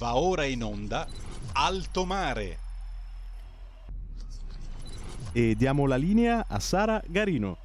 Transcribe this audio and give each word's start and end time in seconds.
Va 0.00 0.16
ora 0.16 0.44
in 0.44 0.64
onda 0.64 1.06
Alto 1.52 2.06
Mare. 2.06 2.58
E 5.34 5.54
diamo 5.54 5.86
la 5.86 5.96
linea 5.96 6.46
a 6.48 6.58
Sara 6.58 7.02
Garino. 7.06 7.58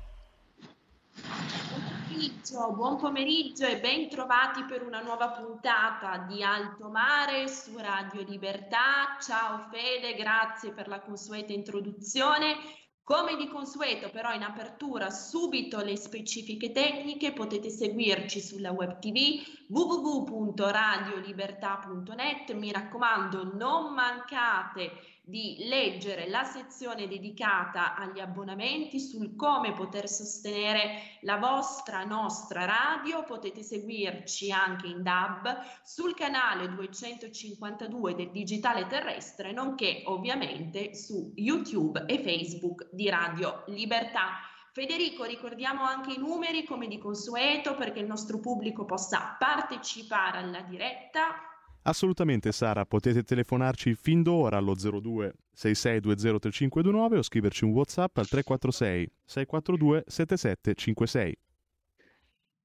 Buon 2.74 2.98
pomeriggio, 2.98 3.66
e 3.66 3.79
ben 3.79 4.10
trovati 4.10 4.63
per 4.63 4.82
una 4.82 5.02
nuova 5.02 5.29
puntata 5.29 6.26
di 6.28 6.44
Alto 6.44 6.90
Mare 6.90 7.48
su 7.48 7.78
Radio 7.78 8.21
Libertà. 8.24 9.17
Ciao 9.22 9.67
Fede, 9.72 10.15
grazie 10.15 10.72
per 10.72 10.90
la 10.90 10.99
consueta 10.99 11.54
introduzione. 11.54 12.58
Come 13.06 13.35
di 13.35 13.47
consueto, 13.47 14.10
però, 14.10 14.33
in 14.33 14.42
apertura 14.42 15.12
subito 15.12 15.83
le 15.83 15.96
specifiche 15.96 16.71
tecniche, 16.71 17.34
potete 17.34 17.70
seguirci 17.70 18.41
sulla 18.41 18.71
web 18.71 18.98
tv 18.98 19.44
www.radiolibertà.net. 19.67 22.52
Mi 22.53 22.71
raccomando, 22.71 23.52
non 23.53 23.94
mancate 23.94 24.89
di 25.27 25.55
leggere 25.67 26.29
la 26.29 26.43
sezione 26.43 27.07
dedicata 27.07 27.95
agli 27.95 28.20
abbonamenti 28.20 28.99
sul 28.99 29.35
come 29.35 29.73
poter 29.73 30.07
sostenere 30.07 31.17
la 31.21 31.38
vostra 31.38 32.03
nostra 32.03 32.66
radio. 32.66 33.23
Potete 33.23 33.63
seguirci 33.63 34.52
anche 34.52 34.88
in 34.88 35.02
DAB 35.02 35.63
sul 35.83 36.13
canale 36.13 36.69
252 36.69 38.16
del 38.16 38.30
Digitale 38.30 38.85
Terrestre, 38.85 39.52
nonché 39.52 40.03
ovviamente 40.05 40.93
su 40.93 41.33
YouTube 41.35 42.05
e 42.05 42.21
Facebook 42.21 42.88
di 42.91 43.09
Radio 43.09 43.63
Libertà. 43.67 44.39
Federico, 44.71 45.23
ricordiamo 45.23 45.83
anche 45.83 46.11
i 46.11 46.17
numeri 46.17 46.66
come 46.66 46.88
di 46.88 46.97
consueto 46.97 47.75
perché 47.75 47.99
il 47.99 48.07
nostro 48.07 48.39
pubblico 48.39 48.85
possa 48.85 49.38
partecipare 49.39 50.39
alla 50.39 50.61
diretta 50.61 51.55
Assolutamente 51.88 52.52
Sara, 52.52 52.84
potete 52.85 53.21
telefonarci 53.21 53.94
fin 53.94 54.23
d'ora 54.23 54.57
allo 54.57 54.73
02 54.73 55.34
66203529 55.55 57.17
o 57.17 57.22
scriverci 57.22 57.64
un 57.64 57.72
WhatsApp 57.72 58.17
al 58.17 58.28
346 58.28 59.11
642 59.23 60.03
7756. 60.08 61.38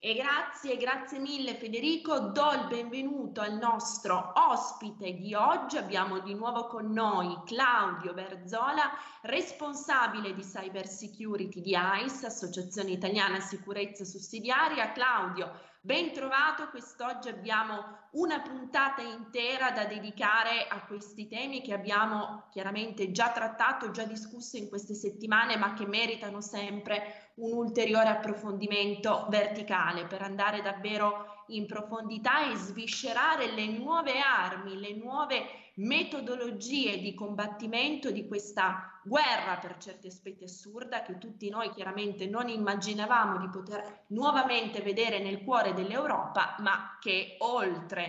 E 0.02 0.14
grazie, 0.14 0.78
grazie 0.78 1.18
mille 1.18 1.54
Federico. 1.56 2.18
Do 2.30 2.50
il 2.52 2.66
benvenuto 2.68 3.42
al 3.42 3.58
nostro 3.58 4.32
ospite 4.34 5.12
di 5.12 5.34
oggi. 5.34 5.76
Abbiamo 5.76 6.20
di 6.20 6.32
nuovo 6.32 6.66
con 6.68 6.90
noi 6.90 7.42
Claudio 7.44 8.14
Berzola, 8.14 8.90
responsabile 9.20 10.32
di 10.32 10.40
Cyber 10.40 10.86
Security 10.86 11.60
di 11.60 11.76
ICE, 11.76 12.24
Associazione 12.24 12.92
Italiana 12.92 13.38
Sicurezza 13.40 14.06
Sussidiaria. 14.06 14.92
Claudio, 14.92 15.52
ben 15.82 16.14
trovato. 16.14 16.70
Quest'oggi 16.70 17.28
abbiamo 17.28 17.99
una 18.12 18.40
puntata 18.40 19.02
intera 19.02 19.70
da 19.70 19.84
dedicare 19.84 20.66
a 20.68 20.84
questi 20.84 21.28
temi 21.28 21.62
che 21.62 21.72
abbiamo 21.72 22.48
chiaramente 22.50 23.12
già 23.12 23.30
trattato, 23.30 23.90
già 23.90 24.04
discusso 24.04 24.56
in 24.56 24.68
queste 24.68 24.94
settimane, 24.94 25.56
ma 25.56 25.74
che 25.74 25.86
meritano 25.86 26.40
sempre 26.40 27.30
un 27.36 27.52
ulteriore 27.52 28.08
approfondimento 28.08 29.26
verticale 29.28 30.06
per 30.06 30.22
andare 30.22 30.60
davvero 30.60 31.44
in 31.48 31.66
profondità 31.66 32.50
e 32.50 32.56
sviscerare 32.56 33.52
le 33.52 33.66
nuove 33.66 34.18
armi, 34.18 34.78
le 34.78 34.94
nuove 34.94 35.44
metodologie 35.80 36.98
di 36.98 37.14
combattimento 37.14 38.10
di 38.10 38.26
questa 38.26 39.00
guerra 39.02 39.56
per 39.56 39.78
certi 39.78 40.08
aspetti 40.08 40.44
assurda 40.44 41.02
che 41.02 41.16
tutti 41.16 41.48
noi 41.48 41.70
chiaramente 41.70 42.26
non 42.26 42.48
immaginavamo 42.48 43.38
di 43.38 43.48
poter 43.48 44.04
nuovamente 44.08 44.82
vedere 44.82 45.20
nel 45.20 45.42
cuore 45.42 45.72
dell'Europa, 45.72 46.56
ma 46.58 46.98
che 47.00 47.36
oltre 47.38 47.99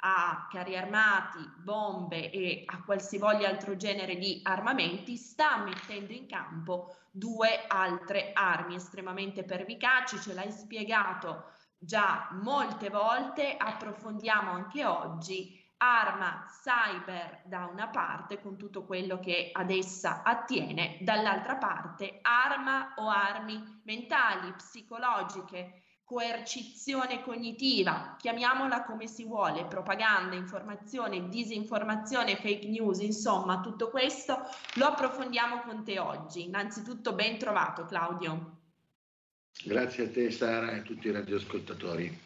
a 0.00 0.46
carri 0.50 0.76
armati, 0.76 1.38
bombe 1.58 2.30
e 2.30 2.62
a 2.66 2.82
qualsivoglia 2.82 3.48
altro 3.48 3.76
genere 3.76 4.16
di 4.16 4.40
armamenti, 4.42 5.16
sta 5.16 5.58
mettendo 5.58 6.12
in 6.12 6.26
campo 6.26 6.96
due 7.10 7.66
altre 7.66 8.30
armi 8.32 8.76
estremamente 8.76 9.44
pervicaci, 9.44 10.20
ce 10.20 10.34
l'hai 10.34 10.50
spiegato 10.50 11.52
già 11.82 12.28
molte 12.32 12.90
volte, 12.90 13.56
approfondiamo 13.56 14.50
anche 14.50 14.84
oggi. 14.84 15.58
Arma 15.82 16.44
cyber 16.62 17.40
da 17.46 17.64
una 17.64 17.88
parte 17.88 18.38
con 18.38 18.58
tutto 18.58 18.84
quello 18.84 19.18
che 19.18 19.48
ad 19.50 19.70
essa 19.70 20.22
attiene, 20.22 20.98
dall'altra 21.00 21.56
parte 21.56 22.18
arma 22.20 22.92
o 22.96 23.08
armi 23.08 23.80
mentali, 23.84 24.52
psicologiche, 24.52 25.84
coercizione 26.10 27.22
cognitiva, 27.22 28.16
chiamiamola 28.18 28.82
come 28.82 29.06
si 29.06 29.22
vuole, 29.22 29.66
propaganda, 29.66 30.34
informazione, 30.34 31.28
disinformazione, 31.28 32.34
fake 32.34 32.66
news, 32.66 32.98
insomma 32.98 33.60
tutto 33.60 33.90
questo 33.90 34.36
lo 34.74 34.86
approfondiamo 34.86 35.60
con 35.60 35.84
te 35.84 36.00
oggi. 36.00 36.42
Innanzitutto 36.42 37.12
ben 37.12 37.38
trovato 37.38 37.84
Claudio. 37.84 38.56
Grazie 39.62 40.06
a 40.06 40.10
te 40.10 40.32
Sara 40.32 40.72
e 40.72 40.78
a 40.78 40.82
tutti 40.82 41.06
i 41.06 41.12
radioascoltatori. 41.12 42.18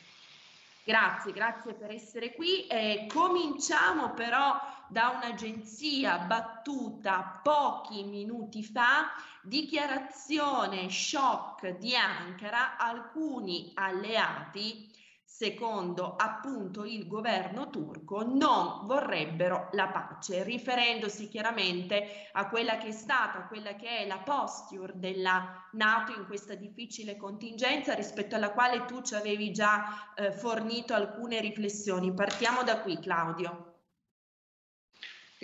Grazie, 0.83 1.33
grazie 1.33 1.75
per 1.75 1.91
essere 1.91 2.33
qui. 2.33 2.67
Eh, 2.67 3.07
cominciamo 3.13 4.15
però 4.15 4.59
da 4.89 5.11
un'agenzia 5.11 6.19
battuta 6.19 7.41
pochi 7.43 8.05
minuti 8.05 8.63
fa, 8.65 9.13
dichiarazione 9.43 10.89
shock 10.91 11.79
di 11.79 11.95
Ankara, 11.95 12.77
alcuni 12.77 13.73
alleati 13.75 14.93
secondo 15.35 16.15
appunto 16.15 16.85
il 16.85 17.09
governo 17.09 17.69
turco, 17.69 18.23
non 18.23 18.87
vorrebbero 18.87 19.69
la 19.73 19.89
pace, 19.89 20.45
riferendosi 20.45 21.29
chiaramente 21.29 22.29
a 22.31 22.49
quella 22.49 22.79
che 22.79 22.89
è 22.89 22.93
stata, 22.93 23.49
quella 23.49 23.75
che 23.75 23.99
è 23.99 24.07
la 24.07 24.19
posture 24.19 24.93
della 24.95 25.69
Nato 25.73 26.13
in 26.13 26.27
questa 26.27 26.55
difficile 26.55 27.17
contingenza 27.17 27.95
rispetto 27.95 28.37
alla 28.37 28.53
quale 28.53 28.85
tu 28.85 29.03
ci 29.03 29.17
avevi 29.17 29.51
già 29.51 30.13
eh, 30.15 30.31
fornito 30.31 30.95
alcune 30.95 31.41
riflessioni. 31.41 32.15
Partiamo 32.15 32.63
da 32.63 32.81
qui, 32.81 33.01
Claudio. 33.01 33.74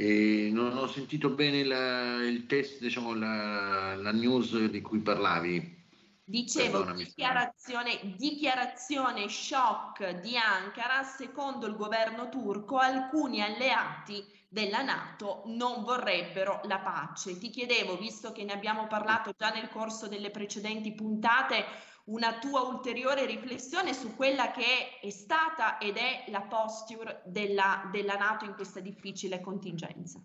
E 0.00 0.48
non 0.50 0.78
ho 0.78 0.86
sentito 0.88 1.28
bene 1.28 1.62
la, 1.62 2.24
il 2.24 2.46
test, 2.46 2.80
diciamo, 2.80 3.12
la, 3.12 3.94
la 3.96 4.12
news 4.12 4.58
di 4.70 4.80
cui 4.80 5.00
parlavi. 5.00 5.76
Dicevo, 6.24 6.90
dichiarazione, 6.92 8.14
dichiarazione 8.16 9.28
shock 9.28 10.20
di 10.20 10.38
Ankara, 10.38 11.02
secondo 11.02 11.66
il 11.66 11.76
governo 11.76 12.30
turco 12.30 12.78
alcuni 12.78 13.42
alleati 13.42 14.24
della 14.48 14.80
Nato 14.80 15.42
non 15.48 15.84
vorrebbero 15.84 16.62
la 16.64 16.78
pace. 16.78 17.36
Ti 17.36 17.50
chiedevo, 17.50 17.98
visto 17.98 18.32
che 18.32 18.42
ne 18.42 18.54
abbiamo 18.54 18.86
parlato 18.86 19.34
già 19.36 19.50
nel 19.50 19.68
corso 19.68 20.08
delle 20.08 20.30
precedenti 20.30 20.94
puntate, 20.94 21.62
una 22.06 22.38
tua 22.38 22.62
ulteriore 22.62 23.26
riflessione 23.26 23.94
su 23.94 24.14
quella 24.16 24.50
che 24.50 24.98
è 25.00 25.10
stata 25.10 25.78
ed 25.78 25.96
è 25.96 26.24
la 26.30 26.42
posture 26.42 27.22
della, 27.26 27.88
della 27.92 28.14
Nato 28.14 28.44
in 28.44 28.54
questa 28.54 28.80
difficile 28.80 29.40
contingenza. 29.40 30.20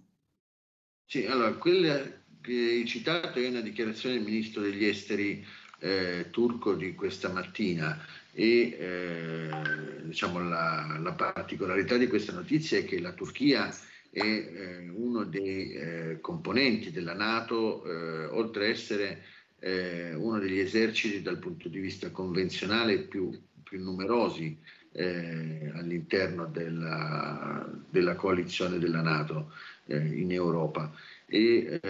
Sì, 1.06 1.26
allora, 1.26 1.54
quella 1.54 2.02
che 2.42 2.52
hai 2.52 2.86
citato 2.86 3.40
è 3.40 3.48
una 3.48 3.62
dichiarazione 3.62 4.16
del 4.16 4.24
ministro 4.24 4.62
degli 4.62 4.86
esteri 4.86 5.46
eh, 5.80 6.28
turco 6.32 6.74
di 6.74 6.96
questa 6.96 7.30
mattina 7.30 8.00
e 8.32 8.78
eh, 8.80 9.50
diciamo 10.04 10.40
la, 10.40 10.98
la, 11.00 11.14
particolarità 11.14 11.96
di 11.98 12.08
questa 12.08 12.34
notizia 12.34 12.78
è 12.78 12.86
che 12.86 13.00
la 13.00 13.14
Turchia 13.14 13.74
è 14.10 14.20
eh, 14.20 14.90
uno 14.90 15.24
dei 15.24 15.74
eh, 15.74 16.18
componenti 16.22 16.92
della 16.92 17.14
Nato, 17.14 17.86
eh, 17.86 18.26
oltre 18.26 18.66
a 18.66 18.70
essere 18.70 19.24
eh, 19.60 20.14
uno 20.14 20.40
degli 20.40 20.60
eserciti 20.60 21.22
dal 21.22 21.40
punto 21.40 21.70
di 21.70 21.80
vista 21.80 22.12
convenzionale 22.12 23.00
più, 23.00 23.32
più 23.64 23.82
numerosi 23.82 24.58
all'interno 24.98 26.46
della, 26.46 27.70
della, 27.90 28.16
coalizione 28.16 28.80
della 28.80 29.02
Nato 29.02 29.52
in 29.88 30.32
Europa. 30.32 30.90
E, 31.26 31.82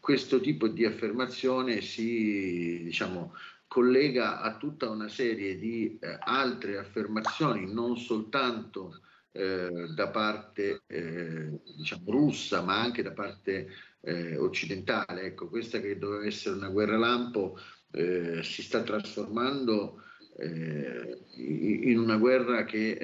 questo 0.00 0.40
tipo 0.40 0.66
di 0.66 0.84
affermazione 0.84 1.80
si 1.82 2.80
diciamo, 2.82 3.34
collega 3.68 4.40
a 4.40 4.56
tutta 4.56 4.90
una 4.90 5.08
serie 5.08 5.56
di 5.56 5.96
eh, 6.00 6.16
altre 6.18 6.78
affermazioni, 6.78 7.72
non 7.72 7.96
soltanto 7.96 9.02
eh, 9.30 9.86
da 9.94 10.08
parte 10.08 10.82
eh, 10.88 11.60
diciamo, 11.76 12.10
russa, 12.10 12.62
ma 12.62 12.80
anche 12.80 13.02
da 13.02 13.12
parte 13.12 13.68
eh, 14.02 14.36
occidentale. 14.36 15.22
Ecco, 15.22 15.48
questa 15.48 15.80
che 15.80 15.98
doveva 15.98 16.26
essere 16.26 16.56
una 16.56 16.68
guerra 16.68 16.96
lampo 16.96 17.58
eh, 17.92 18.42
si 18.42 18.62
sta 18.62 18.82
trasformando 18.82 20.02
eh, 20.38 21.18
in 21.36 21.98
una 21.98 22.16
guerra 22.16 22.64
che 22.64 22.96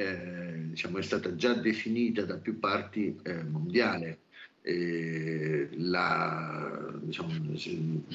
diciamo, 0.69 0.99
è 0.99 1.03
stata 1.03 1.35
già 1.35 1.55
definita 1.55 2.25
da 2.25 2.37
più 2.37 2.59
parti. 2.59 3.19
Eh, 3.23 3.43
la, 5.75 6.93
diciamo, 7.01 7.31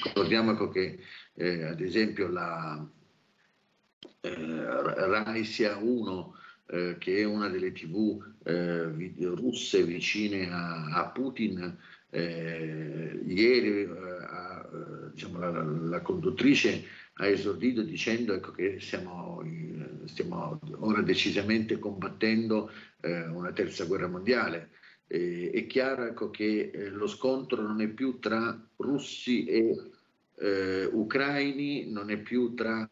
ricordiamo 0.03 0.51
ecco 0.51 0.67
che 0.67 0.99
eh, 1.35 1.63
ad 1.63 1.79
esempio 1.79 2.27
la 2.27 2.85
eh, 4.19 5.07
Raisia 5.07 5.77
1 5.77 6.35
eh, 6.65 6.95
che 6.99 7.19
è 7.19 7.23
una 7.23 7.47
delle 7.47 7.71
tv 7.71 8.21
eh, 8.43 9.13
russe 9.21 9.83
vicine 9.83 10.51
a, 10.51 10.87
a 10.87 11.09
Putin, 11.09 11.77
eh, 12.11 13.19
ieri 13.25 13.89
a, 14.27 14.69
diciamo, 15.11 15.39
la, 15.39 15.63
la, 15.63 16.01
conduttrice 16.01 16.83
ha 17.15 17.27
esordito 17.27 17.81
dicendo 17.81 18.33
ecco, 18.33 18.51
che 18.51 18.79
stiamo, 18.79 19.43
stiamo, 20.05 20.59
ora 20.79 21.01
decisamente 21.01 21.79
combattendo 21.79 22.71
una 23.01 23.51
terza 23.51 23.85
guerra 23.85 24.07
mondiale. 24.07 24.69
Eh, 25.11 25.51
è 25.53 25.67
chiaro 25.67 26.05
ecco, 26.05 26.29
che 26.29 26.71
eh, 26.73 26.89
lo 26.89 27.05
scontro 27.05 27.61
non 27.61 27.81
è 27.81 27.87
più 27.89 28.19
tra 28.19 28.57
russi 28.77 29.43
e 29.43 29.91
eh, 30.37 30.85
ucraini, 30.85 31.91
non 31.91 32.09
è 32.09 32.17
più 32.17 32.53
tra 32.53 32.89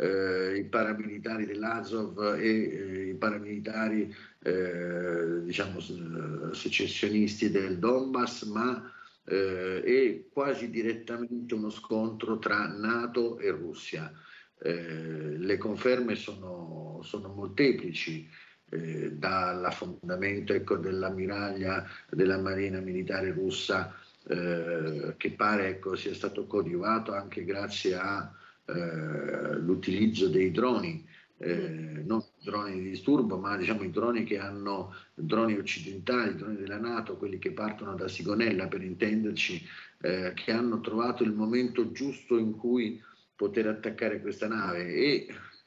eh, 0.00 0.56
i 0.56 0.64
paramilitari 0.64 1.44
dell'Azov 1.44 2.36
e 2.38 2.48
eh, 2.48 3.08
i 3.08 3.14
paramilitari 3.14 4.14
eh, 4.42 5.42
diciamo, 5.42 5.78
secessionisti 6.52 7.50
del 7.50 7.78
Donbass, 7.78 8.44
ma 8.44 8.94
è 9.22 10.24
quasi 10.32 10.70
direttamente 10.70 11.54
uno 11.54 11.70
scontro 11.70 12.40
tra 12.40 12.66
Nato 12.66 13.38
e 13.38 13.50
Russia. 13.50 14.10
le 14.58 15.56
conferme 15.56 16.16
sono, 16.16 17.00
sono 17.04 17.28
molteplici 17.28 18.28
eh, 18.70 19.12
dall'affondamento 19.12 20.52
ecco, 20.52 20.76
dell'ammiraglia 20.76 21.86
della 22.08 22.38
Marina 22.38 22.80
Militare 22.80 23.30
russa 23.30 23.94
eh, 24.26 25.14
che 25.16 25.30
pare 25.32 25.68
ecco, 25.68 25.96
sia 25.96 26.14
stato 26.14 26.46
coadiuvato 26.46 27.12
anche 27.12 27.44
grazie 27.44 27.94
all'utilizzo 27.94 28.39
eh, 28.74 30.28
dei 30.30 30.50
droni, 30.50 31.06
eh, 31.38 32.02
non 32.04 32.22
droni 32.42 32.74
di 32.74 32.90
disturbo, 32.90 33.38
ma 33.38 33.56
diciamo 33.56 33.82
i 33.82 33.90
droni 33.90 34.24
che 34.24 34.38
hanno 34.38 34.94
droni 35.14 35.56
occidentali, 35.56 36.36
droni 36.36 36.56
della 36.56 36.78
Nato, 36.78 37.16
quelli 37.16 37.38
che 37.38 37.52
partono 37.52 37.94
da 37.94 38.08
Sigonella 38.08 38.68
per 38.68 38.82
intenderci, 38.82 39.62
eh, 40.02 40.32
che 40.34 40.52
hanno 40.52 40.80
trovato 40.80 41.22
il 41.22 41.32
momento 41.32 41.92
giusto 41.92 42.36
in 42.36 42.56
cui 42.56 43.02
poter 43.34 43.68
attaccare 43.68 44.20
questa 44.20 44.48
nave. 44.48 44.92
E 44.92 45.26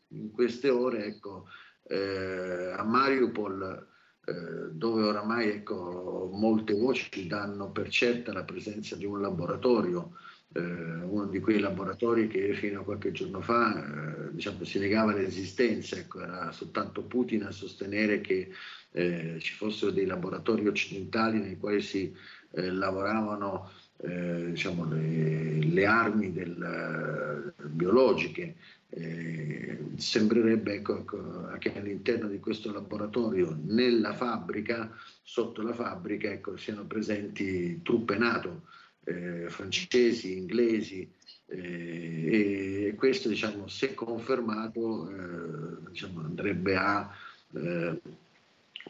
in 0.10 0.32
queste 0.32 0.70
ore 0.70 1.06
ecco, 1.06 1.48
eh, 1.88 2.72
a 2.76 2.84
Mariupol, 2.84 3.88
eh, 4.26 4.72
dove 4.72 5.04
oramai 5.04 5.50
ecco, 5.50 6.30
molte 6.32 6.74
voci 6.74 7.28
danno 7.28 7.72
per 7.72 7.90
certa 7.90 8.32
la 8.32 8.44
presenza 8.44 8.96
di 8.96 9.06
un 9.06 9.20
laboratorio, 9.20 10.14
eh, 10.54 10.62
uno 10.62 11.26
di 11.26 11.40
quei 11.40 11.60
laboratori 11.60 12.28
che 12.28 12.54
fino 12.54 12.82
a 12.82 12.84
qualche 12.84 13.12
giorno 13.12 13.42
fa 13.42 13.84
eh, 13.84 14.32
diciamo, 14.32 14.64
si 14.64 14.80
negava 14.80 15.14
l'esistenza, 15.14 15.96
ecco, 15.96 16.22
era 16.22 16.52
soltanto 16.52 17.02
Putin 17.04 17.44
a 17.44 17.52
sostenere 17.52 18.22
che 18.22 18.50
eh, 18.92 19.38
ci 19.40 19.54
fossero 19.54 19.92
dei 19.92 20.06
laboratori 20.06 20.68
occidentali 20.68 21.40
nei 21.40 21.58
quali 21.58 21.82
si 21.82 22.16
eh, 22.52 22.70
lavoravano 22.70 23.70
diciamo, 24.04 24.86
le, 24.90 25.64
le, 25.64 25.86
armi 25.86 26.34
del, 26.34 27.54
biologiche. 27.70 28.56
Eh, 28.90 29.80
sembrerebbe 29.96 30.74
ecco, 30.74 31.00
ecco, 31.00 31.56
che 31.58 31.74
all'interno 31.74 32.28
di 32.28 32.40
questo 32.40 32.72
laboratorio, 32.74 33.58
nella 33.66 34.14
fabbrica, 34.14 34.94
sotto 35.22 35.62
la 35.62 35.74
fabbrica, 35.74 36.30
ecco, 36.30 36.58
siano 36.58 36.86
presenti 36.86 37.82
truppe 37.82 38.18
NATO, 38.18 38.64
eh, 39.04 39.50
francesi, 39.50 40.38
inglesi, 40.38 41.10
eh, 41.48 42.88
e 42.88 42.96
questo, 42.96 43.30
diciamo, 43.30 43.68
se 43.68 43.94
confermato, 43.94 45.10
eh, 45.10 45.90
diciamo, 45.90 46.22
andrebbe 46.22 46.76
a 46.76 47.10
eh, 47.54 48.02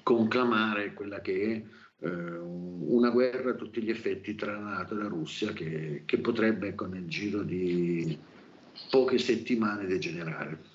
conclamare 0.01 0.93
quella 0.93 1.21
che 1.21 1.65
è 1.99 2.05
eh, 2.05 2.09
una 2.09 3.09
guerra 3.09 3.51
a 3.51 3.55
tutti 3.55 3.81
gli 3.81 3.89
effetti 3.89 4.35
tra 4.35 4.53
la 4.53 4.59
NATO 4.59 4.93
e 4.93 4.97
la 4.97 5.07
Russia 5.07 5.51
che, 5.53 6.03
che 6.05 6.17
potrebbe 6.19 6.69
ecco, 6.69 6.85
nel 6.85 7.07
giro 7.07 7.43
di 7.43 8.17
poche 8.89 9.17
settimane 9.17 9.85
degenerare. 9.85 10.72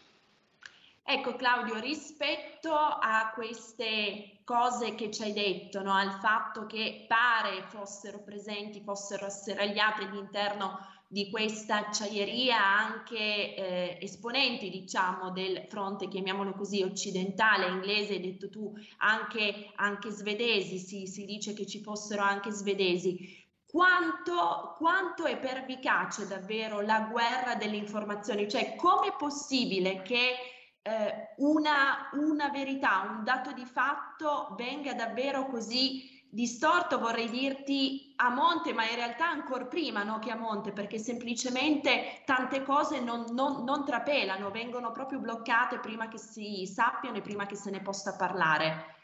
Ecco 1.10 1.36
Claudio, 1.36 1.80
rispetto 1.80 2.74
a 2.74 3.32
queste 3.34 4.40
cose 4.44 4.94
che 4.94 5.10
ci 5.10 5.22
hai 5.22 5.32
detto, 5.32 5.80
no? 5.80 5.94
al 5.94 6.18
fatto 6.20 6.66
che 6.66 7.06
pare 7.08 7.62
fossero 7.68 8.22
presenti, 8.22 8.82
fossero 8.82 9.24
asserragliati 9.24 10.04
all'interno 10.04 10.78
di 11.06 11.30
questa 11.30 11.76
acciaieria 11.76 12.62
anche 12.62 13.16
eh, 13.16 13.98
esponenti, 14.02 14.68
diciamo, 14.68 15.30
del 15.30 15.64
fronte, 15.70 16.08
chiamiamolo 16.08 16.52
così, 16.52 16.82
occidentale, 16.82 17.68
inglese, 17.68 18.12
hai 18.12 18.20
detto 18.20 18.50
tu, 18.50 18.70
anche, 18.98 19.72
anche 19.76 20.10
svedesi, 20.10 20.76
si, 20.76 21.06
si 21.06 21.24
dice 21.24 21.54
che 21.54 21.64
ci 21.64 21.80
fossero 21.80 22.20
anche 22.20 22.50
svedesi 22.50 23.46
quanto, 23.66 24.74
quanto 24.76 25.24
è 25.24 25.38
pervicace 25.38 26.26
davvero 26.26 26.82
la 26.82 27.08
guerra 27.10 27.54
delle 27.54 27.76
informazioni, 27.76 28.46
cioè 28.46 28.76
come 28.76 29.08
è 29.08 29.16
possibile 29.16 30.02
che 30.02 30.36
eh, 30.82 31.34
una, 31.38 32.10
una 32.12 32.48
verità, 32.48 33.14
un 33.16 33.24
dato 33.24 33.52
di 33.52 33.64
fatto 33.64 34.54
venga 34.56 34.94
davvero 34.94 35.46
così 35.46 36.16
distorto, 36.30 36.98
vorrei 36.98 37.30
dirti 37.30 38.12
a 38.16 38.28
monte, 38.30 38.72
ma 38.72 38.88
in 38.88 38.96
realtà 38.96 39.28
ancora 39.28 39.64
prima 39.64 40.02
no, 40.02 40.18
che 40.18 40.30
a 40.30 40.36
monte, 40.36 40.72
perché 40.72 40.98
semplicemente 40.98 42.22
tante 42.24 42.62
cose 42.62 43.00
non, 43.00 43.26
non, 43.32 43.64
non 43.64 43.84
trapelano, 43.84 44.50
vengono 44.50 44.92
proprio 44.92 45.20
bloccate 45.20 45.78
prima 45.78 46.08
che 46.08 46.18
si 46.18 46.66
sappiano 46.66 47.16
e 47.16 47.22
prima 47.22 47.46
che 47.46 47.56
se 47.56 47.70
ne 47.70 47.80
possa 47.80 48.16
parlare, 48.16 48.96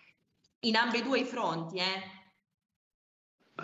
in 0.61 0.77
ambedue 0.77 1.21
i 1.21 1.25
fronti. 1.25 1.79
Eh. 1.79 2.13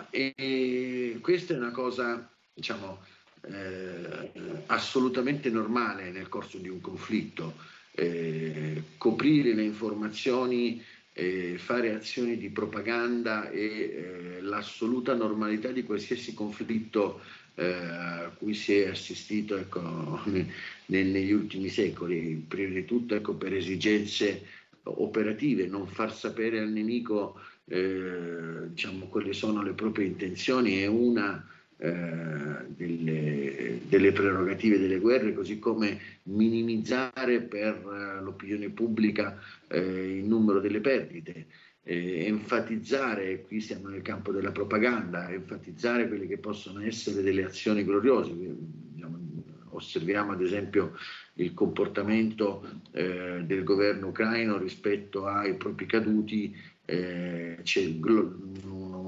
E 0.09 1.19
questa 1.21 1.53
è 1.53 1.57
una 1.57 1.71
cosa, 1.71 2.31
diciamo, 2.53 2.99
eh, 3.41 4.63
assolutamente 4.67 5.49
normale 5.49 6.11
nel 6.11 6.29
corso 6.29 6.57
di 6.57 6.69
un 6.69 6.81
conflitto. 6.81 7.53
Eh, 7.93 8.83
coprire 8.97 9.53
le 9.53 9.63
informazioni, 9.63 10.81
eh, 11.13 11.55
fare 11.57 11.93
azioni 11.93 12.37
di 12.37 12.49
propaganda 12.49 13.49
e 13.49 13.65
eh, 13.65 14.41
l'assoluta 14.41 15.13
normalità 15.13 15.71
di 15.71 15.83
qualsiasi 15.83 16.33
conflitto 16.33 17.21
eh, 17.55 17.65
a 17.65 18.31
cui 18.37 18.53
si 18.53 18.75
è 18.75 18.89
assistito 18.89 19.57
ecco, 19.57 20.21
negli 20.87 21.31
ultimi 21.31 21.69
secoli, 21.69 22.43
prima 22.47 22.73
di 22.73 22.85
tutto 22.85 23.15
ecco, 23.15 23.35
per 23.35 23.53
esigenze 23.53 24.45
operative, 24.83 25.67
non 25.67 25.87
far 25.87 26.13
sapere 26.15 26.59
al 26.59 26.69
nemico 26.69 27.39
eh, 27.65 28.69
diciamo, 28.69 29.07
quelle 29.07 29.33
sono 29.33 29.61
le 29.61 29.73
proprie 29.73 30.07
intenzioni 30.07 30.79
è 30.79 30.87
una 30.87 31.45
delle, 31.87 33.79
delle, 33.87 34.11
prerogative 34.11 34.77
delle 34.77 34.99
guerre, 34.99 35.33
così 35.33 35.57
come 35.57 35.99
minimizzare 36.23 37.41
per 37.41 37.73
eh, 37.75 38.21
l'opinione 38.21 38.69
pubblica 38.69 39.39
eh, 39.67 40.17
il 40.17 40.25
numero 40.25 40.59
delle 40.59 40.79
perdite. 40.79 41.47
Eh, 41.83 42.25
enfatizzare, 42.27 43.41
qui 43.41 43.59
siamo 43.59 43.87
nel 43.87 44.03
campo 44.03 44.31
della 44.31 44.51
propaganda, 44.51 45.31
enfatizzare 45.31 46.07
quelle 46.07 46.27
che 46.27 46.37
possono 46.37 46.81
essere 46.81 47.23
delle 47.23 47.45
azioni 47.45 47.83
gloriose. 47.83 48.31
Diciamo, 48.35 49.19
osserviamo 49.69 50.33
ad 50.33 50.41
esempio 50.41 50.93
il 51.35 51.55
comportamento 51.55 52.63
eh, 52.91 53.41
del 53.43 53.63
governo 53.63 54.09
ucraino 54.09 54.59
rispetto 54.59 55.25
ai 55.25 55.55
propri 55.55 55.87
caduti 55.87 56.55
eh, 56.85 57.57
c'è 57.63 57.97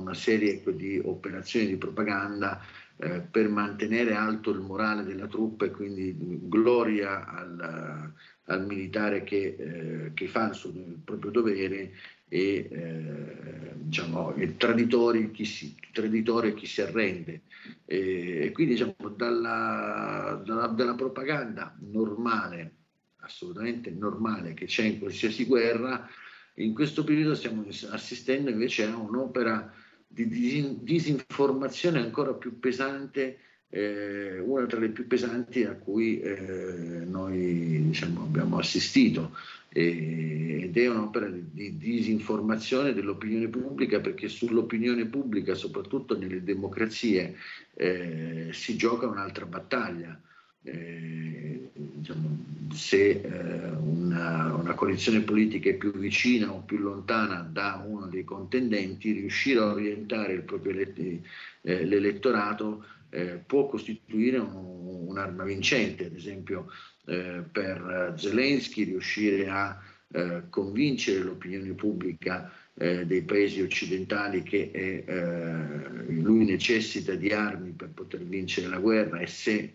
una 0.04 0.14
serie 0.14 0.62
di 0.76 1.02
operazioni 1.04 1.66
di 1.66 1.78
propaganda 1.78 2.62
eh, 2.98 3.22
per 3.22 3.50
mantenere 3.50 4.14
alto 4.14 4.52
il 4.52 4.60
morale 4.60 5.04
della 5.04 5.28
truppa 5.28 5.66
e 5.66 5.72
quindi 5.72 6.16
gloria 6.18 7.28
al, 7.28 8.14
al 8.46 8.66
militare 8.66 9.24
che, 9.24 9.56
eh, 9.58 10.12
che, 10.14 10.28
fa 10.28 10.50
il, 10.50 10.54
suo, 10.54 10.70
il 10.70 11.00
proprio 11.04 11.32
dovere 11.32 11.92
e 12.30 12.68
eh, 12.72 13.74
diciamo, 13.76 14.34
il 14.38 14.58
traditore 14.58 15.32
chi 15.32 15.46
si, 15.46 15.76
traditore 15.92 16.54
chi 16.54 16.66
si 16.66 16.82
arrende. 16.82 17.42
E, 17.86 18.52
quindi 18.54 18.74
diciamo, 18.74 19.10
dalla, 19.16 20.42
dalla, 20.46 20.68
dalla 20.68 20.96
propaganda 20.96 21.76
normale, 21.80 22.76
assolutamente 23.18 23.92
normale 23.92 24.54
che 24.54 24.66
c'è 24.66 24.84
in 24.84 25.00
qualsiasi 25.00 25.46
guerra, 25.46 26.08
in 26.56 26.74
questo 26.74 27.04
periodo 27.04 27.36
stiamo 27.36 27.66
assistendo 27.90 28.50
invece 28.50 28.86
a 28.86 28.96
un'opera 28.96 29.72
di 30.13 30.77
disinformazione 30.82 32.00
ancora 32.00 32.34
più 32.34 32.60
pesante, 32.60 33.39
eh, 33.70 34.39
una 34.39 34.67
tra 34.67 34.79
le 34.79 34.89
più 34.89 35.08
pesanti 35.08 35.63
a 35.63 35.74
cui 35.74 36.20
eh, 36.20 37.03
noi 37.05 37.82
diciamo, 37.88 38.22
abbiamo 38.22 38.60
assistito 38.60 39.36
ed 39.70 40.77
è 40.77 40.88
un'opera 40.88 41.27
di, 41.27 41.43
di 41.51 41.77
disinformazione 41.77 42.93
dell'opinione 42.93 43.48
pubblica 43.48 44.00
perché 44.00 44.27
sull'opinione 44.27 45.05
pubblica, 45.05 45.55
soprattutto 45.55 46.15
nelle 46.15 46.43
democrazie, 46.43 47.36
eh, 47.74 48.50
si 48.51 48.77
gioca 48.77 49.08
un'altra 49.08 49.48
battaglia. 49.48 50.15
Eh, 50.63 51.70
diciamo, 51.74 52.46
se 52.72 53.22
eh, 53.22 53.70
una, 53.70 54.53
una, 54.55 54.74
coalizione 54.74 55.22
politica 55.22 55.70
è 55.70 55.75
più 55.75 55.91
vicina 55.91 56.51
o 56.51 56.62
più 56.62 56.77
lontana 56.77 57.48
da 57.50 57.84
uno 57.86 58.08
dei 58.08 58.24
contendenti, 58.24 59.12
riuscire 59.12 59.60
a 59.60 59.74
orientare 59.74 60.34
il 60.34 60.43
proprio 60.43 60.72
eletti, 60.72 61.22
eh, 61.62 61.86
l'elettorato 61.86 62.86
eh, 63.10 63.41
può 63.46 63.67
costituire 63.67 64.38
un, 64.38 65.08
un'arma 65.08 65.43
vincente, 65.43 66.05
ad 66.05 66.15
esempio 66.15 66.67
eh, 67.05 67.43
per 67.51 68.13
Zelensky 68.17 68.86
riuscire 68.86 69.50
a 69.50 69.79
eh, 70.12 70.43
convincere 70.50 71.20
l'opinione 71.20 71.74
pubblica 71.74 72.51
eh, 72.75 73.05
dei 73.05 73.24
paesi 73.24 73.62
occidentali 73.62 74.43
che 74.43 74.72
eh, 74.74 76.05
lui 76.08 76.46
necessita 76.46 77.13
di 77.15 77.29
armi 77.32 77.72
per 77.72 77.89
poter 77.89 78.24
vincere 78.24 78.67
la 78.67 78.79
guerra 78.79 79.20
e 79.20 79.27
se 79.27 79.74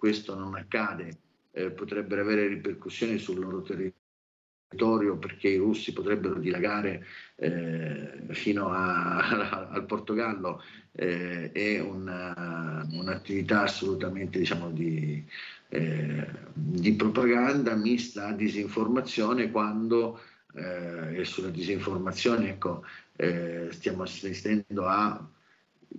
questo 0.00 0.34
non 0.34 0.54
accade 0.54 1.18
eh, 1.52 1.70
potrebbero 1.72 2.22
avere 2.22 2.48
ripercussioni 2.48 3.18
sul 3.18 3.38
loro 3.38 3.60
territorio 3.60 5.18
perché 5.18 5.48
i 5.48 5.58
russi 5.58 5.92
potrebbero 5.92 6.38
dilagare 6.38 7.04
eh, 7.36 8.22
fino 8.30 8.70
a, 8.70 9.68
al 9.68 9.84
Portogallo 9.84 10.62
eh, 10.92 11.52
è 11.52 11.80
una, 11.80 12.86
un'attività 12.92 13.64
assolutamente 13.64 14.38
diciamo, 14.38 14.70
di, 14.70 15.22
eh, 15.68 16.26
di, 16.54 16.94
propaganda 16.94 17.74
mista 17.74 18.28
a 18.28 18.32
disinformazione 18.32 19.50
quando 19.50 20.18
eh, 20.54 21.18
e 21.18 21.24
sulla 21.26 21.50
disinformazione 21.50 22.48
ecco, 22.48 22.84
eh, 23.16 23.68
stiamo 23.70 24.04
assistendo 24.04 24.86
a 24.86 25.28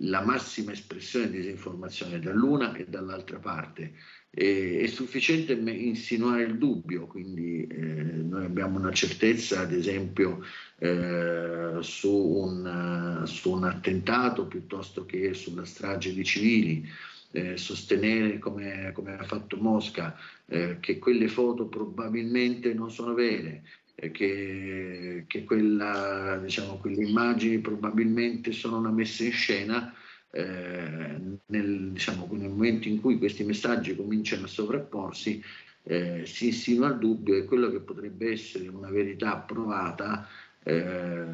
la 0.00 0.22
massima 0.22 0.72
espressione 0.72 1.30
di 1.30 1.38
disinformazione 1.38 2.18
dall'una 2.18 2.74
e 2.74 2.86
dall'altra 2.86 3.38
parte. 3.38 3.92
E, 4.30 4.80
è 4.80 4.86
sufficiente 4.86 5.52
insinuare 5.52 6.44
il 6.44 6.56
dubbio, 6.56 7.06
quindi 7.06 7.66
eh, 7.66 7.76
noi 7.76 8.44
abbiamo 8.44 8.78
una 8.78 8.92
certezza, 8.92 9.60
ad 9.60 9.72
esempio, 9.72 10.42
eh, 10.78 11.76
su, 11.80 12.10
un, 12.10 13.22
su, 13.26 13.52
un, 13.52 13.64
attentato 13.64 14.46
piuttosto 14.46 15.04
che 15.04 15.34
sulla 15.34 15.64
strage 15.64 16.14
di 16.14 16.24
civili. 16.24 16.88
Eh, 17.34 17.56
sostenere 17.56 18.38
come, 18.38 18.92
come, 18.92 19.16
ha 19.16 19.24
fatto 19.24 19.56
Mosca 19.56 20.14
eh, 20.44 20.76
che 20.80 20.98
quelle 20.98 21.28
foto 21.28 21.66
probabilmente 21.66 22.74
non 22.74 22.90
sono 22.90 23.14
vere, 23.14 23.62
che, 24.10 25.24
che 25.26 25.44
quella, 25.44 26.40
diciamo, 26.42 26.78
quelle 26.78 27.04
immagini 27.04 27.58
probabilmente 27.58 28.52
sono 28.52 28.78
una 28.78 28.90
messa 28.90 29.22
in 29.24 29.32
scena 29.32 29.94
eh, 30.30 31.20
nel, 31.46 31.90
diciamo, 31.92 32.28
nel, 32.32 32.48
momento 32.48 32.88
in 32.88 33.00
cui 33.00 33.18
questi 33.18 33.44
messaggi 33.44 33.94
cominciano 33.94 34.46
a 34.46 34.48
sovrapporsi 34.48 35.42
eh, 35.84 36.24
si 36.26 36.46
insinua 36.46 36.88
il 36.88 36.98
dubbio 36.98 37.36
e 37.36 37.44
quello 37.44 37.70
che 37.70 37.80
potrebbe 37.80 38.32
essere 38.32 38.68
una 38.68 38.90
verità 38.90 39.36
provata 39.36 40.26
eh, 40.62 41.24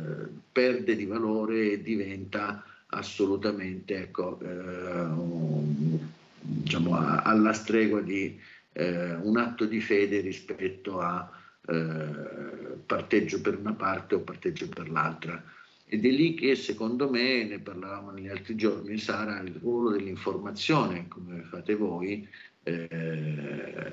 perde 0.51 0.97
di 0.97 1.05
valore 1.05 1.73
e 1.73 1.83
diventa 1.83 2.65
assolutamente 2.89 3.97
ecco, 3.97 4.39
un, 4.41 5.99
diciamo, 6.41 6.97
alla 6.97 7.53
stregua 7.53 8.01
di 8.01 8.39
eh, 8.73 9.15
un 9.15 9.37
atto 9.37 9.67
di 9.67 9.81
fede 9.81 10.21
rispetto 10.21 11.01
a 11.01 11.31
eh, 11.69 12.77
parteggio 12.87 13.41
per 13.41 13.59
una 13.59 13.75
parte 13.75 14.15
o 14.15 14.21
parteggio 14.21 14.69
per 14.69 14.89
l'altra. 14.89 15.43
Ed 15.87 16.05
è 16.05 16.11
lì 16.11 16.35
che 16.35 16.55
secondo 16.55 17.09
me, 17.09 17.45
ne 17.45 17.59
parlavamo 17.59 18.11
negli 18.11 18.29
altri 18.29 18.57
giorni, 18.57 18.99
sarà 18.99 19.41
il 19.41 19.55
ruolo 19.55 19.91
dell'informazione, 19.91 21.09
come 21.09 21.43
fate 21.43 21.75
voi, 21.75 22.29
eh, 22.63 23.93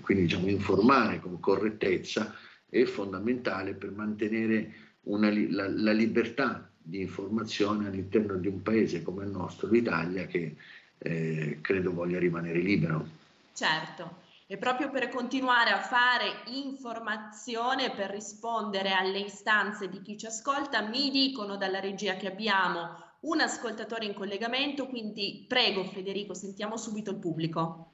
quindi 0.00 0.24
diciamo 0.24 0.48
informare 0.48 1.20
con 1.20 1.38
correttezza 1.38 2.34
è 2.68 2.84
fondamentale 2.84 3.74
per 3.74 3.92
mantenere 3.92 4.72
una, 5.02 5.30
la, 5.30 5.68
la, 5.68 5.92
libertà 5.92 6.68
di 6.82 7.00
informazione 7.00 7.86
all'interno 7.86 8.34
di 8.34 8.48
un 8.48 8.62
paese 8.62 9.02
come 9.02 9.24
il 9.24 9.30
nostro, 9.30 9.68
l'Italia, 9.68 10.26
che 10.26 10.56
eh, 10.98 11.58
credo 11.60 11.92
voglia 11.92 12.18
rimanere 12.18 12.58
libero. 12.58 13.06
Certo. 13.52 14.24
E 14.48 14.58
proprio 14.58 14.90
per 14.90 15.08
continuare 15.08 15.70
a 15.70 15.80
fare 15.80 16.42
informazione, 16.52 17.90
per 17.90 18.10
rispondere 18.10 18.92
alle 18.92 19.18
istanze 19.18 19.88
di 19.88 20.00
chi 20.02 20.16
ci 20.16 20.26
ascolta, 20.26 20.82
mi 20.82 21.10
dicono 21.10 21.56
dalla 21.56 21.80
regia 21.80 22.14
che 22.14 22.28
abbiamo 22.28 22.94
un 23.22 23.40
ascoltatore 23.40 24.04
in 24.04 24.14
collegamento, 24.14 24.86
quindi 24.86 25.44
prego 25.48 25.82
Federico, 25.82 26.32
sentiamo 26.32 26.76
subito 26.76 27.10
il 27.10 27.16
pubblico. 27.16 27.90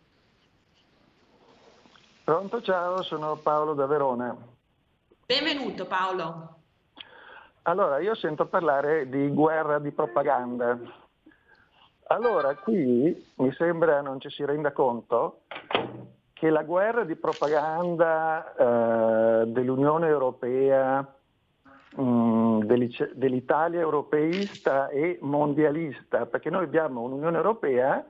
Pronto, 2.22 2.60
ciao, 2.60 3.02
sono 3.02 3.36
Paolo 3.36 3.72
da 3.72 3.86
Verona. 3.86 4.36
Benvenuto 5.24 5.86
Paolo. 5.86 6.56
Allora, 7.62 7.98
io 8.00 8.14
sento 8.14 8.44
parlare 8.44 9.08
di 9.08 9.28
guerra 9.28 9.78
di 9.78 9.90
propaganda. 9.90 10.78
Allora, 12.08 12.54
qui 12.56 13.32
mi 13.36 13.52
sembra 13.54 14.02
non 14.02 14.20
ci 14.20 14.28
si 14.28 14.44
renda 14.44 14.70
conto 14.72 15.44
che 16.42 16.50
la 16.50 16.64
guerra 16.64 17.04
di 17.04 17.14
propaganda 17.14 18.52
eh, 18.56 19.46
dell'Unione 19.46 20.08
Europea, 20.08 21.00
mh, 21.94 22.02
mm, 22.02 22.62
dell'Italia 23.12 23.78
europeista 23.78 24.88
e 24.88 25.18
mondialista, 25.20 26.26
perché 26.26 26.50
noi 26.50 26.64
abbiamo 26.64 27.02
un'Unione 27.02 27.36
Europea 27.36 28.04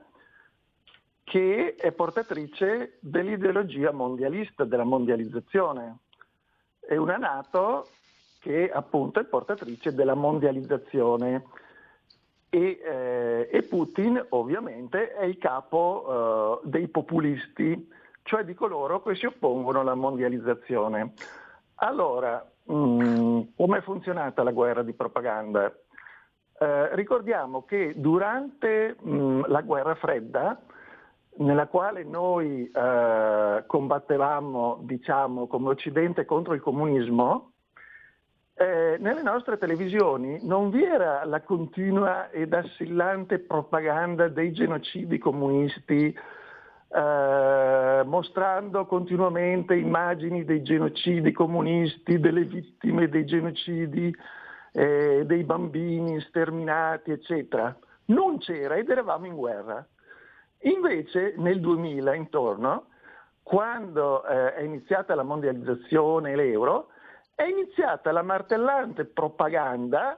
che 1.23 1.75
è 1.75 1.91
portatrice 1.91 2.97
dell'ideologia 3.01 3.91
mondialista, 3.91 4.63
della 4.63 4.83
mondializzazione, 4.83 5.97
e 6.79 6.97
una 6.97 7.17
Nato 7.17 7.85
che 8.39 8.71
appunto 8.71 9.19
è 9.19 9.25
portatrice 9.25 9.93
della 9.93 10.15
mondializzazione. 10.15 11.43
E, 12.49 12.79
eh, 12.83 13.49
e 13.51 13.61
Putin 13.61 14.25
ovviamente 14.29 15.13
è 15.13 15.23
il 15.23 15.37
capo 15.37 16.61
eh, 16.63 16.67
dei 16.67 16.87
populisti 16.87 18.01
cioè 18.23 18.43
di 18.43 18.53
coloro 18.53 19.01
che 19.01 19.15
si 19.15 19.25
oppongono 19.25 19.81
alla 19.81 19.95
mondializzazione. 19.95 21.13
Allora, 21.75 22.43
mm, 22.71 23.41
come 23.55 23.77
è 23.77 23.81
funzionata 23.81 24.43
la 24.43 24.51
guerra 24.51 24.81
di 24.83 24.93
propaganda? 24.93 25.71
Eh, 26.59 26.95
ricordiamo 26.95 27.63
che 27.65 27.93
durante 27.95 28.95
mh, 28.99 29.15
mm, 29.15 29.41
la 29.47 29.61
guerra 29.61 29.95
fredda, 29.95 30.59
nella 31.35 31.67
quale 31.67 32.03
noi 32.03 32.69
eh, 32.69 33.63
combattevamo, 33.65 34.79
diciamo, 34.83 35.47
come 35.47 35.69
Occidente 35.69 36.25
contro 36.25 36.53
il 36.53 36.61
comunismo, 36.61 37.53
eh, 38.55 38.97
nelle 38.99 39.23
nostre 39.23 39.57
televisioni 39.57 40.37
non 40.43 40.69
vi 40.69 40.83
era 40.83 41.25
la 41.25 41.41
continua 41.41 42.29
ed 42.29 42.53
assillante 42.53 43.39
propaganda 43.39 44.27
dei 44.27 44.51
genocidi 44.53 45.17
comunisti 45.17 46.15
eh, 46.93 48.03
mostrando 48.05 48.85
continuamente 48.85 49.75
immagini 49.75 50.45
dei 50.45 50.61
genocidi 50.61 51.31
comunisti, 51.31 52.19
delle 52.19 52.43
vittime 52.43 53.09
dei 53.09 53.25
genocidi, 53.25 54.15
eh, 54.71 55.23
dei 55.25 55.43
bambini 55.43 56.19
sterminati, 56.21 57.11
eccetera. 57.11 57.75
Non 58.05 58.37
c'era 58.37 58.75
ed 58.75 58.89
eravamo 58.89 59.25
in 59.25 59.35
guerra. 59.35 59.85
Invece 60.65 61.33
nel 61.37 61.59
2000 61.59 62.13
intorno, 62.13 62.85
quando 63.41 64.23
eh, 64.25 64.53
è 64.53 64.61
iniziata 64.61 65.15
la 65.15 65.23
mondializzazione 65.23 66.31
e 66.31 66.35
l'euro, 66.35 66.89
è 67.33 67.43
iniziata 67.43 68.11
la 68.11 68.21
martellante 68.21 69.05
propaganda 69.05 70.17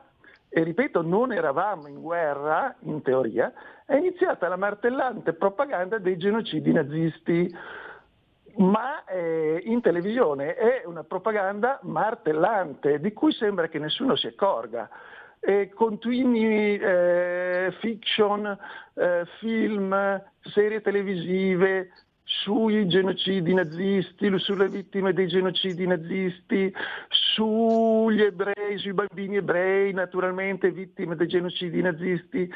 e 0.49 0.63
ripeto, 0.63 1.01
non 1.01 1.33
eravamo 1.33 1.87
in 1.87 2.01
guerra, 2.01 2.75
in 2.81 3.01
teoria, 3.01 3.51
è 3.85 3.95
iniziata 3.95 4.47
la 4.47 4.57
martellante 4.57 5.33
propaganda 5.33 5.99
dei 5.99 6.17
genocidi 6.17 6.71
nazisti, 6.71 7.55
ma 8.57 9.03
eh, 9.05 9.61
in 9.65 9.81
televisione 9.81 10.55
è 10.55 10.83
una 10.85 11.03
propaganda 11.03 11.79
martellante 11.83 12.99
di 12.99 13.13
cui 13.13 13.31
sembra 13.31 13.67
che 13.67 13.79
nessuno 13.79 14.15
si 14.15 14.27
accorga. 14.27 14.89
E 15.39 15.69
continui 15.75 16.77
eh, 16.77 17.71
fiction, 17.79 18.57
eh, 18.95 19.25
film, 19.39 20.23
serie 20.41 20.81
televisive, 20.81 21.91
sui 22.23 22.87
genocidi 22.87 23.53
nazisti, 23.53 24.39
sulle 24.39 24.67
vittime 24.67 25.13
dei 25.13 25.27
genocidi 25.27 25.85
nazisti, 25.85 26.73
sugli 27.07 28.21
ebrei, 28.23 28.79
sui 28.79 28.93
bambini 28.93 29.37
ebrei, 29.37 29.93
naturalmente 29.93 30.71
vittime 30.71 31.15
dei 31.15 31.27
genocidi 31.27 31.81
nazisti, 31.81 32.51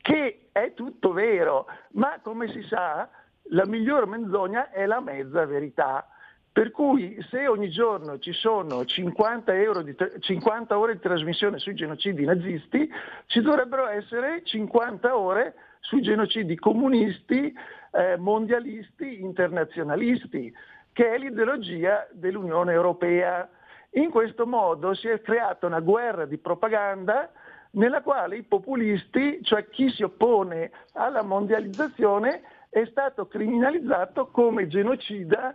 che 0.00 0.48
è 0.52 0.72
tutto 0.74 1.12
vero, 1.12 1.66
ma 1.92 2.18
come 2.22 2.48
si 2.48 2.62
sa 2.62 3.08
la 3.50 3.66
miglior 3.66 4.06
menzogna 4.06 4.70
è 4.70 4.86
la 4.86 5.00
mezza 5.00 5.44
verità. 5.44 6.06
Per 6.52 6.72
cui 6.72 7.16
se 7.30 7.46
ogni 7.46 7.70
giorno 7.70 8.18
ci 8.18 8.32
sono 8.32 8.84
50, 8.84 9.52
di, 9.82 9.96
50, 10.18 10.78
ore 10.78 10.94
di 10.94 11.00
trasmissione 11.00 11.58
sui 11.58 11.74
genocidi 11.74 12.24
nazisti, 12.24 12.90
ci 13.26 13.40
dovrebbero 13.40 13.86
essere 13.86 14.42
50 14.44 15.16
ore 15.16 15.54
sui 15.78 16.02
genocidi 16.02 16.56
comunisti, 16.56 17.54
eh, 17.92 18.16
mondialisti, 18.16 19.20
internazionalisti, 19.20 20.52
che 20.92 21.14
è 21.14 21.18
l'ideologia 21.18 22.08
dell'Unione 22.10 22.72
Europea. 22.72 23.48
In 23.92 24.10
questo 24.10 24.44
modo 24.44 24.92
si 24.94 25.06
è 25.06 25.20
creata 25.20 25.66
una 25.66 25.80
guerra 25.80 26.26
di 26.26 26.38
propaganda 26.38 27.30
nella 27.72 28.02
quale 28.02 28.36
i 28.36 28.42
populisti, 28.42 29.40
cioè 29.42 29.68
chi 29.68 29.90
si 29.90 30.02
oppone 30.02 30.70
alla 30.94 31.22
mondializzazione, 31.22 32.42
è 32.68 32.84
stato 32.86 33.26
criminalizzato 33.26 34.28
come 34.28 34.68
genocida, 34.68 35.54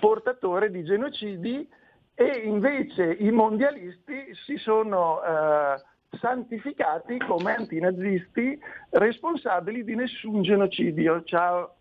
portatore 0.00 0.70
di 0.70 0.82
genocidi 0.84 1.68
e 2.14 2.26
invece 2.44 3.16
i 3.18 3.30
mondialisti 3.30 4.34
si 4.46 4.56
sono 4.56 5.22
eh, 5.22 5.82
santificati 6.18 7.18
come 7.18 7.54
antinazisti 7.54 8.58
responsabili 8.90 9.84
di 9.84 9.94
nessun 9.94 10.42
genocidio. 10.42 11.22
Ciao. 11.24 11.76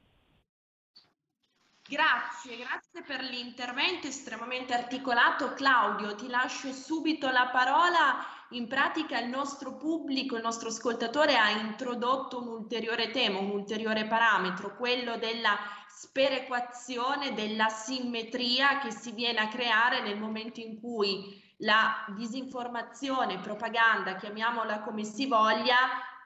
Grazie, 1.88 2.58
grazie 2.58 3.04
per 3.06 3.22
l'intervento 3.22 4.08
estremamente 4.08 4.74
articolato. 4.74 5.54
Claudio, 5.54 6.16
ti 6.16 6.28
lascio 6.28 6.72
subito 6.72 7.30
la 7.30 7.50
parola. 7.52 8.43
In 8.50 8.68
pratica 8.68 9.20
il 9.20 9.30
nostro 9.30 9.76
pubblico, 9.78 10.36
il 10.36 10.44
nostro 10.44 10.70
ascoltatore 10.70 11.38
ha 11.38 11.50
introdotto 11.50 12.40
un 12.40 12.48
ulteriore 12.50 13.10
tema, 13.10 13.40
un 13.40 13.50
ulteriore 13.50 14.06
parametro, 14.06 14.76
quello 14.76 15.18
della 15.18 15.58
sperequazione, 15.88 17.34
della 17.34 17.70
simmetria 17.70 18.80
che 18.80 18.92
si 18.92 19.12
viene 19.12 19.40
a 19.40 19.48
creare 19.48 20.02
nel 20.02 20.20
momento 20.20 20.60
in 20.60 20.80
cui 20.80 21.42
la 21.58 22.06
disinformazione, 22.10 23.40
propaganda, 23.40 24.16
chiamiamola 24.16 24.82
come 24.82 25.04
si 25.04 25.28
voglia, 25.28 25.76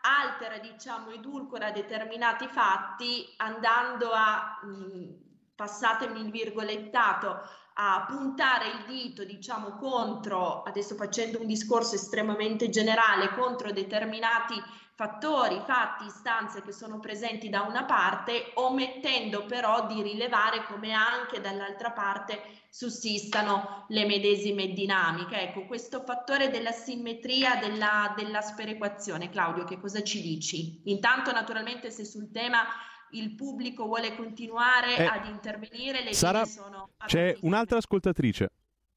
altera, 0.02 0.58
diciamo, 0.58 1.12
edulcora 1.12 1.72
determinati 1.72 2.48
fatti 2.48 3.26
andando 3.38 4.12
a 4.12 4.60
mh, 4.64 5.54
passatemi 5.56 6.22
il 6.22 6.32
virgolettato, 6.32 7.42
a 7.80 8.06
puntare 8.08 8.70
il 8.70 8.86
dito, 8.88 9.24
diciamo, 9.24 9.78
contro, 9.78 10.64
adesso 10.64 10.96
facendo 10.96 11.40
un 11.40 11.46
discorso 11.46 11.94
estremamente 11.94 12.70
generale, 12.70 13.30
contro 13.36 13.72
determinati 13.72 14.56
fattori, 14.96 15.62
fatti, 15.64 16.06
istanze 16.06 16.64
che 16.64 16.72
sono 16.72 17.00
presenti 17.00 17.50
da 17.50 17.62
una 17.62 17.84
parte, 17.84 18.52
omettendo 18.56 19.46
però 19.46 19.86
di 19.86 20.02
rilevare 20.02 20.66
come 20.66 20.92
anche 20.92 21.40
dall'altra 21.40 21.92
parte 21.92 22.42
sussistano 22.72 23.86
le 23.90 24.08
medesime 24.08 24.74
dinamiche. 24.74 25.40
Ecco, 25.40 25.68
questo 25.68 26.02
fattore 26.02 26.50
della 26.50 26.72
simmetria, 26.72 27.58
della, 27.58 28.12
della 28.18 28.42
sperequazione. 28.42 29.30
Claudio, 29.30 29.66
che 29.66 29.80
cosa 29.80 30.02
ci 30.02 30.20
dici? 30.20 30.82
Intanto, 30.86 31.32
naturalmente, 31.32 31.92
se 31.92 32.04
sul 32.04 32.32
tema 32.32 32.66
il 33.12 33.36
pubblico 33.36 33.86
vuole 33.86 34.16
continuare 34.16 34.96
eh, 34.98 35.06
ad 35.06 35.26
intervenire, 35.26 36.04
le 36.04 36.14
Sara, 36.14 36.46
sono 36.46 36.90
c'è 37.06 37.36
un'altra 37.42 37.78
ascoltatrice. 37.78 38.50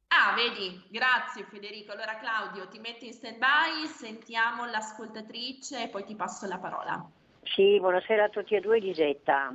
Ah, 0.09 0.35
vedi, 0.35 0.83
grazie 0.89 1.45
Federico. 1.45 1.93
Allora 1.93 2.17
Claudio, 2.17 2.69
ti 2.69 2.79
metti 2.79 3.07
in 3.07 3.13
stand 3.13 3.39
by, 3.39 3.87
sentiamo 3.87 4.67
l'ascoltatrice 4.67 5.85
e 5.85 5.89
poi 5.89 6.05
ti 6.05 6.17
passo 6.17 6.47
la 6.47 6.59
parola. 6.59 7.09
Sì, 7.43 7.79
buonasera 7.79 8.25
a 8.25 8.29
tutti 8.29 8.55
e 8.55 8.61
due, 8.61 8.79
Lisetta. 8.81 9.55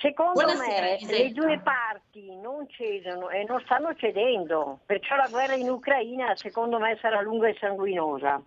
Secondo 0.00 0.42
buonasera, 0.42 0.86
me 0.86 0.96
Lisetta. 0.98 1.22
le 1.22 1.32
due 1.32 1.60
parti 1.60 2.36
non 2.36 2.68
cedono 2.68 3.30
e 3.30 3.44
non 3.48 3.60
stanno 3.64 3.94
cedendo, 3.94 4.80
perciò 4.84 5.14
la 5.16 5.28
guerra 5.28 5.54
in 5.54 5.70
Ucraina 5.70 6.34
secondo 6.36 6.78
me 6.78 6.98
sarà 7.00 7.20
lunga 7.20 7.48
e 7.48 7.56
sanguinosa 7.58 8.42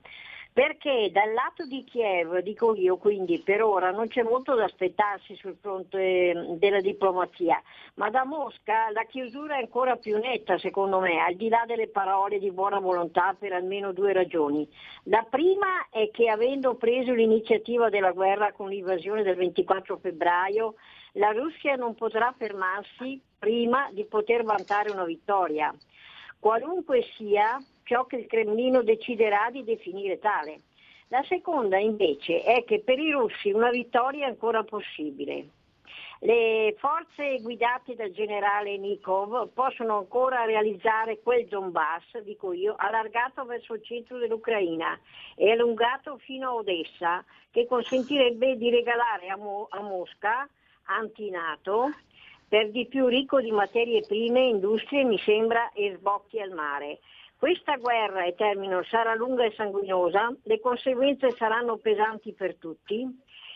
perché 0.57 1.11
dal 1.11 1.33
lato 1.33 1.67
di 1.67 1.83
Kiev, 1.83 2.39
dico 2.39 2.73
io, 2.73 2.97
quindi 2.97 3.37
per 3.41 3.61
ora 3.61 3.91
non 3.91 4.07
c'è 4.07 4.23
molto 4.23 4.55
da 4.55 4.63
aspettarsi 4.63 5.35
sul 5.35 5.55
fronte 5.61 6.31
ehm, 6.31 6.57
della 6.57 6.81
diplomazia, 6.81 7.61
ma 7.93 8.09
da 8.09 8.25
Mosca 8.25 8.89
la 8.89 9.03
chiusura 9.03 9.57
è 9.57 9.59
ancora 9.59 9.97
più 9.97 10.17
netta 10.17 10.57
secondo 10.57 10.99
me, 10.99 11.19
al 11.19 11.35
di 11.35 11.47
là 11.47 11.63
delle 11.67 11.89
parole 11.89 12.39
di 12.39 12.49
buona 12.49 12.79
volontà 12.79 13.35
per 13.37 13.53
almeno 13.53 13.91
due 13.91 14.13
ragioni. 14.13 14.67
La 15.03 15.23
prima 15.29 15.89
è 15.91 16.09
che 16.09 16.27
avendo 16.27 16.73
preso 16.73 17.13
l'iniziativa 17.13 17.89
della 17.89 18.11
guerra 18.11 18.51
con 18.51 18.69
l'invasione 18.69 19.21
del 19.21 19.35
24 19.35 19.97
febbraio, 19.97 20.73
la 21.11 21.33
Russia 21.33 21.75
non 21.75 21.93
potrà 21.93 22.33
fermarsi 22.35 23.21
prima 23.37 23.89
di 23.91 24.05
poter 24.05 24.43
vantare 24.43 24.89
una 24.89 25.05
vittoria. 25.05 25.71
Qualunque 26.39 27.03
sia 27.15 27.63
ciò 27.87 28.05
che 28.05 28.17
il 28.17 28.27
Cremlino 28.27 28.83
deciderà 28.83 29.49
di 29.49 29.63
definire 29.63 30.19
tale. 30.19 30.61
La 31.07 31.23
seconda 31.23 31.77
invece 31.77 32.43
è 32.43 32.65
che 32.65 32.81
per 32.81 32.99
i 32.99 33.11
russi 33.11 33.49
una 33.51 33.69
vittoria 33.69 34.25
è 34.25 34.29
ancora 34.29 34.63
possibile. 34.63 35.47
Le 36.19 36.75
forze 36.79 37.39
guidate 37.41 37.95
dal 37.95 38.11
generale 38.11 38.75
Nikov 38.77 39.49
possono 39.53 39.99
ancora 39.99 40.43
realizzare 40.43 41.19
quel 41.19 41.45
Donbass, 41.45 42.17
dico 42.23 42.51
io, 42.51 42.73
allargato 42.75 43.45
verso 43.45 43.75
il 43.75 43.83
centro 43.83 44.17
dell'Ucraina 44.17 44.99
e 45.35 45.51
allungato 45.51 46.17
fino 46.17 46.49
a 46.49 46.53
Odessa, 46.55 47.23
che 47.51 47.67
consentirebbe 47.67 48.57
di 48.57 48.69
regalare 48.69 49.29
a, 49.29 49.37
Mo- 49.37 49.67
a 49.69 49.79
Mosca, 49.79 50.49
anti-NATO, 50.85 51.91
per 52.49 52.71
di 52.71 52.87
più 52.87 53.07
ricco 53.07 53.39
di 53.39 53.51
materie 53.51 54.01
prime, 54.05 54.41
industrie, 54.41 55.03
mi 55.03 55.19
sembra, 55.19 55.71
e 55.71 55.95
sbocchi 55.97 56.39
al 56.41 56.51
mare. 56.51 56.99
Questa 57.37 57.75
guerra, 57.77 58.25
e 58.25 58.33
termino, 58.33 58.83
sarà 58.83 59.13
lunga 59.13 59.45
e 59.45 59.53
sanguinosa, 59.55 60.35
le 60.43 60.59
conseguenze 60.59 61.35
saranno 61.35 61.77
pesanti 61.77 62.33
per 62.33 62.55
tutti 62.55 63.05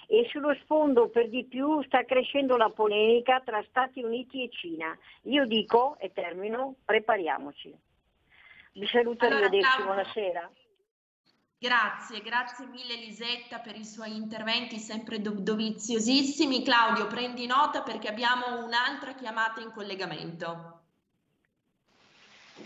e 0.07 0.27
sullo 0.29 0.53
sfondo 0.61 1.09
per 1.09 1.29
di 1.29 1.45
più 1.45 1.81
sta 1.83 2.03
crescendo 2.03 2.57
la 2.57 2.69
polemica 2.69 3.41
tra 3.43 3.63
Stati 3.69 4.03
Uniti 4.03 4.43
e 4.43 4.49
Cina. 4.51 4.95
Io 5.23 5.45
dico, 5.45 5.97
e 5.97 6.11
termino, 6.13 6.75
prepariamoci. 6.85 7.75
Vi 8.73 8.87
saluto, 8.87 9.25
allora, 9.25 9.45
arrivederci, 9.45 9.81
buonasera. 9.81 10.51
Grazie, 11.57 12.21
grazie 12.21 12.65
mille 12.67 12.95
Lisetta 12.95 13.59
per 13.59 13.75
i 13.75 13.85
suoi 13.85 14.15
interventi 14.15 14.77
sempre 14.77 15.21
doviziosissimi. 15.21 16.63
Claudio, 16.63 17.07
prendi 17.07 17.47
nota 17.47 17.81
perché 17.81 18.09
abbiamo 18.09 18.63
un'altra 18.63 19.13
chiamata 19.13 19.59
in 19.59 19.71
collegamento. 19.71 20.81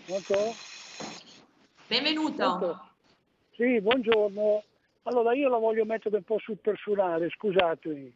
Pronto? 0.06 0.74
Benvenuto. 1.88 2.89
Sì, 3.55 3.79
buongiorno. 3.79 4.63
Allora 5.03 5.34
io 5.34 5.49
la 5.49 5.58
voglio 5.58 5.86
mettere 5.86 6.17
un 6.17 6.23
po' 6.23 6.39
sul 6.39 6.58
personale, 6.58 7.29
scusatemi. 7.29 8.13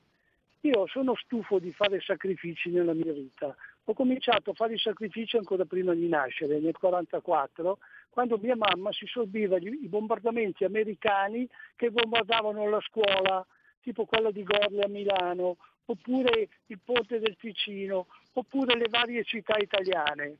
Io 0.62 0.88
sono 0.88 1.15
stufo 1.15 1.60
di 1.60 1.72
fare 1.72 2.02
sacrifici 2.02 2.70
nella 2.70 2.94
mia 2.94 3.13
vita. 3.13 3.56
Ho 3.86 3.94
cominciato 3.94 4.52
a 4.52 4.54
fare 4.54 4.74
i 4.74 4.78
sacrifici 4.80 5.38
ancora 5.38 5.65
prima 5.65 5.94
di 5.94 6.08
nascere, 6.08 6.60
nel 6.60 6.76
1944, 6.80 7.78
quando 8.10 8.38
mia 8.38 8.56
mamma 8.56 8.92
si 8.92 9.06
sorbiva 9.06 9.58
i 9.58 9.88
bombardamenti 9.88 10.63
americani 10.63 11.48
che 11.76 11.92
bombardavano 11.92 12.68
la 12.68 12.82
scuola, 12.82 13.46
tipo 13.82 14.06
quella 14.06 14.32
di 14.32 14.44
Gorle 14.44 14.84
a 14.84 14.89
Milano, 14.89 15.58
oppure 15.86 16.50
il 16.65 16.80
ponte 16.84 17.20
del 17.20 17.38
Ticino, 17.38 18.08
oppure 18.34 18.76
le 18.76 18.88
varie 18.89 19.24
città 19.24 19.58
italiane. 19.58 20.38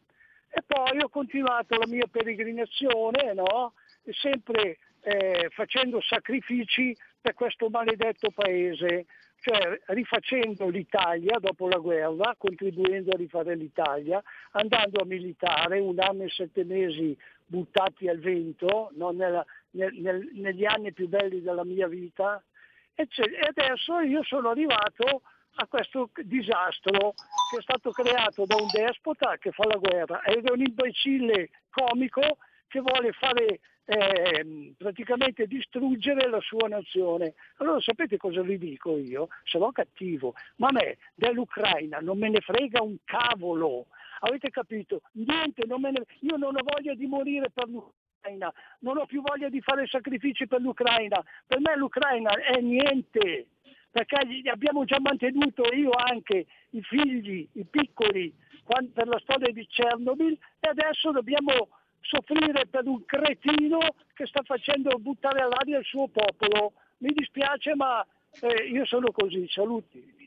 E 0.50 0.64
poi 0.66 1.00
ho 1.00 1.10
continuato 1.10 1.78
la 1.78 1.88
mia 1.88 2.08
peregrinazione, 2.10 3.34
no? 3.34 3.74
sempre 4.12 4.78
eh, 5.02 5.48
facendo 5.52 6.02
sacrifici 6.02 6.96
per 7.22 7.34
questo 7.34 7.70
maledetto 7.70 8.32
paese, 8.32 9.06
cioè 9.42 9.80
rifacendo 9.88 10.68
l'Italia 10.68 11.38
dopo 11.40 11.68
la 11.68 11.78
guerra, 11.78 12.36
contribuendo 12.38 13.12
a 13.12 13.18
rifare 13.18 13.56
l'Italia, 13.56 14.22
andando 14.52 15.02
a 15.02 15.06
militare 15.06 15.80
un 15.80 16.00
anno 16.00 16.24
e 16.24 16.30
sette 16.30 16.64
mesi 16.64 17.16
buttati 17.46 18.08
al 18.08 18.20
vento, 18.20 18.92
no? 18.96 19.12
Nella, 19.12 19.46
nel, 19.72 19.94
nel, 19.96 20.30
negli 20.34 20.66
anni 20.66 20.92
più 20.94 21.08
belli 21.08 21.42
della 21.42 21.64
mia 21.64 21.88
vita, 21.88 22.42
e, 22.96 23.08
adesso 23.48 24.00
io 24.02 24.24
sono 24.24 24.50
arrivato 24.50 25.22
a 25.62 25.68
questo 25.68 26.10
disastro 26.24 27.14
che 27.52 27.58
è 27.58 27.62
stato 27.62 27.92
creato 27.92 28.46
da 28.46 28.56
un 28.56 28.68
despota 28.72 29.38
che 29.38 29.52
fa 29.52 29.66
la 29.68 29.76
guerra 29.76 30.24
ed 30.24 30.46
è 30.46 30.52
un 30.52 30.62
imbecille 30.62 31.50
comico 31.70 32.38
che 32.68 32.80
vuole 32.80 33.12
fare 33.12 33.60
eh, 33.84 34.74
praticamente 34.78 35.48
distruggere 35.48 36.30
la 36.30 36.40
sua 36.40 36.68
nazione. 36.68 37.34
Allora 37.58 37.82
sapete 37.82 38.18
cosa 38.18 38.42
vi 38.42 38.58
dico 38.58 38.98
io? 38.98 39.28
Sarò 39.44 39.72
cattivo, 39.72 40.34
ma 40.58 40.68
a 40.68 40.72
me 40.72 40.98
dell'Ucraina 41.16 42.00
non 42.00 42.18
me 42.18 42.30
ne 42.30 42.40
frega 42.40 42.82
un 42.82 42.98
cavolo. 43.04 43.88
Avete 44.22 44.50
capito? 44.52 45.02
Niente, 45.14 45.66
non 45.66 45.82
ne... 45.82 46.06
io 46.20 46.38
non 46.38 46.56
ho 46.56 46.62
voglia 46.64 46.94
di 46.94 47.08
morire 47.08 47.50
per 47.52 47.68
l'Ucraina, 47.68 48.54
non 48.80 48.98
ho 48.98 49.06
più 49.06 49.22
voglia 49.22 49.50
di 49.50 49.60
fare 49.62 49.88
sacrifici 49.88 50.48
per 50.48 50.62
l'Ucraina. 50.62 51.22
Per 51.48 51.60
me 51.60 51.76
l'Ucraina 51.76 52.32
è 52.36 52.60
niente 52.62 53.48
perché 53.92 54.18
abbiamo 54.52 54.86
già 54.86 55.00
mantenuto 55.00 55.64
io 55.74 55.92
anche 55.92 56.46
i 56.72 56.82
figli, 56.82 57.48
i 57.54 57.66
piccoli, 57.66 58.34
per 58.94 59.08
la 59.08 59.20
storia 59.20 59.52
di 59.52 59.66
Chernobyl 59.66 60.38
e 60.60 60.70
adesso 60.70 61.12
dobbiamo 61.12 61.70
soffrire 62.02 62.68
per 62.68 62.86
un 62.86 63.04
cretino 63.06 63.80
che 64.14 64.28
sta 64.28 64.42
facendo 64.44 64.98
buttare 65.00 65.42
all'aria 65.42 65.80
il 65.80 65.86
suo 65.86 66.08
popolo. 66.08 66.74
Mi 66.98 67.12
dispiace 67.14 67.76
ma 67.76 68.06
eh, 68.42 68.68
io 68.68 68.86
sono 68.86 69.12
così, 69.12 69.48
saluti. 69.50 70.18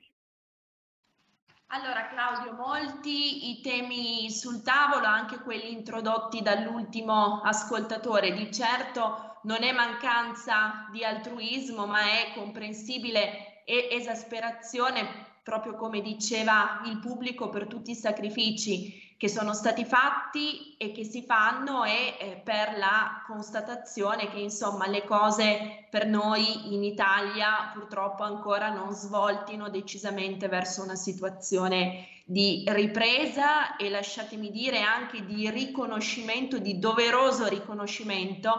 Allora 1.75 2.09
Claudio, 2.09 2.53
molti 2.53 3.51
i 3.51 3.63
temi 3.63 4.31
sul 4.31 4.63
tavolo, 4.63 5.07
anche 5.07 5.39
quelli 5.39 5.73
introdotti 5.73 6.43
dall'ultimo 6.43 7.41
ascoltatore, 7.41 8.33
di 8.33 8.53
certo 8.53 9.39
non 9.45 9.63
è 9.63 9.73
mancanza 9.73 10.89
di 10.93 11.03
altruismo, 11.03 11.87
ma 11.87 12.03
è 12.03 12.33
comprensibile 12.35 13.52
e 13.65 13.89
esasperazione 13.91 15.31
proprio 15.43 15.75
come 15.75 16.01
diceva 16.01 16.83
il 16.87 16.99
pubblico, 16.99 17.49
per 17.49 17.67
tutti 17.67 17.91
i 17.91 17.97
sacrifici 17.97 19.11
che 19.17 19.29
sono 19.29 19.55
stati 19.55 19.85
fatti 19.85 20.75
e 20.77 20.91
che 20.91 21.05
si 21.05 21.23
fanno 21.23 21.85
e 21.85 22.17
eh, 22.19 22.41
per 22.43 22.77
la 22.77 23.23
constatazione 23.27 24.29
che 24.29 24.41
insomma 24.41 24.89
le 24.89 25.05
cose 25.05 25.87
per 25.91 26.07
noi 26.07 26.75
in 26.75 26.83
Italia 26.83 27.71
purtroppo 27.73 28.25
ancora 28.25 28.71
non 28.71 28.93
svoltino 28.93 29.69
decisamente 29.69 30.49
verso 30.49 30.83
una 30.83 30.97
situazione 30.97 32.09
di 32.25 32.65
ripresa 32.67 33.77
e 33.77 33.91
lasciatemi 33.91 34.51
dire 34.51 34.81
anche 34.81 35.25
di 35.25 35.49
riconoscimento, 35.51 36.59
di 36.59 36.81
doveroso 36.81 37.47
riconoscimento 37.47 38.53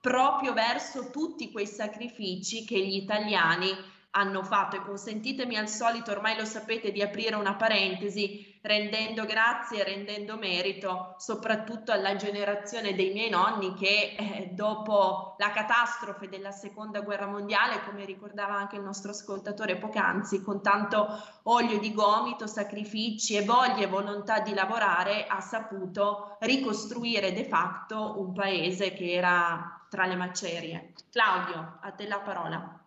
proprio 0.00 0.52
verso 0.52 1.10
tutti 1.10 1.52
quei 1.52 1.66
sacrifici 1.66 2.64
che 2.64 2.78
gli 2.78 2.96
italiani 2.96 3.68
hanno 4.10 4.42
fatto 4.42 4.76
e 4.76 4.82
consentitemi 4.82 5.56
al 5.56 5.68
solito, 5.68 6.10
ormai 6.10 6.36
lo 6.36 6.44
sapete, 6.44 6.90
di 6.92 7.02
aprire 7.02 7.36
una 7.36 7.54
parentesi 7.54 8.58
rendendo 8.62 9.24
grazie 9.24 9.80
e 9.80 9.84
rendendo 9.84 10.36
merito 10.36 11.14
soprattutto 11.18 11.92
alla 11.92 12.16
generazione 12.16 12.94
dei 12.94 13.12
miei 13.12 13.30
nonni 13.30 13.74
che 13.74 14.16
eh, 14.18 14.50
dopo 14.52 15.36
la 15.38 15.50
catastrofe 15.50 16.28
della 16.28 16.50
seconda 16.50 17.00
guerra 17.00 17.26
mondiale, 17.26 17.82
come 17.84 18.04
ricordava 18.04 18.54
anche 18.54 18.76
il 18.76 18.82
nostro 18.82 19.10
ascoltatore 19.10 19.76
poc'anzi, 19.76 20.42
con 20.42 20.62
tanto 20.62 21.06
olio 21.44 21.78
di 21.78 21.94
gomito, 21.94 22.46
sacrifici 22.46 23.36
e 23.36 23.44
voglia 23.44 23.84
e 23.84 23.86
volontà 23.86 24.40
di 24.40 24.54
lavorare, 24.54 25.26
ha 25.26 25.40
saputo 25.40 26.36
ricostruire 26.40 27.32
de 27.32 27.44
facto 27.44 28.18
un 28.18 28.32
paese 28.32 28.92
che 28.92 29.12
era 29.12 29.84
tra 29.88 30.06
le 30.06 30.16
macerie. 30.16 30.92
Claudio, 31.10 31.78
a 31.80 31.90
te 31.92 32.06
la 32.06 32.18
parola. 32.18 32.77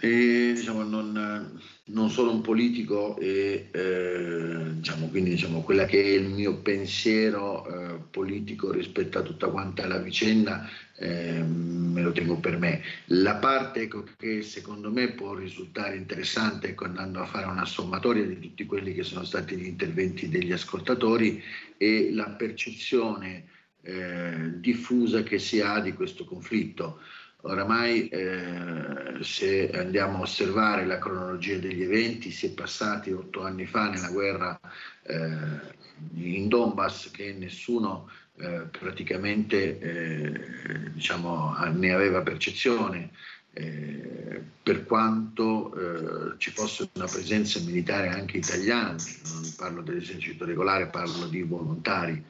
E, 0.00 0.52
diciamo, 0.54 0.82
non, 0.82 1.60
non, 1.84 2.10
sono 2.10 2.30
un 2.30 2.40
politico 2.40 3.16
e 3.18 3.68
eh, 3.70 4.74
diciamo, 4.74 5.08
quindi 5.08 5.30
diciamo, 5.30 5.62
quella 5.62 5.84
che 5.86 6.02
è 6.02 6.06
il 6.06 6.28
mio 6.28 6.56
pensiero 6.58 7.66
eh, 7.66 7.98
politico 8.10 8.70
rispetto 8.70 9.18
a 9.18 9.22
tutta 9.22 9.48
quanta 9.48 9.86
la 9.86 9.98
vicenda 9.98 10.68
eh, 10.98 11.42
me 11.42 12.02
lo 12.02 12.12
tengo 12.12 12.38
per 12.38 12.58
me. 12.58 12.82
La 13.06 13.36
parte 13.36 13.82
ecco, 13.82 14.04
che 14.16 14.42
secondo 14.42 14.90
me 14.90 15.12
può 15.12 15.34
risultare 15.34 15.96
interessante 15.96 16.68
ecco, 16.68 16.84
andando 16.84 17.20
a 17.20 17.26
fare 17.26 17.46
una 17.46 17.66
sommatoria 17.66 18.24
di 18.24 18.38
tutti 18.38 18.66
quelli 18.66 18.94
che 18.94 19.02
sono 19.02 19.24
stati 19.24 19.56
gli 19.56 19.66
interventi 19.66 20.28
degli 20.28 20.52
ascoltatori 20.52 21.42
è 21.76 22.10
la 22.10 22.30
percezione 22.30 23.44
eh, 23.82 24.58
diffusa 24.58 25.22
che 25.22 25.38
si 25.38 25.60
ha 25.60 25.80
di 25.80 25.92
questo 25.92 26.24
conflitto. 26.24 27.00
Oramai 27.48 28.08
eh, 28.08 29.18
se 29.20 29.70
andiamo 29.70 30.18
a 30.18 30.22
osservare 30.22 30.84
la 30.84 30.98
cronologia 30.98 31.58
degli 31.58 31.82
eventi, 31.82 32.30
si 32.30 32.46
è 32.46 32.50
passati 32.50 33.12
otto 33.12 33.44
anni 33.44 33.66
fa 33.66 33.88
nella 33.88 34.10
guerra 34.10 34.58
eh, 35.02 35.74
in 36.14 36.48
Donbass 36.48 37.10
che 37.12 37.32
nessuno 37.32 38.10
eh, 38.38 38.66
praticamente 38.70 39.78
eh, 39.78 40.90
diciamo, 40.92 41.56
ne 41.72 41.92
aveva 41.92 42.22
percezione. 42.22 43.10
Eh, 43.52 44.42
per 44.62 44.84
quanto 44.84 45.72
eh, 45.72 46.34
ci 46.36 46.50
fosse 46.50 46.90
una 46.94 47.06
presenza 47.06 47.58
militare 47.60 48.08
anche 48.08 48.36
italiana, 48.36 48.96
non 49.32 49.54
parlo 49.56 49.80
dell'esercito 49.80 50.44
regolare, 50.44 50.88
parlo 50.88 51.26
di 51.26 51.40
volontari 51.42 52.22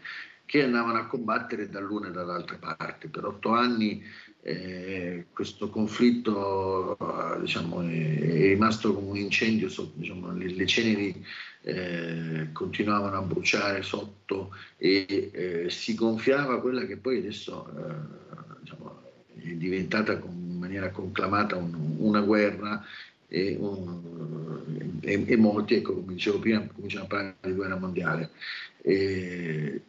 che 0.44 0.62
andavano 0.62 0.98
a 0.98 1.06
combattere 1.06 1.68
dall'una 1.68 2.08
e 2.08 2.12
dall'altra 2.12 2.56
parte. 2.56 3.08
Per 3.08 3.24
otto 3.24 3.50
anni 3.50 4.02
eh, 4.48 5.26
questo 5.32 5.68
conflitto 5.70 6.96
diciamo, 7.40 7.80
è, 7.80 7.86
rimasto 7.86 8.94
come 8.94 9.08
un 9.10 9.16
incendio, 9.16 9.68
diciamo, 9.94 10.32
le, 10.36 10.54
le, 10.54 10.66
ceneri 10.66 11.26
eh, 11.62 12.50
continuavano 12.52 13.16
a 13.16 13.22
bruciare 13.22 13.82
sotto 13.82 14.54
e 14.76 15.30
eh, 15.32 15.66
si 15.68 15.96
gonfiava 15.96 16.60
quella 16.60 16.86
che 16.86 16.96
poi 16.96 17.18
adesso 17.18 17.66
eh, 17.76 18.60
diciamo, 18.60 19.02
è 19.34 19.48
diventata 19.48 20.12
in 20.12 20.58
maniera 20.58 20.90
conclamata 20.90 21.56
un, 21.56 21.96
una 21.98 22.20
guerra 22.20 22.84
e, 23.26 23.56
un, 23.58 25.00
e, 25.00 25.24
e, 25.26 25.36
molti, 25.36 25.74
ecco, 25.74 25.94
come 25.94 26.12
dicevo 26.12 26.38
prima, 26.38 26.64
cominciano 26.72 27.04
a 27.04 27.08
parlare 27.08 27.34
di 27.40 27.52
guerra 27.52 27.76
mondiale. 27.76 28.30
E, 28.80 29.80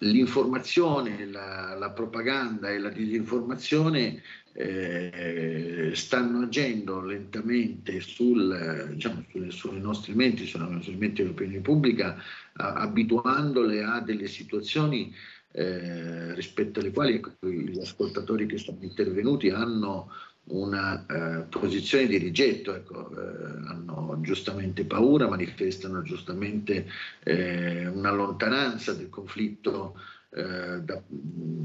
l'informazione, 0.00 1.26
la, 1.26 1.76
la, 1.78 1.90
propaganda 1.90 2.70
e 2.70 2.78
la 2.78 2.88
disinformazione 2.88 4.22
eh, 4.52 5.90
stanno 5.94 6.42
agendo 6.42 7.02
lentamente 7.02 8.00
sul, 8.00 8.90
diciamo, 8.92 9.24
sulle, 9.30 9.50
sui 9.50 9.80
nostri 9.80 10.14
menti, 10.14 10.46
sulle 10.46 10.68
nostre 10.68 10.94
menti 10.96 11.22
dell'opinione 11.22 11.60
pubblica, 11.60 12.16
a, 12.54 12.74
abituandole 12.74 13.82
a 13.82 14.00
delle 14.00 14.26
situazioni 14.26 15.14
eh, 15.52 16.34
rispetto 16.34 16.80
alle 16.80 16.92
quali 16.92 17.14
ecco, 17.14 17.32
gli 17.46 17.78
ascoltatori 17.78 18.46
che 18.46 18.56
sono 18.56 18.78
intervenuti 18.80 19.50
hanno 19.50 20.10
una 20.44 21.06
eh, 21.06 21.42
posizione 21.44 22.06
di 22.06 22.18
rigetto, 22.18 22.74
ecco, 22.74 23.10
eh, 23.10 23.68
hanno 23.68 24.18
giustamente 24.20 24.84
paura, 24.84 25.28
manifestano 25.28 26.02
giustamente 26.02 26.86
eh, 27.22 27.86
una 27.86 28.10
lontananza 28.10 28.92
del 28.92 29.08
conflitto 29.08 30.00
eh, 30.30 30.80
da, 30.82 31.02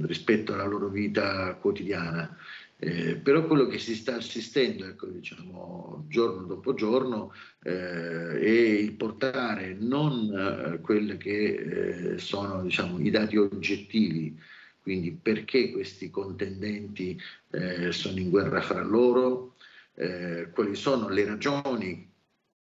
rispetto 0.02 0.54
alla 0.54 0.66
loro 0.66 0.90
vita 0.90 1.56
quotidiana. 1.56 2.38
Eh, 2.78 3.16
però 3.16 3.48
quello 3.48 3.68
che 3.68 3.80
si 3.80 3.96
sta 3.96 4.16
assistendo, 4.18 4.86
ecco, 4.86 5.08
diciamo, 5.08 6.06
giorno 6.10 6.46
dopo 6.46 6.74
giorno, 6.74 7.32
eh, 7.64 8.40
è 8.40 8.50
il 8.50 8.92
portare 8.94 9.76
non 9.80 10.80
quelli 10.82 11.16
che 11.18 12.16
sono 12.18 12.62
diciamo, 12.64 13.00
i 13.00 13.10
dati 13.10 13.38
oggettivi 13.38 14.38
quindi 14.86 15.18
perché 15.20 15.72
questi 15.72 16.12
contendenti 16.12 17.20
eh, 17.50 17.92
sono 17.92 18.20
in 18.20 18.30
guerra 18.30 18.62
fra 18.62 18.84
loro, 18.84 19.56
eh, 19.96 20.50
quali 20.52 20.76
sono 20.76 21.10
le 21.10 21.26
ragioni 21.26 22.08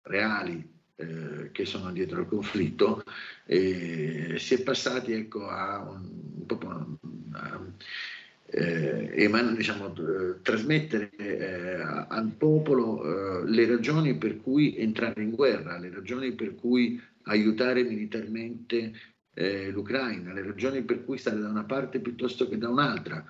reali 0.04 0.66
eh, 0.96 1.50
che 1.52 1.66
sono 1.66 1.92
dietro 1.92 2.20
al 2.20 2.28
conflitto, 2.30 3.04
si 3.46 4.54
è 4.54 4.62
passati 4.64 5.12
ecco, 5.12 5.50
a, 5.50 5.82
un, 5.82 6.46
un 6.48 7.30
a, 7.34 7.62
eh, 8.46 9.30
diciamo, 9.54 9.94
trasmettere 10.42 11.10
eh, 11.18 11.82
al 12.08 12.32
popolo 12.38 13.42
eh, 13.44 13.50
le 13.50 13.68
ragioni 13.68 14.16
per 14.16 14.40
cui 14.40 14.78
entrare 14.78 15.22
in 15.22 15.32
guerra, 15.32 15.78
le 15.78 15.90
ragioni 15.90 16.32
per 16.32 16.56
cui 16.56 17.02
aiutare 17.24 17.84
militarmente 17.84 18.94
eh, 19.38 19.70
l'Ucraina, 19.70 20.34
le 20.34 20.42
ragioni 20.42 20.82
per 20.82 21.06
cui 21.06 21.20
stare 21.20 21.40
da 21.40 21.48
una 21.48 21.64
parte 21.64 22.00
piuttosto 22.00 22.50
che 22.50 22.58
da 22.58 22.70
un'altra. 22.70 23.24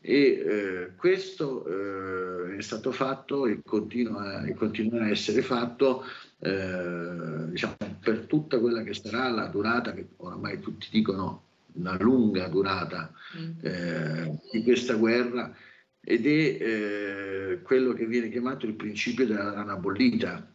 E 0.00 0.16
eh, 0.16 0.90
questo 0.96 1.64
eh, 1.66 2.56
è 2.56 2.60
stato 2.60 2.90
fatto 2.90 3.46
e 3.46 3.60
continua, 3.64 4.44
e 4.44 4.52
continua, 4.54 5.02
a 5.02 5.08
essere 5.08 5.42
fatto 5.42 6.04
eh, 6.40 7.48
diciamo, 7.48 7.76
per 8.00 8.26
tutta 8.26 8.58
quella 8.58 8.82
che 8.82 8.94
sarà 8.94 9.28
la 9.30 9.46
durata, 9.46 9.94
che 9.94 10.08
oramai 10.16 10.58
tutti 10.58 10.88
dicono 10.90 11.42
una 11.74 11.96
lunga 11.98 12.48
durata 12.48 13.12
mm. 13.38 13.50
eh, 13.62 14.38
di 14.52 14.62
questa 14.62 14.94
guerra 14.94 15.56
ed 16.00 16.26
è 16.26 16.30
eh, 16.30 17.60
quello 17.62 17.92
che 17.94 18.06
viene 18.06 18.28
chiamato 18.28 18.66
il 18.66 18.74
principio 18.74 19.26
della 19.26 19.52
rana 19.52 19.76
bollita, 19.76 20.46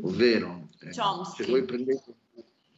ovvero 0.00 0.70
se 1.36 1.44
voi 1.46 1.64
prendete 1.64 2.14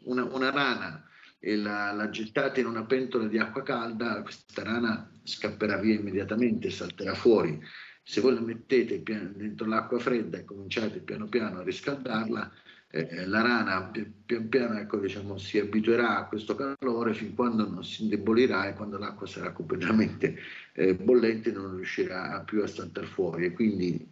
una, 0.04 0.24
una 0.24 0.50
rana 0.50 1.06
e 1.46 1.54
la, 1.54 1.92
la, 1.92 2.10
gettate 2.10 2.58
in 2.58 2.66
una 2.66 2.84
pentola 2.84 3.28
di 3.28 3.38
acqua 3.38 3.62
calda, 3.62 4.20
questa 4.20 4.64
rana 4.64 5.08
scapperà 5.22 5.76
via 5.76 5.94
immediatamente, 5.94 6.70
salterà 6.70 7.14
fuori. 7.14 7.62
Se 8.02 8.20
voi 8.20 8.34
la 8.34 8.40
mettete 8.40 9.00
dentro 9.00 9.68
l'acqua 9.68 10.00
fredda 10.00 10.38
e 10.38 10.44
cominciate 10.44 10.98
piano 10.98 11.28
piano 11.28 11.60
a 11.60 11.62
riscaldarla, 11.62 12.52
eh, 12.90 13.26
la 13.26 13.42
rana 13.42 13.92
pian 14.24 14.48
piano 14.48 14.76
ecco, 14.76 14.98
diciamo, 14.98 15.38
si 15.38 15.60
abituerà 15.60 16.18
a 16.18 16.24
questo 16.26 16.56
calore 16.56 17.14
fin 17.14 17.32
quando 17.32 17.68
non 17.68 17.84
si 17.84 18.02
indebolirà 18.02 18.66
e 18.66 18.74
quando 18.74 18.98
l'acqua 18.98 19.28
sarà 19.28 19.52
completamente 19.52 20.36
eh, 20.72 20.96
bollente 20.96 21.52
non 21.52 21.76
riuscirà 21.76 22.42
più 22.44 22.60
a 22.60 22.66
saltare 22.66 23.06
fuori. 23.06 23.44
E 23.44 23.52
quindi 23.52 24.04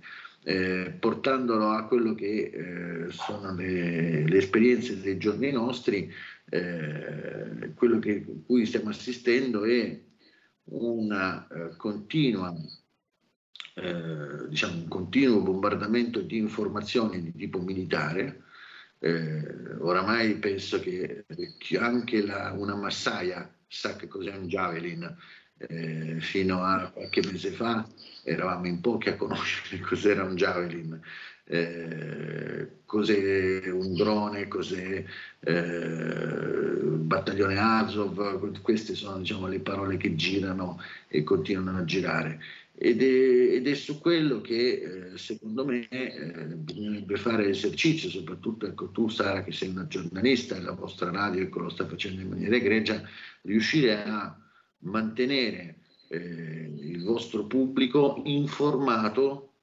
eh, 0.44 0.94
portandolo 1.01 1.70
a 1.70 1.87
quello 1.87 2.14
che 2.14 2.51
eh, 2.53 3.11
sono 3.12 3.55
le, 3.55 4.29
le, 4.29 4.37
esperienze 4.37 5.01
dei 5.01 5.16
giorni 5.16 5.51
nostri, 5.51 6.12
eh, 6.50 7.72
quello 7.74 7.98
che 7.98 8.24
cui 8.46 8.66
stiamo 8.66 8.90
assistendo 8.90 9.64
è 9.64 10.02
una 10.64 11.46
eh, 11.48 11.76
continua 11.76 12.54
eh, 13.76 14.48
diciamo 14.48 14.83
un 14.83 14.88
continuo 14.88 15.42
bombardamento 15.42 16.20
di 16.20 16.38
informazioni 16.38 17.20
di 17.22 17.35
tipo 17.35 17.61
militare. 17.61 18.42
Eh, 19.00 19.74
oramai 19.80 20.38
penso 20.38 20.78
che 20.80 21.26
anche 21.78 22.24
la, 22.24 22.52
una 22.52 22.76
massaia 22.76 23.52
sa 23.66 23.96
che 23.96 24.07
cos'è 24.07 24.35
un 24.37 24.46
javelin. 24.46 25.16
Eh, 25.57 26.16
fino 26.20 26.62
a 26.64 26.90
qualche 26.90 27.22
mese 27.24 27.50
fa 27.50 27.88
eravamo 28.24 28.66
in 28.66 28.80
pochi 28.80 29.09
a 29.09 29.16
conoscere 29.16 29.80
cos'era 29.87 30.24
un 30.24 30.35
javelin, 30.35 31.00
eh, 31.46 32.68
cos'è 32.85 33.68
un 33.70 33.94
drone, 33.94 34.48
cos'è 34.48 35.04
eh, 35.40 36.74
battaglione 37.04 37.59
Azov, 37.59 38.61
queste 38.61 38.94
sono 38.94 39.18
diciamo, 39.18 39.46
le 39.46 39.61
parole 39.61 39.96
che 39.96 40.14
girano 40.14 40.80
e 41.09 41.22
continuano 41.22 41.78
a 41.78 41.85
girare. 41.85 42.40
Ed 42.76 43.02
è, 43.02 43.54
ed 43.54 43.68
è, 43.68 43.74
su 43.74 44.00
quello 44.00 44.40
che 44.40 45.12
eh, 45.12 45.18
secondo 45.18 45.64
me 45.64 45.88
eh, 45.88 46.44
bisognerebbe 46.57 47.16
fare 47.16 47.48
esercizio, 47.48 48.09
soprattutto 48.09 48.66
ecco, 48.66 48.90
tu 48.90 49.09
Sara 49.09 49.44
che 49.44 49.52
sei 49.52 49.68
una 49.68 49.87
giornalista 49.87 50.57
e 50.57 50.61
la 50.61 50.72
vostra 50.72 51.11
radio 51.11 51.42
ecco, 51.42 51.61
lo 51.61 51.68
sta 51.68 51.87
facendo 51.87 52.22
in 52.22 52.28
maniera 52.30 52.57
egregia, 52.57 53.00
riuscire 53.42 54.02
a 54.02 54.37
mantenere 54.78 55.76
eh, 56.09 56.74
il 56.80 57.04
vostro 57.04 57.46
pubblico 57.46 58.20
informato 58.24 59.54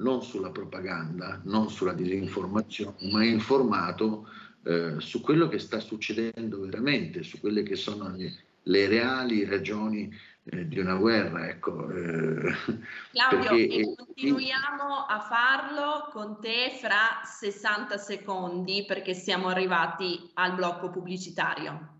non 0.00 0.22
sulla 0.22 0.50
propaganda, 0.50 1.40
non 1.44 1.70
sulla 1.70 1.92
disinformazione, 1.92 3.10
ma 3.10 3.24
informato 3.24 4.28
eh, 4.64 4.96
su 4.98 5.20
quello 5.20 5.48
che 5.48 5.58
sta 5.58 5.78
succedendo 5.80 6.60
veramente, 6.60 7.22
su 7.22 7.38
quelle 7.40 7.62
che 7.62 7.76
sono 7.76 8.14
le, 8.14 8.32
le 8.62 8.88
reali 8.88 9.44
ragioni 9.44 10.12
eh, 10.44 10.66
di 10.66 10.78
una 10.78 10.94
guerra. 10.94 11.48
Ecco, 11.48 11.88
eh, 11.90 12.52
Claudio, 13.12 13.50
e 13.52 13.94
continuiamo 13.94 15.06
a 15.06 15.20
farlo 15.20 16.08
con 16.12 16.40
te 16.40 16.76
fra 16.80 17.22
60 17.24 17.96
secondi 17.96 18.84
perché 18.86 19.14
siamo 19.14 19.48
arrivati 19.48 20.30
al 20.34 20.54
blocco 20.54 20.90
pubblicitario. 20.90 21.99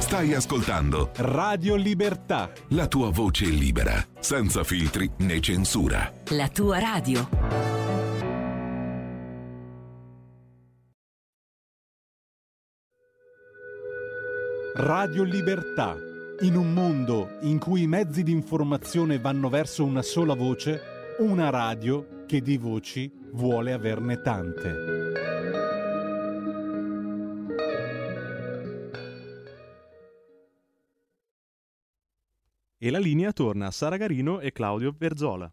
Stai 0.00 0.32
ascoltando 0.32 1.10
Radio 1.16 1.76
Libertà. 1.76 2.50
La 2.68 2.88
tua 2.88 3.10
voce 3.10 3.44
libera, 3.44 4.02
senza 4.18 4.64
filtri 4.64 5.08
né 5.18 5.40
censura. 5.40 6.10
La 6.30 6.48
tua 6.48 6.78
radio. 6.78 7.28
Radio 14.74 15.22
Libertà. 15.22 15.94
In 16.40 16.56
un 16.56 16.72
mondo 16.72 17.36
in 17.42 17.58
cui 17.58 17.82
i 17.82 17.86
mezzi 17.86 18.22
di 18.22 18.32
informazione 18.32 19.18
vanno 19.18 19.50
verso 19.50 19.84
una 19.84 20.02
sola 20.02 20.34
voce, 20.34 20.80
una 21.18 21.50
radio 21.50 22.24
che 22.26 22.40
di 22.40 22.56
voci 22.56 23.12
vuole 23.32 23.72
averne 23.74 24.22
tante. 24.22 24.99
E 32.82 32.90
la 32.90 32.98
linea 32.98 33.30
torna 33.32 33.66
a 33.66 33.70
Sara 33.70 33.98
Garino 33.98 34.40
e 34.40 34.52
Claudio 34.52 34.94
Verzola. 34.96 35.52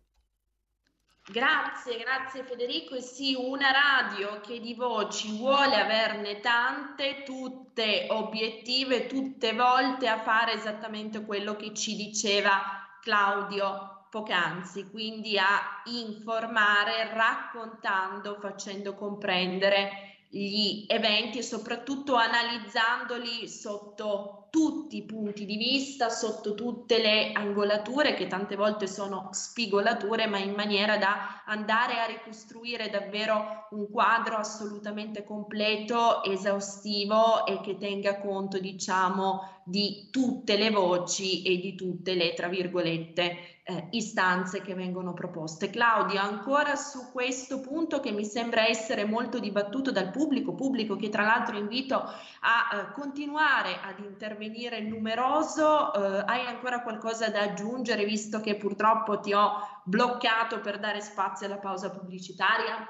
Grazie, 1.30 1.98
grazie 1.98 2.46
Federico. 2.46 2.96
E 2.96 3.02
sì, 3.02 3.36
una 3.38 3.70
radio 3.70 4.40
che 4.40 4.62
di 4.62 4.74
voci 4.74 5.36
vuole 5.36 5.76
averne 5.76 6.40
tante, 6.40 7.24
tutte 7.26 8.08
obiettive, 8.12 9.08
tutte 9.08 9.52
volte 9.52 10.08
a 10.08 10.22
fare 10.22 10.54
esattamente 10.54 11.26
quello 11.26 11.58
che 11.58 11.74
ci 11.74 11.98
diceva 11.98 12.62
Claudio 13.02 14.06
poc'anzi, 14.10 14.90
quindi 14.90 15.38
a 15.38 15.82
informare, 15.88 17.14
raccontando, 17.14 18.38
facendo 18.40 18.96
comprendere 18.96 20.20
gli 20.30 20.86
eventi 20.88 21.40
e 21.40 21.44
soprattutto 21.44 22.16
analizzandoli 22.16 23.50
sotto 23.50 24.47
tutti 24.58 24.98
i 24.98 25.04
punti 25.04 25.46
di 25.46 25.56
vista, 25.56 26.10
sotto 26.10 26.56
tutte 26.56 26.98
le 26.98 27.32
angolature 27.32 28.16
che 28.16 28.26
tante 28.26 28.56
volte 28.56 28.88
sono 28.88 29.30
spigolature, 29.32 30.26
ma 30.26 30.40
in 30.40 30.54
maniera 30.54 30.98
da 30.98 31.44
andare 31.46 32.00
a 32.00 32.08
ricostruire 32.08 32.90
davvero 32.90 33.68
un 33.70 33.88
quadro 33.88 34.38
assolutamente 34.38 35.24
completo, 35.24 36.24
esaustivo 36.24 37.46
e 37.46 37.62
che 37.62 37.78
tenga 37.78 38.20
conto, 38.20 38.58
diciamo, 38.58 39.62
di 39.64 40.08
tutte 40.10 40.58
le 40.58 40.72
voci 40.72 41.44
e 41.44 41.60
di 41.60 41.76
tutte 41.76 42.16
le, 42.16 42.34
tra 42.34 42.48
virgolette, 42.48 43.57
eh, 43.70 43.88
istanze 43.92 44.62
che 44.62 44.74
vengono 44.74 45.14
proposte. 45.14 45.70
Claudio, 45.70 46.22
ancora 46.22 46.76
su 46.78 47.12
questo 47.12 47.60
punto 47.60 48.00
che 48.00 48.12
mi 48.12 48.24
sembra 48.24 48.66
essere 48.66 49.04
molto 49.04 49.40
dibattuto 49.40 49.92
dal 49.92 50.10
pubblico, 50.10 50.56
pubblico 50.56 50.96
che 50.96 51.10
tra 51.10 51.24
l'altro 51.24 51.58
invito 51.58 51.96
a 51.98 52.70
eh, 52.72 52.94
continuare 52.94 53.78
ad 53.82 54.00
intervenire 54.00 54.80
numeroso, 54.80 55.94
eh, 55.94 56.24
hai 56.26 56.46
ancora 56.46 56.82
qualcosa 56.82 57.30
da 57.30 57.42
aggiungere 57.42 58.06
visto 58.06 58.40
che 58.40 58.56
purtroppo 58.56 59.20
ti 59.20 59.34
ho 59.34 59.82
bloccato 59.84 60.62
per 60.62 60.80
dare 60.80 61.02
spazio 61.02 61.48
alla 61.48 61.58
pausa 61.58 61.92
pubblicitaria? 61.92 62.88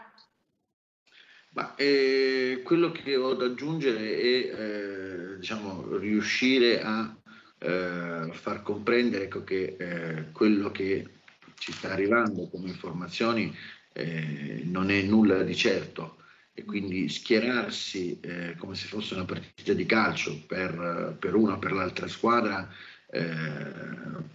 Ma, 1.54 1.74
eh, 1.74 2.62
quello 2.64 2.92
che 2.92 3.16
ho 3.16 3.34
da 3.34 3.46
aggiungere 3.46 4.16
è 4.16 4.26
eh, 4.54 5.38
diciamo, 5.40 5.98
riuscire 5.98 6.84
a 6.84 7.18
eh, 7.60 8.30
far 8.32 8.62
comprendere 8.62 9.26
ecco, 9.26 9.44
che 9.44 9.76
eh, 9.78 10.32
quello 10.32 10.72
che 10.72 11.08
ci 11.58 11.72
sta 11.72 11.92
arrivando 11.92 12.48
come 12.48 12.70
informazioni 12.70 13.56
eh, 13.94 14.62
non 14.66 14.92
è 14.92 15.02
nulla 15.02 15.42
di 15.44 15.56
certo 15.56 16.18
e 16.54 16.64
quindi 16.64 17.08
schierarsi 17.10 18.20
eh, 18.20 18.56
come 18.58 18.76
se 18.76 18.88
fosse 18.88 19.14
una 19.14 19.26
partita 19.26 19.74
di 19.74 19.86
calcio 19.86 20.44
per, 20.48 21.16
per 21.20 21.36
una 21.36 21.54
o 21.54 21.60
per 21.60 21.72
l'altra 21.72 22.08
squadra 22.08 22.68
eh, 23.10 23.72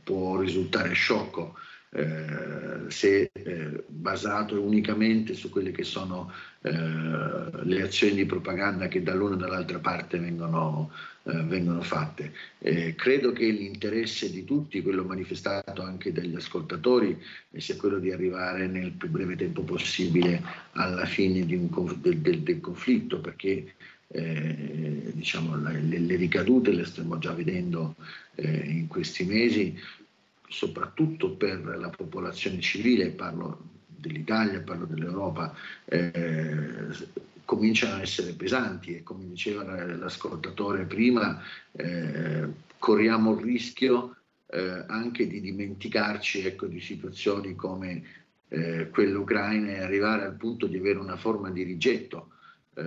può 0.02 0.38
risultare 0.38 0.92
sciocco. 0.92 1.56
Eh, 1.94 2.88
se 2.88 3.30
eh, 3.34 3.84
basato 3.86 4.58
unicamente 4.58 5.34
su 5.34 5.50
quelle 5.50 5.72
che 5.72 5.84
sono 5.84 6.32
eh, 6.62 6.70
le 6.70 7.82
azioni 7.82 8.14
di 8.14 8.24
propaganda 8.24 8.88
che 8.88 9.02
dall'una 9.02 9.34
e 9.34 9.38
dall'altra 9.38 9.78
parte 9.78 10.18
vengono, 10.18 10.90
eh, 11.24 11.42
vengono 11.42 11.82
fatte. 11.82 12.32
Eh, 12.60 12.94
credo 12.94 13.32
che 13.32 13.46
l'interesse 13.50 14.30
di 14.30 14.44
tutti, 14.44 14.80
quello 14.80 15.04
manifestato 15.04 15.82
anche 15.82 16.12
dagli 16.12 16.34
ascoltatori, 16.34 17.20
sia 17.56 17.76
quello 17.76 17.98
di 17.98 18.10
arrivare 18.10 18.66
nel 18.66 18.92
più 18.92 19.10
breve 19.10 19.36
tempo 19.36 19.62
possibile 19.62 20.42
alla 20.72 21.04
fine 21.04 21.42
un, 21.42 21.98
del, 22.00 22.18
del, 22.18 22.40
del, 22.40 22.60
conflitto, 22.60 23.20
perché 23.20 23.74
eh, 24.08 25.12
diciamo, 25.12 25.56
le, 25.56 25.98
le, 25.98 26.16
ricadute 26.16 26.72
le 26.72 26.86
stiamo 26.86 27.18
già 27.18 27.32
vedendo 27.32 27.96
in 28.36 28.86
questi 28.86 29.24
mesi 29.26 29.78
soprattutto 30.52 31.34
per 31.34 31.64
la 31.64 31.88
popolazione 31.88 32.60
civile, 32.60 33.08
parlo 33.08 33.70
dell'Italia, 33.86 34.60
parlo 34.60 34.84
dell'Europa, 34.84 35.54
eh, 35.86 36.88
cominciano 37.46 37.94
a 37.94 38.02
essere 38.02 38.34
pesanti 38.34 38.94
e 38.94 39.02
come 39.02 39.26
diceva 39.26 39.64
l'ascoltatore 39.64 40.84
prima, 40.84 41.42
eh, 41.72 42.46
corriamo 42.78 43.32
il 43.32 43.42
rischio 43.42 44.16
eh, 44.46 44.84
anche 44.86 45.26
di 45.26 45.40
dimenticarci 45.40 46.44
ecco, 46.44 46.66
di 46.66 46.80
situazioni 46.80 47.54
come 47.54 48.02
eh, 48.48 48.90
quella 48.90 49.18
ucraina 49.18 49.68
e 49.68 49.80
arrivare 49.80 50.24
al 50.24 50.36
punto 50.36 50.66
di 50.66 50.76
avere 50.76 50.98
una 50.98 51.16
forma 51.16 51.50
di 51.50 51.62
rigetto 51.62 52.28
eh, 52.74 52.82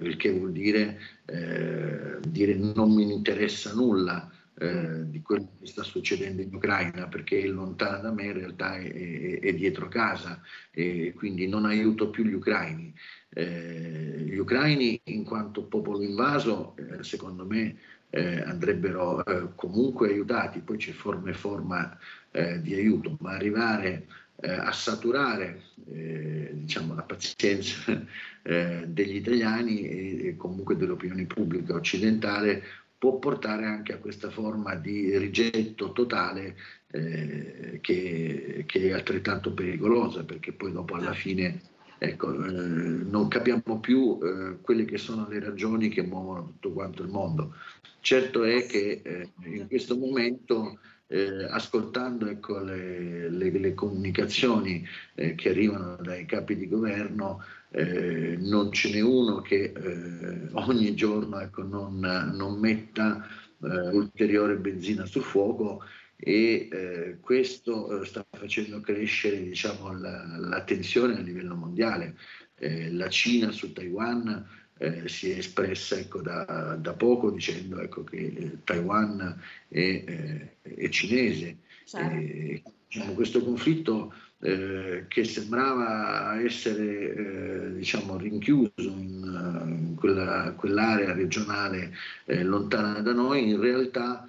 il 0.00 0.16
che 0.18 0.32
vuol 0.32 0.52
dire, 0.52 1.00
eh, 1.24 2.18
dire 2.20 2.54
non 2.54 2.92
mi 2.92 3.10
interessa 3.10 3.72
nulla 3.72 4.30
eh, 4.60 5.08
di 5.08 5.22
quello 5.22 5.52
che 5.60 5.66
sta 5.66 5.84
succedendo 5.84 6.42
in 6.42 6.52
Ucraina 6.52 7.06
perché 7.06 7.40
è 7.40 7.46
lontana 7.46 7.98
da 7.98 8.10
me, 8.10 8.24
in 8.24 8.32
realtà 8.32 8.76
è, 8.76 8.92
è, 8.92 9.38
è 9.38 9.54
dietro 9.54 9.86
casa 9.86 10.40
e 10.72 11.12
quindi 11.16 11.46
non 11.46 11.64
aiuto 11.64 12.10
più 12.10 12.24
gli 12.24 12.32
ucraini. 12.32 12.92
Eh, 13.28 14.24
gli 14.26 14.36
ucraini 14.36 15.00
in 15.04 15.22
quanto 15.22 15.62
popolo 15.64 16.02
invaso, 16.02 16.74
eh, 16.76 17.04
secondo 17.04 17.46
me, 17.46 17.76
eh, 18.10 18.40
andrebbero 18.42 19.24
eh, 19.24 19.50
comunque 19.54 20.08
aiutati, 20.08 20.58
poi 20.58 20.76
c'è 20.76 20.92
forma 20.92 21.30
e 21.30 21.34
forma 21.34 21.96
eh, 22.32 22.60
di 22.60 22.74
aiuto, 22.74 23.16
ma 23.20 23.32
arrivare 23.32 24.06
a 24.40 24.70
saturare 24.70 25.62
diciamo, 25.74 26.94
la 26.94 27.02
pazienza 27.02 28.06
degli 28.86 29.16
italiani 29.16 29.80
e, 29.82 30.26
e 30.28 30.36
comunque 30.36 30.76
dell'opinione 30.76 31.24
pubblica 31.24 31.74
occidentale 31.74 32.62
può 32.98 33.18
portare 33.18 33.64
anche 33.64 33.92
a 33.92 33.98
questa 33.98 34.28
forma 34.28 34.74
di 34.74 35.16
rigetto 35.16 35.92
totale 35.92 36.56
eh, 36.90 37.78
che, 37.80 38.64
che, 38.66 38.80
è 38.88 38.92
altrettanto 38.92 39.52
pericolosa 39.54 40.24
perché 40.24 40.52
poi 40.52 40.72
dopo 40.72 40.96
alla 40.96 41.12
fine 41.12 41.60
ecco, 41.98 42.32
eh, 42.44 42.50
non 42.50 43.28
capiamo 43.28 43.78
più 43.78 44.18
eh, 44.20 44.56
quelle 44.60 44.84
che 44.84 44.98
sono 44.98 45.28
le 45.28 45.38
ragioni 45.40 45.88
che 45.88 46.02
muovono 46.02 46.46
tutto 46.46 46.72
quanto 46.72 47.02
il 47.02 47.08
mondo. 47.08 47.54
Certo 48.00 48.44
è 48.44 48.66
che 48.66 49.00
eh, 49.04 49.30
in 49.44 49.66
questo 49.68 49.96
momento 49.96 50.78
eh, 51.08 51.44
ascoltando 51.44 52.26
ecco, 52.26 52.58
le, 52.60 53.30
le, 53.30 53.50
le, 53.50 53.74
comunicazioni 53.74 54.86
eh, 55.14 55.34
che 55.34 55.50
arrivano 55.50 55.96
dai 55.96 56.26
capi 56.26 56.56
di 56.56 56.68
governo, 56.68 57.42
eh, 57.70 58.36
non 58.38 58.72
ce 58.72 58.90
n'è 58.90 59.00
uno 59.00 59.40
che 59.40 59.72
eh, 59.76 60.48
ogni 60.52 60.94
giorno 60.94 61.38
ecco, 61.40 61.62
non, 61.62 61.98
non, 61.98 62.58
metta 62.58 63.26
eh, 63.62 63.88
ulteriore 63.90 64.56
benzina 64.56 65.04
sul 65.06 65.22
fuoco 65.22 65.82
e 66.16 66.68
eh, 66.70 67.18
questo 67.20 68.04
sta 68.04 68.24
facendo 68.30 68.80
crescere 68.80 69.42
diciamo, 69.42 69.92
la, 69.98 70.24
la, 70.38 70.64
tensione 70.64 71.16
a 71.16 71.20
livello 71.20 71.54
mondiale. 71.54 72.16
la 72.58 73.08
Cina 73.08 73.52
su 73.52 73.72
Taiwan 73.72 74.44
eh, 74.78 75.08
si 75.08 75.30
è 75.30 75.38
espressa 75.38 75.96
ecco, 75.96 76.22
da, 76.22 76.76
da, 76.80 76.94
poco 76.94 77.30
dicendo 77.30 77.80
ecco, 77.80 78.04
che 78.04 78.16
eh, 78.16 78.58
Taiwan 78.64 79.40
è, 79.68 79.78
eh, 79.78 80.56
è 80.62 80.88
cinese. 80.88 81.58
Certo. 81.84 82.14
E, 82.14 82.62
diciamo, 82.86 83.12
questo 83.12 83.42
conflitto 83.42 84.14
eh, 84.40 85.06
che 85.08 85.24
sembrava 85.24 86.40
essere 86.40 87.14
eh, 87.14 87.74
diciamo, 87.74 88.16
rinchiuso 88.16 88.70
in, 88.78 89.64
in 89.66 89.94
quella, 89.96 90.52
quell'area 90.56 91.12
regionale 91.12 91.92
eh, 92.24 92.44
lontana 92.44 93.00
da 93.00 93.12
noi, 93.12 93.48
in 93.48 93.60
realtà 93.60 94.26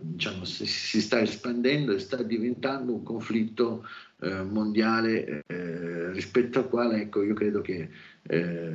diciamo, 0.00 0.44
si, 0.44 0.66
si, 0.66 1.00
sta 1.00 1.20
espandendo 1.20 1.92
e 1.92 2.00
sta 2.00 2.20
diventando 2.20 2.92
un 2.94 3.04
conflitto 3.04 3.86
mondiale 4.16 5.44
rispetto 6.12 6.58
al 6.58 6.68
quale 6.68 7.02
ecco, 7.02 7.22
io 7.22 7.34
credo 7.34 7.60
che 7.60 7.88
eh, 8.30 8.70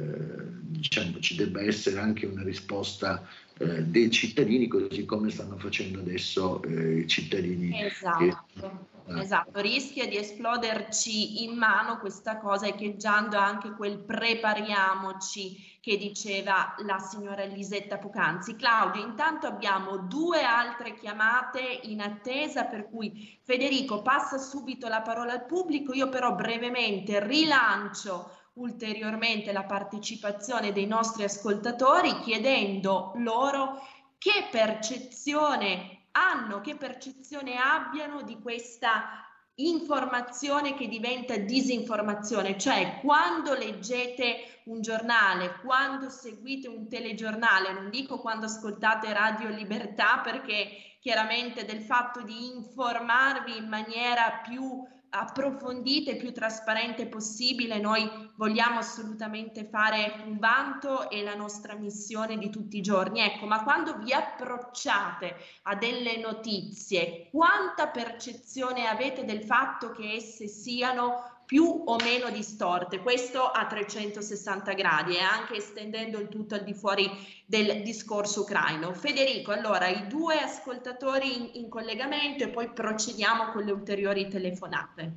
diciamo, 0.61 1.19
ci 1.19 1.35
debba 1.35 1.61
essere 1.61 1.99
anche 1.99 2.25
una 2.25 2.43
risposta 2.43 3.27
eh, 3.57 3.83
dei 3.83 4.09
cittadini, 4.09 4.67
così 4.67 5.05
come 5.05 5.29
stanno 5.29 5.57
facendo 5.57 5.99
adesso 5.99 6.61
eh, 6.63 6.99
i 6.99 7.07
cittadini. 7.07 7.83
Esatto. 7.83 8.91
Che, 9.05 9.19
esatto, 9.19 9.59
rischia 9.59 10.07
di 10.07 10.17
esploderci 10.17 11.43
in 11.43 11.55
mano 11.57 11.99
questa 11.99 12.37
cosa, 12.37 12.67
echeggiando 12.67 13.37
anche 13.37 13.71
quel 13.71 13.99
prepariamoci 13.99 15.71
che 15.81 15.97
diceva 15.97 16.73
la 16.85 16.97
signora 16.99 17.43
Elisetta 17.43 17.97
poc'anzi. 17.97 18.55
Claudio, 18.55 19.03
intanto 19.03 19.47
abbiamo 19.47 19.97
due 19.97 20.41
altre 20.43 20.95
chiamate 20.95 21.59
in 21.83 21.99
attesa, 22.01 22.63
per 22.63 22.89
cui 22.89 23.37
Federico 23.43 24.01
passa 24.01 24.37
subito 24.37 24.87
la 24.87 25.01
parola 25.01 25.33
al 25.33 25.45
pubblico, 25.45 25.93
io 25.93 26.07
però 26.07 26.33
brevemente 26.33 27.19
rilancio 27.25 28.31
ulteriormente 28.53 29.51
la 29.51 29.63
partecipazione 29.63 30.71
dei 30.71 30.85
nostri 30.85 31.23
ascoltatori 31.23 32.19
chiedendo 32.19 33.13
loro 33.15 33.81
che 34.17 34.47
percezione 34.51 36.07
hanno, 36.11 36.61
che 36.61 36.75
percezione 36.75 37.57
abbiano 37.57 38.21
di 38.21 38.39
questa 38.39 39.23
informazione 39.55 40.73
che 40.73 40.87
diventa 40.87 41.37
disinformazione, 41.37 42.57
cioè 42.57 42.99
quando 43.01 43.53
leggete 43.53 44.61
un 44.65 44.81
giornale, 44.81 45.59
quando 45.63 46.09
seguite 46.09 46.67
un 46.67 46.87
telegiornale, 46.87 47.73
non 47.73 47.89
dico 47.89 48.19
quando 48.19 48.45
ascoltate 48.45 49.13
Radio 49.13 49.49
Libertà 49.49 50.21
perché 50.23 50.97
chiaramente 50.99 51.65
del 51.65 51.81
fatto 51.81 52.21
di 52.21 52.47
informarvi 52.55 53.57
in 53.57 53.67
maniera 53.67 54.41
più 54.43 54.83
approfondita 55.15 56.11
e 56.11 56.15
più 56.15 56.33
trasparente 56.33 57.07
possibile. 57.07 57.79
Noi 57.79 58.09
vogliamo 58.35 58.79
assolutamente 58.79 59.65
fare 59.65 60.23
un 60.25 60.39
vanto 60.39 61.09
e 61.09 61.23
la 61.23 61.35
nostra 61.35 61.75
missione 61.75 62.37
di 62.37 62.49
tutti 62.49 62.77
i 62.77 62.81
giorni. 62.81 63.19
Ecco, 63.19 63.45
ma 63.45 63.63
quando 63.63 63.97
vi 63.97 64.11
approcciate 64.11 65.35
a 65.63 65.75
delle 65.75 66.17
notizie, 66.17 67.29
quanta 67.29 67.87
percezione 67.87 68.87
avete 68.87 69.23
del 69.23 69.43
fatto 69.43 69.91
che 69.91 70.13
esse 70.13 70.47
siano 70.47 71.32
più 71.45 71.83
o 71.85 71.95
meno 71.97 72.29
distorte, 72.29 72.99
questo 72.99 73.43
a 73.43 73.65
360 73.65 74.73
gradi 74.73 75.15
e 75.15 75.19
anche 75.19 75.55
estendendo 75.55 76.19
il 76.19 76.29
tutto 76.29 76.55
al 76.55 76.63
di 76.63 76.73
fuori 76.73 77.09
del 77.45 77.83
discorso 77.83 78.41
ucraino. 78.41 78.93
Federico, 78.93 79.51
allora 79.51 79.87
i 79.87 80.07
due 80.07 80.39
ascoltatori 80.39 81.35
in, 81.35 81.63
in 81.63 81.69
collegamento 81.69 82.43
e 82.43 82.49
poi 82.49 82.69
procediamo 82.69 83.51
con 83.51 83.63
le 83.63 83.71
ulteriori 83.71 84.27
telefonate. 84.27 85.11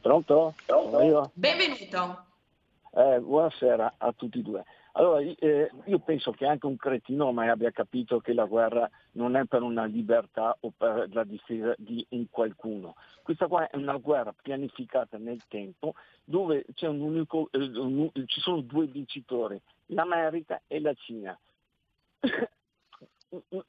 Pronto? 0.00 0.54
Pronto? 0.64 1.30
Benvenuto. 1.34 2.24
Eh, 2.94 3.20
buonasera 3.20 3.94
a 3.98 4.12
tutti 4.12 4.38
e 4.38 4.42
due. 4.42 4.64
Allora, 4.92 5.20
eh, 5.20 5.70
io 5.84 5.98
penso 5.98 6.30
che 6.32 6.46
anche 6.46 6.64
un 6.64 6.76
cretino 6.76 7.30
mai 7.32 7.48
abbia 7.48 7.70
capito 7.70 8.20
che 8.20 8.32
la 8.32 8.46
guerra 8.46 8.88
non 9.16 9.36
è 9.36 9.44
per 9.44 9.62
una 9.62 9.84
libertà 9.84 10.56
o 10.60 10.72
per 10.76 11.08
la 11.12 11.24
difesa 11.24 11.74
di 11.78 12.04
un 12.10 12.26
qualcuno. 12.30 12.94
Questa 13.22 13.46
qua 13.46 13.68
è 13.68 13.76
una 13.76 13.96
guerra 13.96 14.34
pianificata 14.40 15.18
nel 15.18 15.42
tempo 15.48 15.94
dove 16.24 16.64
un 16.82 17.00
unico, 17.00 17.48
eh, 17.50 17.58
un, 17.58 18.10
ci 18.26 18.40
sono 18.40 18.60
due 18.60 18.86
vincitori, 18.86 19.60
l'America 19.86 20.62
e 20.66 20.80
la 20.80 20.94
Cina. 20.94 21.38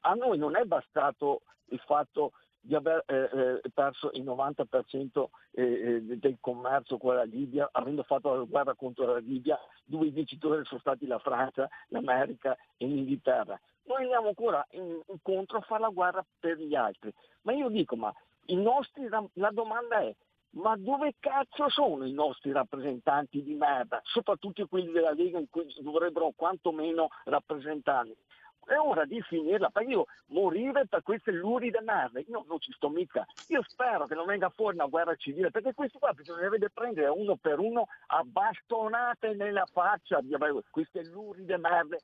a 0.00 0.14
noi 0.14 0.38
non 0.38 0.56
è 0.56 0.64
bastato 0.64 1.42
il 1.70 1.80
fatto 1.80 2.32
di 2.60 2.74
aver 2.74 3.02
eh, 3.06 3.60
eh, 3.62 3.70
perso 3.72 4.10
il 4.12 4.24
90% 4.24 5.26
eh, 5.52 5.62
eh, 5.62 6.00
del 6.18 6.36
commercio 6.40 6.98
con 6.98 7.14
la 7.14 7.24
Libia, 7.24 7.68
avendo 7.72 8.02
fatto 8.02 8.34
la 8.34 8.42
guerra 8.42 8.74
contro 8.74 9.06
la 9.06 9.18
Libia, 9.18 9.58
due 9.84 10.10
vincitori 10.10 10.64
sono 10.64 10.80
stati 10.80 11.06
la 11.06 11.18
Francia, 11.18 11.68
l'America 11.88 12.56
e 12.76 12.86
l'Inghilterra. 12.86 13.58
Noi 13.88 14.02
andiamo 14.02 14.28
ancora 14.28 14.64
in, 14.72 15.00
incontro 15.08 15.58
a 15.58 15.62
fare 15.62 15.80
la 15.80 15.88
guerra 15.88 16.24
per 16.38 16.58
gli 16.58 16.74
altri. 16.74 17.12
Ma 17.42 17.52
io 17.52 17.68
dico, 17.68 17.96
ma 17.96 18.12
i 18.46 18.56
nostri, 18.56 19.08
la 19.08 19.50
domanda 19.50 20.00
è, 20.00 20.14
ma 20.50 20.76
dove 20.76 21.14
cazzo 21.18 21.68
sono 21.70 22.04
i 22.04 22.12
nostri 22.12 22.52
rappresentanti 22.52 23.42
di 23.42 23.54
merda? 23.54 24.00
Soprattutto 24.04 24.66
quelli 24.66 24.92
della 24.92 25.12
Lega 25.12 25.38
in 25.38 25.48
cui 25.48 25.74
dovrebbero 25.80 26.32
quantomeno 26.36 27.08
rappresentarli 27.24 28.14
è 28.68 28.78
ora 28.78 29.04
di 29.06 29.20
finirla, 29.22 29.70
perché 29.70 29.92
io 29.92 30.06
morire 30.26 30.86
per 30.86 31.02
queste 31.02 31.32
luride 31.32 31.80
merda, 31.80 32.20
io 32.20 32.44
non 32.46 32.60
ci 32.60 32.70
sto 32.72 32.90
mica. 32.90 33.26
Io 33.48 33.62
spero 33.66 34.06
che 34.06 34.14
non 34.14 34.26
venga 34.26 34.50
fuori 34.50 34.76
una 34.76 34.86
guerra 34.86 35.14
civile, 35.14 35.50
perché 35.50 35.72
questi 35.72 35.98
qua 35.98 36.12
bisognerebbe 36.12 36.70
prendere 36.70 37.08
uno 37.08 37.36
per 37.36 37.58
uno 37.58 37.86
a 38.08 38.22
bastonate 38.24 39.32
nella 39.32 39.64
faccia 39.72 40.20
queste 40.70 41.04
luride 41.06 41.56
merde 41.56 42.00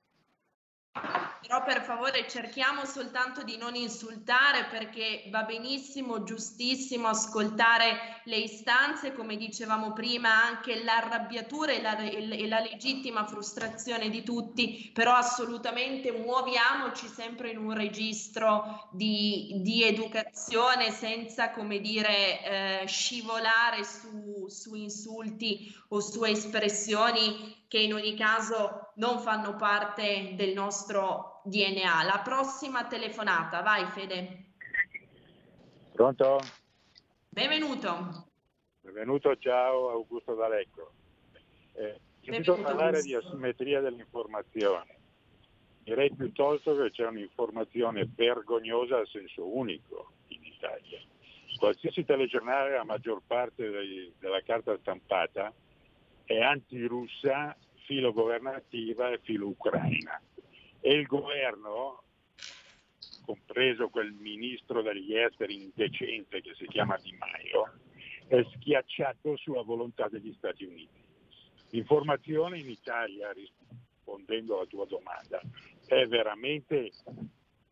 però 1.47 1.63
per 1.63 1.83
favore 1.83 2.27
cerchiamo 2.27 2.85
soltanto 2.85 3.43
di 3.43 3.57
non 3.57 3.75
insultare 3.75 4.65
perché 4.71 5.25
va 5.31 5.43
benissimo, 5.43 6.23
giustissimo 6.23 7.09
ascoltare 7.09 8.23
le 8.25 8.37
istanze, 8.37 9.13
come 9.13 9.37
dicevamo 9.37 9.93
prima, 9.93 10.43
anche 10.43 10.83
l'arrabbiatura 10.83 11.73
e 11.73 11.83
la, 11.83 11.99
e 11.99 12.49
la 12.49 12.61
legittima 12.61 13.27
frustrazione 13.27 14.09
di 14.09 14.23
tutti, 14.23 14.91
però 14.95 15.15
assolutamente 15.15 16.13
muoviamoci 16.13 17.07
sempre 17.09 17.51
in 17.51 17.59
un 17.59 17.75
registro 17.75 18.89
di, 18.93 19.61
di 19.63 19.83
educazione 19.83 20.91
senza, 20.91 21.51
come 21.51 21.81
dire, 21.81 22.83
eh, 22.83 22.87
scivolare 22.87 23.85
su, 23.85 24.47
su 24.49 24.75
insulti 24.75 25.75
o 25.89 26.01
su 26.01 26.25
espressioni 26.25 27.65
che 27.69 27.79
in 27.79 27.93
ogni 27.93 28.17
caso 28.17 28.84
non 28.97 29.19
fanno 29.19 29.57
parte 29.57 30.35
del 30.37 30.53
nostro 30.53 31.41
DNA. 31.45 32.03
La 32.05 32.21
prossima 32.23 32.87
telefonata, 32.87 33.63
vai 33.63 33.85
Fede. 33.87 34.45
Pronto? 35.93 36.41
Benvenuto. 37.29 38.33
Benvenuto, 38.81 39.37
ciao 39.37 39.91
Augusto 39.91 40.35
D'Alecco. 40.35 40.93
Eh, 41.73 42.01
Sento 42.21 42.61
parlare 42.61 43.03
di 43.03 43.15
asimmetria 43.15 43.81
dell'informazione. 43.81 44.99
Direi 45.83 46.13
piuttosto 46.15 46.75
che 46.77 46.91
c'è 46.91 47.07
un'informazione 47.07 48.09
vergognosa 48.15 48.99
a 48.99 49.07
senso 49.07 49.47
unico 49.47 50.13
in 50.29 50.43
Italia. 50.45 50.99
Qualsiasi 51.59 52.05
telegiornale, 52.05 52.77
la 52.77 52.85
maggior 52.85 53.21
parte 53.27 53.69
dei, 53.69 54.13
della 54.19 54.41
carta 54.43 54.77
stampata, 54.79 55.53
è 56.25 56.41
antirussa, 56.41 57.55
filo 57.85 58.13
governativa 58.13 59.11
e 59.11 59.21
filo 59.23 59.49
ucraina. 59.49 60.21
E 60.81 60.93
il 60.93 61.07
governo, 61.07 62.03
compreso 63.25 63.89
quel 63.89 64.13
ministro 64.13 64.83
degli 64.83 65.17
esteri 65.17 65.55
indecente 65.55 66.41
che 66.43 66.55
si 66.55 66.67
chiama 66.67 66.99
Di 66.99 67.17
Maio, 67.17 67.79
è 68.27 68.43
schiacciato 68.55 69.37
sulla 69.37 69.63
volontà 69.63 70.09
degli 70.09 70.35
Stati 70.37 70.65
Uniti. 70.65 71.03
L'informazione 71.71 72.59
in 72.59 72.69
Italia, 72.69 73.33
rispondendo 73.33 74.57
alla 74.57 74.67
tua 74.67 74.87
domanda, 74.87 75.41
è 75.87 76.07
veramente 76.07 76.91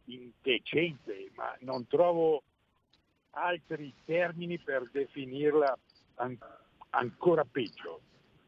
indecente, 0.07 1.31
ma 1.35 1.57
non 1.61 1.87
trovo 1.87 2.43
altri 3.31 3.93
termini 4.05 4.59
per 4.59 4.89
definirla 4.91 5.79
an- 6.17 6.39
ancora 6.91 7.45
peggio, 7.45 8.01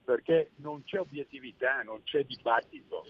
perché 0.04 0.50
non 0.56 0.84
c'è 0.84 1.00
obiettività, 1.00 1.82
non 1.82 2.02
c'è 2.04 2.24
dibattito. 2.24 3.06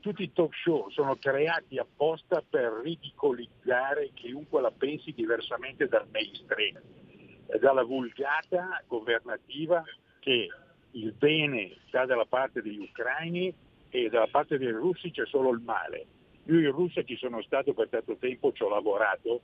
Tutti 0.00 0.22
i 0.22 0.32
talk 0.32 0.54
show 0.54 0.88
sono 0.90 1.16
creati 1.16 1.78
apposta 1.78 2.42
per 2.48 2.80
ridicolizzare 2.82 4.10
chiunque 4.14 4.60
la 4.60 4.70
pensi 4.70 5.12
diversamente 5.12 5.88
dal 5.88 6.06
mainstream, 6.12 6.80
dalla 7.60 7.82
vulgata 7.82 8.82
governativa 8.86 9.82
che 10.20 10.48
il 10.92 11.12
bene 11.12 11.76
sta 11.86 12.06
dalla 12.06 12.26
parte 12.26 12.62
degli 12.62 12.78
ucraini 12.78 13.52
e 13.90 14.08
dalla 14.08 14.28
parte 14.28 14.58
dei 14.58 14.70
russi 14.70 15.10
c'è 15.10 15.26
solo 15.26 15.50
il 15.50 15.60
male. 15.60 16.06
Io 16.44 16.60
in 16.60 16.70
Russia 16.70 17.02
ci 17.02 17.16
sono 17.16 17.42
stato 17.42 17.74
per 17.74 17.88
tanto 17.88 18.16
tempo, 18.16 18.52
ci 18.52 18.62
ho 18.62 18.68
lavorato, 18.68 19.42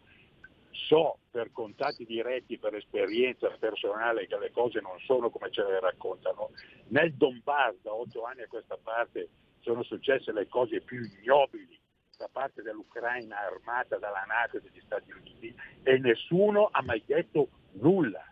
so 0.75 1.19
per 1.31 1.53
contatti 1.53 2.05
diretti, 2.05 2.59
per 2.59 2.75
esperienza 2.75 3.49
personale 3.59 4.27
che 4.27 4.39
le 4.39 4.51
cose 4.51 4.81
non 4.81 4.99
sono 5.05 5.31
come 5.31 5.51
ce 5.51 5.65
le 5.65 5.81
raccontano. 5.81 6.51
Nel 6.89 7.15
Donbass 7.15 7.77
da 7.83 7.95
otto 7.95 8.25
anni 8.25 8.43
a 8.43 8.49
questa 8.49 8.77
parte 8.83 9.29
sono 9.61 9.83
successe 9.83 10.33
le 10.33 10.49
cose 10.49 10.81
più 10.81 11.03
ignobili 11.03 11.79
da 12.17 12.29
parte 12.31 12.63
dell'Ucraina 12.63 13.39
armata 13.41 13.99
dalla 13.99 14.25
Nato 14.27 14.59
e 14.59 14.61
dagli 14.61 14.81
Stati 14.85 15.11
Uniti 15.11 15.55
e 15.83 15.99
nessuno 15.99 16.69
ha 16.71 16.83
mai 16.83 17.03
detto 17.05 17.49
nulla 17.73 18.25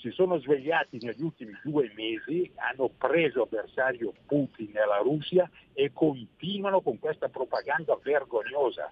si 0.00 0.10
sono 0.12 0.38
svegliati 0.38 0.98
negli 1.02 1.22
ultimi 1.22 1.52
due 1.62 1.92
mesi, 1.94 2.50
hanno 2.56 2.88
preso 2.88 3.42
avversario 3.42 4.14
Putin 4.26 4.70
e 4.74 4.86
la 4.86 4.96
Russia 4.96 5.48
e 5.74 5.92
continuano 5.92 6.80
con 6.80 6.98
questa 6.98 7.28
propaganda 7.28 7.98
vergognosa. 8.02 8.90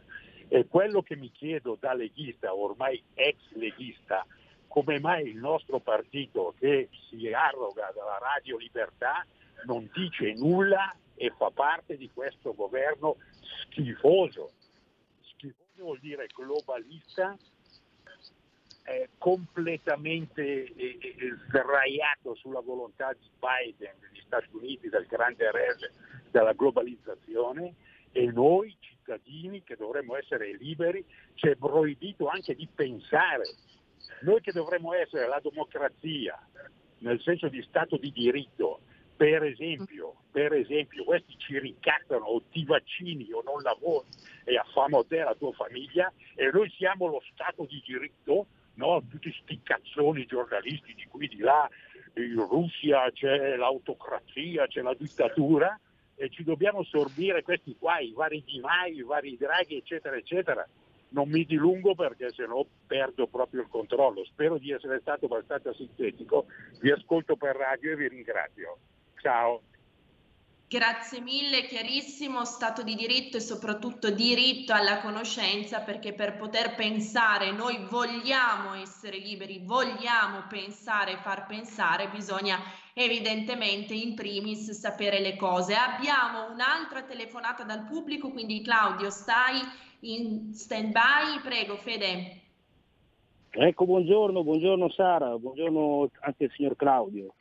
E 0.48 0.66
quello 0.66 1.02
che 1.02 1.16
mi 1.16 1.30
chiedo 1.30 1.76
da 1.78 1.92
leghista, 1.92 2.54
ormai 2.54 3.02
ex 3.14 3.36
leghista, 3.52 4.26
come 4.66 4.98
mai 5.00 5.28
il 5.28 5.36
nostro 5.36 5.78
partito 5.80 6.54
che 6.58 6.88
si 7.08 7.30
arroga 7.32 7.92
dalla 7.94 8.18
Radio 8.18 8.56
Libertà 8.56 9.26
non 9.66 9.90
dice 9.92 10.34
nulla 10.34 10.94
e 11.14 11.32
fa 11.36 11.50
parte 11.50 11.96
di 11.96 12.10
questo 12.12 12.54
governo 12.54 13.16
schifoso. 13.70 14.52
Schifoso 15.20 15.82
vuol 15.82 15.98
dire 15.98 16.26
globalista 16.34 17.36
eh, 18.84 19.10
completamente 19.18 20.72
eh, 20.74 20.98
sdraiato 21.46 22.34
sulla 22.36 22.60
volontà 22.60 23.12
di 23.12 23.28
Biden, 23.38 23.94
degli 24.00 24.22
Stati 24.24 24.48
Uniti, 24.52 24.88
del 24.88 25.06
grande 25.06 25.50
re 25.50 25.76
della 26.30 26.52
globalizzazione 26.52 27.74
e 28.12 28.26
noi 28.26 28.74
cittadini 29.08 29.62
che 29.64 29.76
dovremmo 29.76 30.16
essere 30.16 30.54
liberi 30.56 31.04
ci 31.34 31.48
è 31.48 31.56
proibito 31.56 32.28
anche 32.28 32.54
di 32.54 32.68
pensare. 32.72 33.44
Noi 34.20 34.40
che 34.40 34.52
dovremmo 34.52 34.92
essere 34.92 35.26
la 35.26 35.40
democrazia, 35.42 36.38
nel 36.98 37.20
senso 37.22 37.48
di 37.48 37.62
Stato 37.62 37.96
di 37.96 38.12
diritto, 38.12 38.80
per 39.16 39.42
esempio, 39.44 40.14
per 40.30 40.52
esempio, 40.52 41.04
questi 41.04 41.34
ci 41.38 41.58
ricattano 41.58 42.24
o 42.26 42.42
ti 42.50 42.64
vaccini 42.64 43.32
o 43.32 43.42
non 43.42 43.62
lavori 43.62 44.06
e 44.44 44.56
affamo 44.56 45.04
te 45.04 45.18
la 45.18 45.34
tua 45.34 45.52
famiglia 45.52 46.12
e 46.34 46.50
noi 46.52 46.70
siamo 46.70 47.06
lo 47.06 47.22
Stato 47.32 47.64
di 47.64 47.82
diritto 47.84 48.46
no? 48.74 49.02
tutti 49.08 49.32
sti 49.42 49.60
cazzoni 49.62 50.24
giornalisti 50.26 50.94
di 50.94 51.06
qui 51.08 51.26
di 51.26 51.38
là, 51.38 51.68
in 52.14 52.36
Russia 52.48 53.10
c'è 53.12 53.56
l'autocrazia, 53.56 54.66
c'è 54.66 54.82
la 54.82 54.94
dittatura 54.94 55.78
ci 56.30 56.42
dobbiamo 56.42 56.82
sorbire 56.82 57.42
questi 57.42 57.76
qua, 57.78 57.98
i 58.00 58.12
vari 58.12 58.42
Di 58.44 58.60
i 58.96 59.02
vari 59.02 59.36
Draghi, 59.36 59.76
eccetera, 59.76 60.16
eccetera. 60.16 60.66
Non 61.10 61.28
mi 61.28 61.44
dilungo 61.44 61.94
perché 61.94 62.30
sennò 62.32 62.66
perdo 62.86 63.26
proprio 63.28 63.62
il 63.62 63.68
controllo. 63.68 64.24
Spero 64.24 64.58
di 64.58 64.72
essere 64.72 64.98
stato 65.00 65.26
abbastanza 65.26 65.72
sintetico. 65.72 66.46
Vi 66.80 66.90
ascolto 66.90 67.36
per 67.36 67.56
radio 67.56 67.92
e 67.92 67.96
vi 67.96 68.08
ringrazio. 68.08 68.78
Ciao. 69.20 69.62
Grazie 70.70 71.20
mille, 71.22 71.62
chiarissimo, 71.62 72.44
Stato 72.44 72.82
di 72.82 72.94
diritto 72.94 73.38
e 73.38 73.40
soprattutto 73.40 74.10
diritto 74.10 74.74
alla 74.74 75.00
conoscenza 75.00 75.80
perché 75.80 76.12
per 76.12 76.36
poter 76.36 76.74
pensare 76.74 77.52
noi 77.52 77.86
vogliamo 77.88 78.74
essere 78.74 79.16
liberi, 79.16 79.62
vogliamo 79.64 80.44
pensare 80.46 81.16
far 81.22 81.46
pensare, 81.46 82.08
bisogna 82.08 82.58
evidentemente 82.98 83.94
in 83.94 84.14
primis 84.14 84.72
sapere 84.72 85.20
le 85.20 85.36
cose. 85.36 85.74
Abbiamo 85.74 86.52
un'altra 86.52 87.02
telefonata 87.04 87.62
dal 87.62 87.86
pubblico, 87.86 88.30
quindi 88.30 88.60
Claudio 88.60 89.08
stai 89.10 89.60
in 90.00 90.52
stand 90.52 90.90
by, 90.90 91.40
prego 91.42 91.76
Fede. 91.76 92.40
Ecco, 93.50 93.86
buongiorno, 93.86 94.42
buongiorno 94.42 94.90
Sara, 94.90 95.38
buongiorno 95.38 96.10
anche 96.20 96.44
il 96.44 96.52
signor 96.54 96.74
Claudio. 96.76 97.34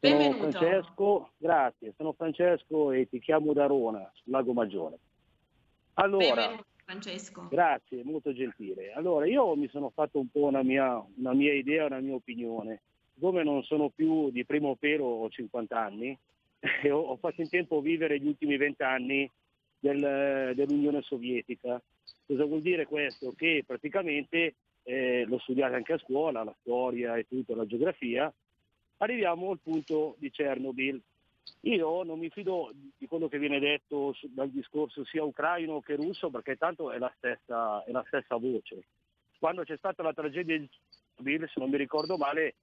Sono 0.00 0.16
Benvenuto. 0.16 0.50
Francesco, 0.50 1.30
grazie, 1.36 1.92
sono 1.96 2.12
Francesco 2.12 2.92
e 2.92 3.08
ti 3.08 3.18
chiamo 3.20 3.52
da 3.52 3.66
Rona, 3.66 4.10
sul 4.14 4.32
Lago 4.32 4.52
Maggiore. 4.52 4.98
Allora, 5.94 6.34
Benvenuto 6.34 6.64
Francesco. 6.84 7.48
grazie, 7.50 8.04
molto 8.04 8.32
gentile. 8.32 8.92
Allora, 8.92 9.26
io 9.26 9.54
mi 9.56 9.68
sono 9.68 9.90
fatto 9.90 10.18
un 10.18 10.28
po' 10.28 10.44
una 10.44 10.62
mia, 10.62 11.04
una 11.16 11.34
mia 11.34 11.52
idea, 11.52 11.86
una 11.86 12.00
mia 12.00 12.14
opinione. 12.14 12.80
Come 13.20 13.42
non 13.42 13.62
sono 13.64 13.90
più 13.90 14.30
di 14.30 14.44
primo 14.44 14.76
pelo, 14.76 15.04
ho 15.04 15.28
50 15.28 15.78
anni, 15.78 16.16
ho, 16.90 16.96
ho 16.96 17.16
fatto 17.16 17.40
in 17.42 17.48
tempo 17.48 17.80
vivere 17.80 18.18
gli 18.18 18.26
ultimi 18.26 18.56
20 18.56 18.82
anni 18.82 19.30
del- 19.78 20.52
dell'Unione 20.54 21.02
Sovietica. 21.02 21.80
Cosa 22.26 22.44
vuol 22.44 22.60
dire 22.60 22.86
questo? 22.86 23.32
Che 23.36 23.64
praticamente, 23.66 24.54
eh, 24.84 25.24
l'ho 25.26 25.38
studiato 25.38 25.74
anche 25.74 25.94
a 25.94 25.98
scuola, 25.98 26.44
la 26.44 26.54
storia 26.60 27.16
e 27.16 27.26
tutto, 27.28 27.54
la 27.54 27.66
geografia, 27.66 28.32
arriviamo 28.98 29.50
al 29.50 29.58
punto 29.62 30.16
di 30.18 30.30
Chernobyl. 30.30 31.00
Io 31.62 32.02
non 32.04 32.18
mi 32.18 32.30
fido 32.30 32.72
di 32.96 33.06
quello 33.06 33.28
che 33.28 33.38
viene 33.38 33.58
detto 33.58 34.14
dal 34.28 34.50
discorso 34.50 35.04
sia 35.04 35.24
ucraino 35.24 35.80
che 35.80 35.96
russo 35.96 36.30
perché 36.30 36.56
tanto 36.56 36.90
è 36.90 36.98
la 36.98 37.12
stessa, 37.16 37.82
è 37.84 37.90
la 37.90 38.04
stessa 38.06 38.36
voce. 38.36 38.84
Quando 39.38 39.64
c'è 39.64 39.76
stata 39.76 40.02
la 40.02 40.12
tragedia 40.12 40.58
di 40.58 40.68
Chernobyl, 41.16 41.48
se 41.48 41.60
non 41.60 41.70
mi 41.70 41.76
ricordo 41.76 42.16
male, 42.16 42.54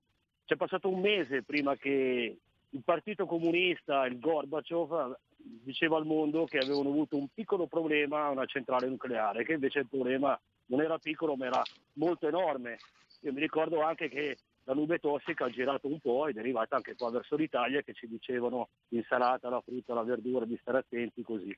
c'è 0.48 0.56
passato 0.56 0.88
un 0.88 1.02
mese 1.02 1.44
prima 1.44 1.76
che 1.76 2.38
il 2.70 2.82
Partito 2.84 3.26
Comunista, 3.26 4.06
il 4.06 4.18
Gorbaciov, 4.18 5.18
diceva 5.36 5.98
al 5.98 6.06
mondo 6.06 6.46
che 6.46 6.58
avevano 6.58 6.90
avuto 6.90 7.18
un 7.18 7.28
piccolo 7.34 7.68
problema 7.68 8.24
a 8.24 8.30
una 8.30 8.46
centrale 8.46 8.88
nucleare, 8.88 9.44
che 9.44 9.54
invece 9.54 9.80
il 9.80 9.88
problema 9.90 10.40
non 10.68 10.82
era 10.82 10.98
piccolo 10.98 11.36
ma 11.36 11.48
era 11.48 11.62
molto 11.94 12.30
enorme. 12.30 12.78
Io 13.22 13.34
mi 13.34 13.42
ricordo 13.42 13.82
anche 13.82 14.08
che 14.08 14.38
la 14.64 14.74
nube 14.74 15.00
tossica 15.00 15.46
ha 15.46 15.50
girato 15.50 15.88
un 15.88 16.00
po' 16.00 16.28
ed 16.28 16.38
è 16.38 16.40
arrivata 16.40 16.78
anche 16.78 16.96
qua 16.96 17.12
verso 17.12 17.36
l'Italia 17.36 17.82
che 17.82 17.94
ci 17.94 18.08
dicevano 18.08 18.70
l'insalata, 18.90 19.50
la 19.50 19.62
frutta, 19.62 19.94
la 19.94 20.04
verdura, 20.04 20.46
di 20.46 20.58
stare 20.62 20.78
attenti 20.78 21.24
così. 21.24 21.56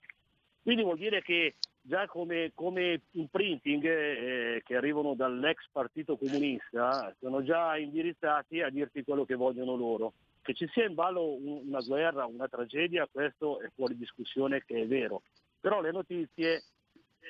Quindi 0.69 0.85
vuol 0.85 0.99
dire 0.99 1.23
che 1.23 1.55
già 1.81 2.05
come, 2.05 2.51
come 2.53 3.01
imprinting 3.13 3.83
eh, 3.83 4.61
che 4.63 4.75
arrivano 4.75 5.15
dall'ex 5.15 5.67
partito 5.71 6.15
comunista 6.15 7.11
sono 7.19 7.41
già 7.41 7.75
indirizzati 7.75 8.61
a 8.61 8.69
dirti 8.69 9.03
quello 9.03 9.25
che 9.25 9.33
vogliono 9.33 9.75
loro. 9.75 10.13
Che 10.43 10.53
ci 10.53 10.67
sia 10.71 10.85
in 10.85 10.93
ballo 10.93 11.33
un- 11.33 11.63
una 11.65 11.79
guerra, 11.79 12.27
una 12.27 12.47
tragedia, 12.47 13.09
questo 13.11 13.59
è 13.61 13.69
fuori 13.73 13.97
discussione 13.97 14.63
che 14.63 14.81
è 14.81 14.85
vero. 14.85 15.23
Però 15.59 15.81
le 15.81 15.89
notizie, 15.89 16.61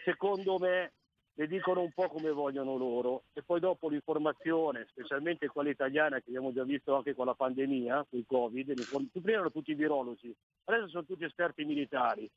secondo 0.04 0.58
me, 0.58 0.92
le 1.36 1.48
dicono 1.48 1.80
un 1.80 1.94
po' 1.94 2.10
come 2.10 2.32
vogliono 2.32 2.76
loro 2.76 3.24
e 3.32 3.42
poi 3.42 3.62
dopo 3.62 3.88
l'informazione, 3.88 4.86
specialmente 4.90 5.48
quella 5.48 5.70
italiana 5.70 6.18
che 6.18 6.26
abbiamo 6.28 6.52
già 6.52 6.66
visto 6.66 6.94
anche 6.94 7.16
con 7.16 7.26
la 7.26 7.36
pandemia, 7.36 8.06
con 8.10 8.20
il 8.20 8.26
Covid, 8.28 8.74
prima 9.14 9.32
erano 9.32 9.52
tutti 9.52 9.74
virologi, 9.74 10.36
adesso 10.66 10.90
sono 10.90 11.06
tutti 11.06 11.24
esperti 11.24 11.64
militari. 11.64 12.30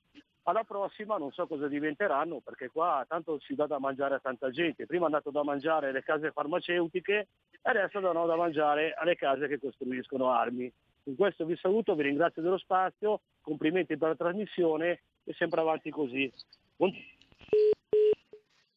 Alla 0.44 0.64
prossima 0.64 1.18
non 1.18 1.30
so 1.30 1.46
cosa 1.46 1.68
diventeranno 1.68 2.40
perché 2.40 2.68
qua 2.68 3.04
tanto 3.06 3.38
si 3.38 3.54
dà 3.54 3.66
da 3.66 3.78
mangiare 3.78 4.16
a 4.16 4.20
tanta 4.20 4.50
gente. 4.50 4.86
Prima 4.86 5.06
hanno 5.06 5.16
dato 5.16 5.30
da 5.30 5.44
mangiare 5.44 5.90
alle 5.90 6.02
case 6.02 6.32
farmaceutiche 6.32 7.28
e 7.50 7.70
adesso 7.70 8.00
danno 8.00 8.26
da 8.26 8.34
mangiare 8.34 8.92
alle 8.94 9.14
case 9.14 9.46
che 9.46 9.60
costruiscono 9.60 10.30
armi. 10.30 10.72
Con 11.04 11.14
questo 11.14 11.44
vi 11.44 11.56
saluto, 11.56 11.94
vi 11.94 12.02
ringrazio 12.02 12.42
dello 12.42 12.58
spazio, 12.58 13.20
complimenti 13.40 13.96
per 13.96 14.08
la 14.08 14.16
trasmissione 14.16 15.02
e 15.22 15.32
sempre 15.34 15.60
avanti 15.60 15.90
così. 15.90 16.32
Buon... 16.76 16.92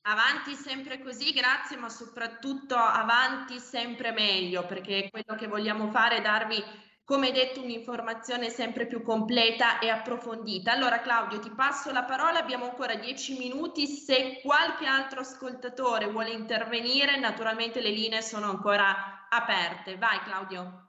Avanti 0.08 0.54
sempre 0.54 1.00
così, 1.00 1.34
grazie, 1.34 1.78
ma 1.78 1.90
soprattutto 1.90 2.76
avanti 2.76 3.58
sempre 3.58 4.12
meglio, 4.12 4.64
perché 4.68 5.10
quello 5.10 5.36
che 5.36 5.48
vogliamo 5.48 5.90
fare 5.90 6.18
è 6.18 6.22
darvi 6.22 6.64
come 7.06 7.32
detto, 7.32 7.62
un'informazione 7.62 8.50
sempre 8.50 8.88
più 8.88 9.04
completa 9.04 9.78
e 9.78 9.90
approfondita. 9.90 10.72
Allora 10.72 11.02
Claudio, 11.02 11.40
ti 11.40 11.52
passo 11.52 11.92
la 11.92 12.04
parola, 12.04 12.40
abbiamo 12.40 12.66
ancora 12.66 12.96
dieci 12.96 13.38
minuti, 13.38 13.86
se 13.86 14.40
qualche 14.42 14.88
altro 14.88 15.20
ascoltatore 15.20 16.10
vuole 16.10 16.32
intervenire, 16.32 17.20
naturalmente 17.20 17.80
le 17.80 17.92
linee 17.92 18.24
sono 18.24 18.50
ancora 18.50 19.28
aperte. 19.30 19.98
Vai 19.98 20.20
Claudio. 20.24 20.80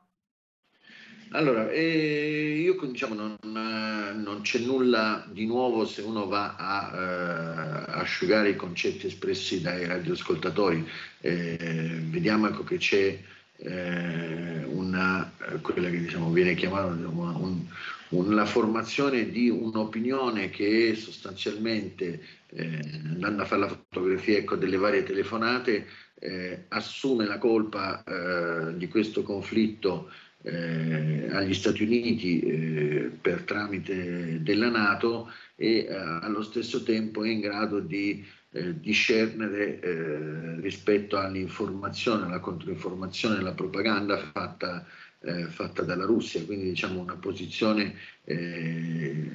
Allora, 1.30 1.68
eh, 1.70 2.60
io 2.60 2.80
diciamo 2.86 3.14
non, 3.14 3.36
non, 3.42 4.40
c'è 4.42 4.60
nulla 4.60 5.26
di 5.28 5.44
nuovo 5.44 5.84
se 5.84 6.00
uno 6.00 6.26
va 6.28 6.54
a 6.56 6.92
eh, 6.94 7.84
asciugare 8.00 8.50
i 8.50 8.56
concetti 8.56 9.08
espressi 9.08 9.60
dai 9.60 9.84
radioascoltatori. 9.86 10.88
Eh, 11.20 11.98
vediamo 12.04 12.46
ecco, 12.46 12.62
che 12.62 12.78
c'è 12.78 13.18
eh, 13.58 14.64
una, 14.64 15.32
quella 15.60 15.88
che 15.90 16.00
diciamo, 16.00 16.30
viene 16.30 16.54
chiamata 16.54 16.92
diciamo, 16.92 17.38
un, 17.38 17.60
un, 18.10 18.34
la 18.34 18.46
formazione 18.46 19.30
di 19.30 19.48
un'opinione 19.48 20.50
che 20.50 20.94
sostanzialmente, 20.94 22.20
eh, 22.48 22.80
andando 23.04 23.42
a 23.42 23.46
fare 23.46 23.60
la 23.62 23.68
fotografia 23.68 24.38
ecco, 24.38 24.56
delle 24.56 24.76
varie 24.76 25.02
telefonate, 25.02 25.86
eh, 26.18 26.64
assume 26.68 27.26
la 27.26 27.38
colpa 27.38 28.02
eh, 28.04 28.76
di 28.76 28.88
questo 28.88 29.22
conflitto 29.22 30.10
eh, 30.42 31.28
agli 31.30 31.54
Stati 31.54 31.82
Uniti 31.82 32.40
eh, 32.40 33.10
per 33.20 33.42
tramite 33.42 34.42
della 34.42 34.68
Nato 34.68 35.30
e 35.56 35.88
allo 35.88 36.42
stesso 36.42 36.82
tempo 36.82 37.24
è 37.24 37.30
in 37.30 37.40
grado 37.40 37.80
di 37.80 38.24
eh, 38.52 38.78
discernere 38.80 39.80
eh, 39.80 40.60
rispetto 40.60 41.18
all'informazione, 41.18 42.26
alla 42.26 42.40
controinformazione, 42.40 43.38
alla 43.38 43.52
propaganda 43.52 44.16
fatta, 44.18 44.86
eh, 45.20 45.46
fatta 45.46 45.82
dalla 45.82 46.04
Russia, 46.04 46.44
quindi 46.44 46.68
diciamo 46.68 47.00
una 47.00 47.16
posizione 47.16 47.94
eh, 48.24 49.30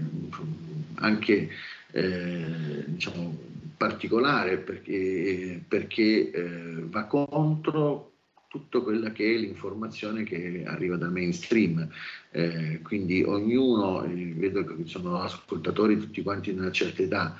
anche 0.95 1.49
eh, 1.91 2.83
diciamo, 2.85 3.37
particolare 3.77 4.57
perché, 4.57 5.63
perché 5.67 6.83
va 6.89 7.05
contro 7.05 8.11
tutta 8.51 8.81
quella 8.81 9.13
che 9.13 9.33
è 9.33 9.37
l'informazione 9.37 10.23
che 10.23 10.63
arriva 10.65 10.97
dal 10.97 11.11
mainstream. 11.11 11.87
Eh, 12.31 12.81
quindi 12.83 13.23
ognuno, 13.23 14.05
vedo 14.35 14.65
che 14.65 14.75
sono 14.85 15.21
ascoltatori 15.21 15.97
tutti 15.97 16.21
quanti 16.21 16.53
di 16.53 16.59
una 16.59 16.71
certa 16.71 17.01
età, 17.01 17.37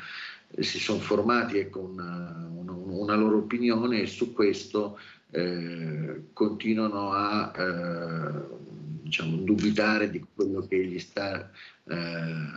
si 0.60 0.80
sono 0.80 1.00
formati 1.00 1.70
con 1.70 1.92
una, 1.92 2.50
una, 2.54 2.72
una, 2.74 3.16
loro 3.16 3.38
opinione 3.38 4.02
e 4.02 4.08
su 4.08 4.34
questo 4.34 5.00
eh, 5.32 6.24
continuano 6.34 7.12
a 7.12 7.52
eh, 7.56 8.60
diciamo, 9.04 9.38
dubitare 9.38 10.10
di 10.10 10.24
quello 10.34 10.66
che 10.68 10.86
gli 10.86 11.00
sta 11.00 11.50
eh, 11.86 11.96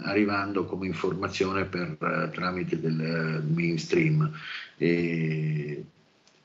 arrivando 0.03 0.65
come 0.65 0.87
informazione 0.87 1.65
per, 1.65 1.97
eh, 2.01 2.31
tramite 2.33 2.81
del 2.81 3.45
mainstream. 3.47 4.33
E 4.77 5.85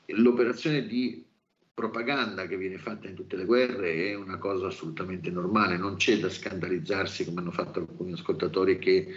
l'operazione 0.06 0.86
di 0.86 1.24
propaganda 1.72 2.46
che 2.46 2.58
viene 2.58 2.76
fatta 2.76 3.08
in 3.08 3.14
tutte 3.14 3.36
le 3.36 3.46
guerre 3.46 4.10
è 4.10 4.14
una 4.14 4.36
cosa 4.36 4.66
assolutamente 4.66 5.30
normale, 5.30 5.78
non 5.78 5.96
c'è 5.96 6.18
da 6.18 6.28
scandalizzarsi 6.28 7.24
come 7.24 7.40
hanno 7.40 7.52
fatto 7.52 7.80
alcuni 7.80 8.12
ascoltatori 8.12 8.78
che 8.78 9.14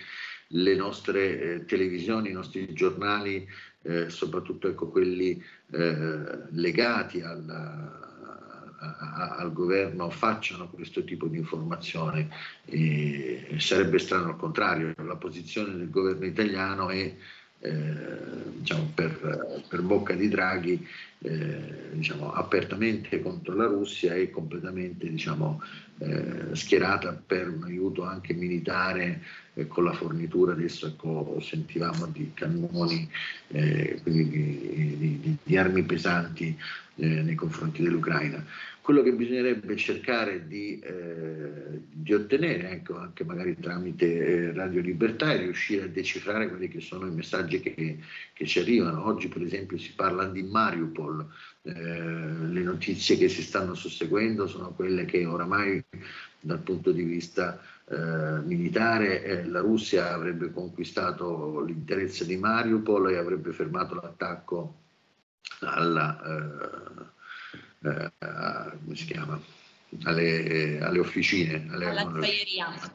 le 0.50 0.76
nostre 0.76 1.40
eh, 1.40 1.66
televisioni, 1.66 2.30
i 2.30 2.34
nostri 2.34 2.72
giornali, 2.74 3.48
eh, 3.84 4.10
soprattutto 4.10 4.68
ecco, 4.68 4.88
quelli 4.88 5.42
eh, 5.72 6.22
legati 6.52 7.22
al, 7.22 7.50
a, 7.50 9.36
al 9.38 9.54
governo, 9.54 10.10
facciano 10.10 10.70
questo 10.70 11.04
tipo 11.04 11.28
di 11.28 11.38
informazione. 11.38 12.30
E 12.66 13.56
sarebbe 13.58 13.98
strano 14.00 14.30
al 14.30 14.38
contrario, 14.38 14.94
la 14.98 15.16
posizione 15.18 15.76
del 15.76 15.90
governo 15.90 16.26
italiano 16.26 16.90
è 16.90 17.16
diciamo, 17.70 18.92
per, 18.94 19.64
per, 19.68 19.82
bocca 19.82 20.14
di 20.14 20.28
Draghi 20.28 20.86
eh, 21.20 21.90
diciamo, 21.94 22.34
apertamente 22.34 23.22
contro 23.22 23.56
la 23.56 23.66
Russia 23.66 24.14
e 24.16 24.30
completamente 24.30 25.10
diciamo, 25.10 25.62
eh, 26.00 26.54
schierata 26.54 27.14
per 27.14 27.50
un 27.50 27.64
aiuto 27.64 28.04
anche 28.04 28.34
militare 28.34 29.22
eh, 29.54 29.68
con 29.68 29.86
la 29.86 29.94
fornitura, 29.94 30.54
adesso 30.54 30.88
ecco, 30.88 31.40
sentivamo 31.40 32.08
di 32.08 32.32
cannoni, 32.34 33.10
eh, 33.50 34.00
quindi 34.02 34.30
di, 34.30 35.20
di, 35.22 35.38
di, 35.42 35.58
armi 35.58 35.84
pesanti 35.84 36.58
eh, 36.96 37.06
nei 37.22 37.36
confronti 37.36 37.82
dell'Ucraina. 37.82 38.44
Quello 38.84 39.02
che 39.02 39.14
bisognerebbe 39.14 39.78
cercare 39.78 40.46
di, 40.46 40.78
eh, 40.80 41.84
di 41.90 42.14
ottenere, 42.14 42.72
ecco, 42.72 42.98
anche 42.98 43.24
magari 43.24 43.58
tramite 43.58 44.06
eh, 44.06 44.52
Radio 44.52 44.82
Libertà, 44.82 45.32
è 45.32 45.38
riuscire 45.38 45.84
a 45.86 45.88
decifrare 45.88 46.50
quelli 46.50 46.68
che 46.68 46.82
sono 46.82 47.08
i 47.08 47.12
messaggi 47.12 47.62
che, 47.62 48.00
che 48.34 48.46
ci 48.46 48.60
arrivano. 48.60 49.06
Oggi 49.06 49.30
per 49.30 49.42
esempio 49.42 49.78
si 49.78 49.94
parla 49.96 50.26
di 50.26 50.44
Mariupol, 50.44 51.26
eh, 51.62 51.72
le 51.72 52.62
notizie 52.62 53.16
che 53.16 53.30
si 53.30 53.42
stanno 53.42 53.74
susseguendo 53.74 54.48
sono 54.48 54.74
quelle 54.74 55.06
che 55.06 55.26
oramai 55.26 55.82
dal 56.42 56.60
punto 56.60 56.92
di 56.92 57.04
vista 57.04 57.62
eh, 57.86 58.42
militare 58.44 59.24
eh, 59.24 59.46
la 59.46 59.62
Russia 59.62 60.12
avrebbe 60.14 60.52
conquistato 60.52 61.62
l'interezza 61.62 62.26
di 62.26 62.36
Mariupol 62.36 63.12
e 63.12 63.16
avrebbe 63.16 63.54
fermato 63.54 63.96
l'attacco 63.96 64.82
alla, 65.62 67.14
eh, 67.84 68.12
come 68.20 68.96
si 68.96 69.06
chiama? 69.06 69.40
Alle, 70.04 70.80
alle 70.82 71.00
officine, 71.00 71.68
alle, 71.70 71.86
all'acciaieria. 71.86 72.92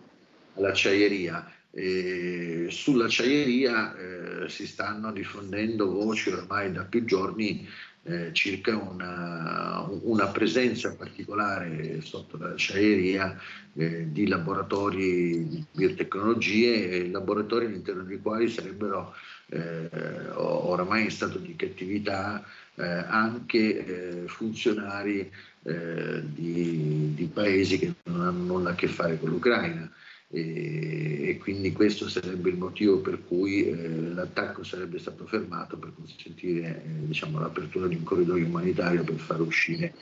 all'acciaieria. 0.54 1.52
E 1.70 2.66
sull'acciaieria 2.70 3.96
eh, 3.96 4.48
si 4.48 4.66
stanno 4.66 5.12
diffondendo 5.12 5.90
voci 5.90 6.30
ormai 6.30 6.72
da 6.72 6.82
più 6.84 7.04
giorni 7.04 7.68
eh, 8.04 8.32
circa 8.32 8.74
una, 8.74 9.86
una, 10.02 10.28
presenza 10.28 10.96
particolare 10.96 12.00
sotto 12.00 12.38
l'acciaieria 12.38 13.38
eh, 13.74 14.10
di 14.10 14.26
laboratori 14.26 15.46
di 15.46 15.64
biotecnologie, 15.70 17.06
laboratori 17.08 17.66
all'interno 17.66 18.04
dei 18.04 18.18
quali 18.20 18.48
sarebbero 18.48 19.14
eh, 19.50 20.30
oramai 20.32 21.04
in 21.04 21.10
stato 21.10 21.38
di 21.38 21.54
cattività 21.54 22.42
eh, 22.78 23.04
anche 23.08 24.22
eh, 24.22 24.28
funzionari 24.28 25.30
eh, 25.64 26.22
di, 26.22 27.12
di, 27.14 27.26
paesi 27.26 27.76
che 27.78 27.92
non 28.04 28.20
hanno 28.20 28.44
nulla 28.44 28.70
a 28.70 28.74
che 28.74 28.86
fare 28.86 29.18
con 29.18 29.30
l'Ucraina. 29.30 29.90
E, 30.30 31.28
e, 31.28 31.38
quindi 31.38 31.72
questo 31.72 32.08
sarebbe 32.08 32.50
il 32.50 32.56
motivo 32.56 33.00
per 33.00 33.24
cui 33.26 33.66
eh, 33.66 34.12
l'attacco 34.12 34.62
sarebbe 34.62 34.98
stato 34.98 35.26
fermato 35.26 35.78
per 35.78 35.92
consentire 35.94 36.82
eh, 36.84 37.06
diciamo, 37.06 37.40
l'apertura 37.40 37.88
di 37.88 37.96
un 37.96 38.04
corridoio 38.04 38.46
umanitario 38.46 39.02
per 39.02 39.16
far 39.16 39.40
uscire 39.40 39.94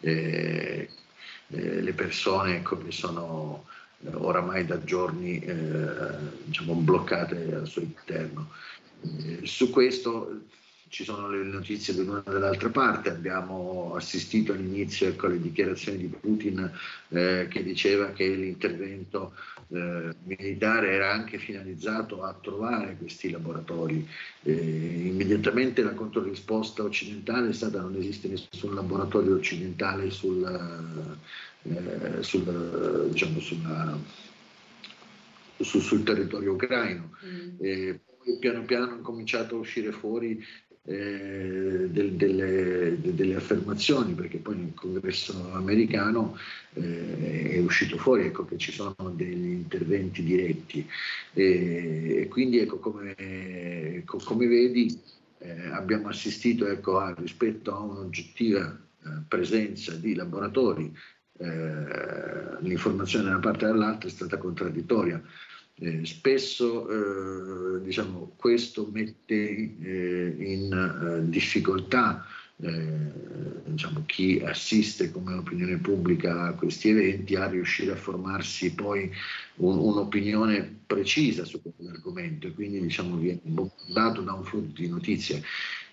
eh, 0.00 0.88
le 1.48 1.92
persone 1.92 2.56
ecco, 2.56 2.78
che 2.78 2.90
sono 2.90 3.66
oramai 4.12 4.66
da 4.66 4.82
giorni 4.82 5.38
diciamo, 6.44 6.74
bloccate 6.74 7.54
al 7.54 7.66
suo 7.66 7.82
interno. 7.82 8.50
su 9.44 9.70
questo 9.70 10.40
ci 10.94 11.02
sono 11.02 11.28
le 11.28 11.42
notizie 11.42 11.92
dell'una 11.92 12.22
e 12.24 12.30
dall'altra 12.30 12.70
parte, 12.70 13.10
abbiamo 13.10 13.94
assistito 13.96 14.52
all'inizio 14.52 15.08
ecco, 15.08 15.26
alle 15.26 15.40
dichiarazioni 15.40 15.98
di 15.98 16.06
Putin 16.06 16.70
eh, 17.08 17.48
che 17.50 17.64
diceva 17.64 18.12
che 18.12 18.28
l'intervento 18.28 19.34
eh, 19.70 20.14
militare 20.22 20.92
era 20.92 21.10
anche 21.10 21.38
finalizzato 21.38 22.22
a 22.22 22.32
trovare 22.40 22.96
questi 22.96 23.28
laboratori. 23.28 24.08
Eh, 24.44 24.52
immediatamente 24.52 25.82
la 25.82 25.94
controrisposta 25.94 26.84
occidentale 26.84 27.48
è 27.48 27.52
stata 27.52 27.80
non 27.80 27.96
esiste 27.96 28.28
nessun 28.28 28.76
laboratorio 28.76 29.34
occidentale 29.34 30.10
sul, 30.12 31.18
eh, 31.64 32.22
sul, 32.22 33.08
diciamo, 33.10 33.40
sulla, 33.40 33.98
sul, 35.58 35.80
sul 35.80 36.04
territorio 36.04 36.52
ucraino. 36.52 37.16
Mm. 37.26 37.56
poi 38.24 38.38
piano 38.38 38.64
piano 38.64 38.84
hanno 38.84 39.02
cominciato 39.02 39.56
a 39.56 39.58
uscire 39.58 39.90
fuori 39.90 40.42
eh, 40.86 41.88
del, 41.88 42.12
delle, 42.12 43.00
de, 43.00 43.14
delle, 43.14 43.36
affermazioni, 43.36 44.12
perché 44.12 44.38
poi 44.38 44.56
nel 44.56 44.74
congresso 44.74 45.52
americano 45.52 46.36
eh, 46.74 47.52
è 47.52 47.58
uscito 47.58 47.96
fuori 47.96 48.26
ecco, 48.26 48.44
che 48.44 48.58
ci 48.58 48.70
sono 48.70 48.94
degli 49.14 49.46
interventi 49.46 50.22
diretti 50.22 50.86
e, 51.32 52.20
e 52.20 52.28
quindi 52.28 52.58
ecco, 52.58 52.78
come, 52.78 53.14
ecco, 53.16 54.18
come 54.18 54.46
vedi 54.46 55.00
eh, 55.38 55.68
abbiamo 55.68 56.08
assistito 56.08 56.66
ecco, 56.66 56.98
a, 56.98 57.14
rispetto 57.16 57.74
a 57.74 57.80
un'oggettiva 57.80 58.78
eh, 59.04 59.08
presenza 59.26 59.94
di 59.94 60.14
laboratori 60.14 60.94
eh, 61.38 62.60
l'informazione 62.60 63.24
da 63.24 63.30
una 63.30 63.40
parte 63.40 63.64
e 63.64 63.68
dall'altra 63.68 64.08
è 64.08 64.12
stata 64.12 64.36
contraddittoria. 64.38 65.22
Eh, 65.76 66.04
spesso 66.04 66.88
eh, 66.88 67.82
diciamo, 67.82 68.34
questo 68.36 68.88
mette 68.92 69.34
eh, 69.34 70.34
in 70.38 70.72
eh, 70.72 71.28
difficoltà 71.28 72.24
eh, 72.58 73.10
diciamo, 73.64 74.04
chi 74.06 74.40
assiste 74.44 75.10
come 75.10 75.34
opinione 75.34 75.78
pubblica 75.78 76.42
a 76.44 76.52
questi 76.52 76.90
eventi 76.90 77.34
a 77.34 77.48
riuscire 77.48 77.92
a 77.92 77.96
formarsi 77.96 78.72
poi 78.72 79.10
un, 79.56 79.78
un'opinione 79.78 80.82
precisa 80.86 81.44
su 81.44 81.60
quell'argomento 81.60 82.46
e 82.46 82.52
quindi 82.52 82.80
diciamo, 82.80 83.16
viene 83.16 83.40
bombardato 83.42 84.20
da 84.20 84.32
un 84.32 84.44
flusso 84.44 84.70
di 84.72 84.88
notizie. 84.88 85.42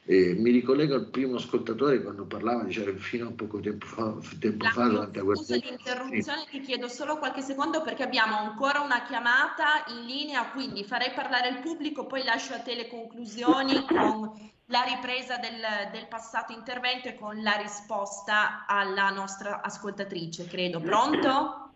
Eh, 0.05 0.33
mi 0.33 0.49
ricollego 0.49 0.95
al 0.95 1.09
primo 1.09 1.35
ascoltatore 1.35 2.01
quando 2.01 2.25
parlava, 2.25 2.63
diceva 2.63 2.91
fino 2.97 3.27
a 3.27 3.31
poco 3.31 3.59
tempo 3.59 3.85
fa, 3.85 4.15
tempo 4.39 4.65
fa 4.65 4.87
durante 4.87 5.19
la 5.19 5.23
guerra. 5.23 5.41
Scusa 5.41 5.55
l'interruzione, 5.55 6.39
sì. 6.39 6.49
ti 6.49 6.59
chiedo 6.61 6.87
solo 6.87 7.17
qualche 7.17 7.41
secondo 7.41 7.81
perché 7.83 8.01
abbiamo 8.03 8.35
ancora 8.35 8.79
una 8.79 9.03
chiamata 9.03 9.83
in 9.89 10.05
linea, 10.05 10.49
quindi 10.51 10.83
farei 10.83 11.11
parlare 11.11 11.49
il 11.49 11.59
pubblico, 11.59 12.07
poi 12.07 12.23
lascio 12.23 12.53
a 12.53 12.59
te 12.59 12.73
le 12.73 12.89
conclusioni 12.89 13.85
con 13.85 14.51
la 14.65 14.81
ripresa 14.83 15.37
del, 15.37 15.91
del 15.91 16.07
passato 16.07 16.51
intervento 16.51 17.09
e 17.09 17.15
con 17.15 17.41
la 17.43 17.57
risposta 17.57 18.65
alla 18.65 19.09
nostra 19.11 19.61
ascoltatrice, 19.61 20.47
credo. 20.47 20.79
Pronto? 20.79 21.73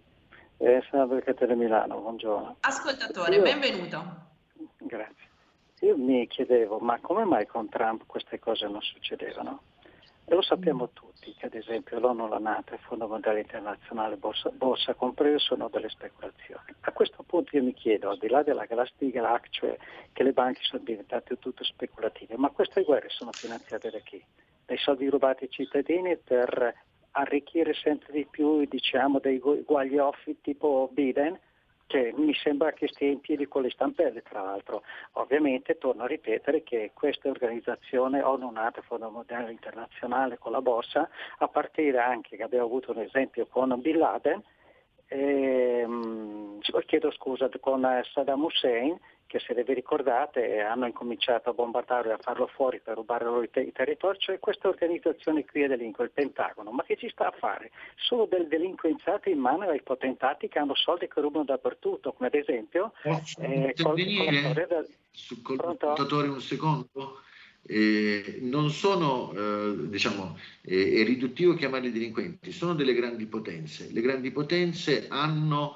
Eh, 0.57 0.81
sono 0.89 1.03
Avvocato 1.03 1.45
Milano, 1.55 1.99
buongiorno. 1.99 2.57
Ascoltatore, 2.61 3.35
Io... 3.35 3.41
benvenuto. 3.43 4.23
Grazie. 4.77 5.24
Io 5.79 5.97
mi 5.97 6.25
chiedevo, 6.27 6.79
ma 6.79 6.99
come 6.99 7.25
mai 7.25 7.45
con 7.45 7.69
Trump 7.69 8.05
queste 8.05 8.39
cose 8.39 8.67
non 8.67 8.81
succedevano? 8.81 9.61
E 10.27 10.33
lo 10.33 10.41
sappiamo 10.41 10.89
tutti 10.89 11.33
che 11.33 11.45
ad 11.45 11.53
esempio 11.53 11.99
l'ONU, 11.99 12.27
la 12.27 12.39
Nato 12.39 12.71
e 12.71 12.75
il 12.75 12.81
Fondo 12.81 13.07
Mondiale 13.07 13.41
Internazionale, 13.41 14.15
borsa, 14.15 14.49
borsa 14.49 14.95
compreso, 14.95 15.37
sono 15.37 15.69
delle 15.69 15.89
speculazioni. 15.89 16.73
A 16.79 16.91
questo 16.93 17.23
punto 17.23 17.55
io 17.55 17.63
mi 17.63 17.73
chiedo, 17.73 18.09
al 18.09 18.17
di 18.17 18.27
là 18.27 18.41
della 18.41 18.65
Glass-Steagall 18.65 19.41
cioè 19.51 19.77
che 20.13 20.23
le 20.23 20.31
banche 20.31 20.61
sono 20.63 20.81
diventate 20.83 21.37
tutte 21.37 21.63
speculative, 21.63 22.37
ma 22.37 22.49
queste 22.49 22.81
guerre 22.81 23.09
sono 23.09 23.33
finanziate 23.33 23.91
da 23.91 23.99
chi? 23.99 24.23
Dai 24.65 24.77
soldi 24.77 25.07
rubati 25.09 25.43
ai 25.43 25.51
cittadini 25.51 26.17
per 26.17 26.73
arricchire 27.11 27.73
sempre 27.75 28.11
di 28.13 28.25
più 28.25 28.65
diciamo, 28.65 29.19
dei 29.19 29.37
guaglioffi 29.39 30.39
tipo 30.41 30.89
Biden? 30.91 31.39
Che 31.87 32.13
mi 32.15 32.33
sembra 32.33 32.71
che 32.73 32.87
stia 32.87 33.07
in 33.07 33.19
piedi 33.19 33.47
con 33.47 33.61
le 33.61 33.69
stampelle, 33.69 34.21
tra 34.21 34.41
l'altro. 34.41 34.83
Ovviamente 35.13 35.77
torno 35.77 36.03
a 36.03 36.07
ripetere 36.07 36.63
che 36.63 36.91
questa 36.93 37.29
organizzazione 37.29 38.21
ONU 38.21 38.49
Nata 38.49 38.81
Fondo 38.81 39.09
Mondiale 39.09 39.51
Internazionale 39.51 40.37
con 40.37 40.51
la 40.51 40.61
borsa, 40.61 41.09
a 41.37 41.47
partire 41.47 41.99
anche 41.99 42.37
che 42.37 42.43
abbiamo 42.43 42.65
avuto 42.65 42.91
un 42.91 42.99
esempio 42.99 43.45
con 43.47 43.79
Bin 43.81 43.97
Laden, 43.97 44.41
ehm, 45.07 46.59
chiedo 46.85 47.11
scusa, 47.11 47.49
con 47.59 47.87
Saddam 48.13 48.43
Hussein, 48.43 48.97
che 49.27 49.39
se 49.39 49.53
vi 49.53 49.73
ricordate 49.73 50.59
hanno 50.61 50.85
incominciato 50.85 51.49
a 51.49 51.53
bombardarlo 51.53 52.11
e 52.11 52.13
a 52.13 52.19
farlo 52.19 52.47
fuori 52.47 52.79
per 52.79 52.95
rubare 52.95 53.25
loro 53.25 53.43
i, 53.43 53.49
te- 53.49 53.61
i 53.61 53.71
territori, 53.71 54.17
cioè 54.19 54.39
questa 54.39 54.67
organizzazione 54.67 55.45
qui 55.45 55.63
è 55.63 55.67
delinque, 55.67 56.05
il 56.05 56.11
Pentagono, 56.11 56.71
ma 56.71 56.83
che 56.83 56.95
ci 56.95 57.09
sta 57.09 57.27
a 57.27 57.35
fare? 57.37 57.71
Sono 57.95 58.25
del 58.25 58.47
delinquenziati 58.47 59.31
in 59.31 59.39
mano 59.39 59.63
ai 59.63 59.81
potentati 59.81 60.47
che 60.47 60.59
hanno 60.59 60.75
soldi 60.75 61.07
che 61.07 61.21
rubano 61.21 61.45
dappertutto, 61.45 62.13
come 62.13 62.27
ad 62.27 62.35
esempio... 62.35 62.93
Posso 63.01 63.39
eh, 63.41 63.73
intervenire 63.75 64.67
col, 64.67 64.87
sul 65.11 65.41
contatore 65.41 66.27
un 66.27 66.41
secondo? 66.41 67.21
Eh, 67.67 68.37
non 68.41 68.69
sono, 68.69 69.33
eh, 69.33 69.89
diciamo, 69.89 70.37
eh, 70.61 71.01
è 71.01 71.03
riduttivo 71.03 71.55
chiamarli 71.55 71.91
delinquenti, 71.91 72.51
sono 72.51 72.75
delle 72.75 72.93
grandi 72.93 73.25
potenze. 73.25 73.91
Le 73.91 74.01
grandi 74.01 74.29
potenze 74.31 75.07
hanno 75.09 75.75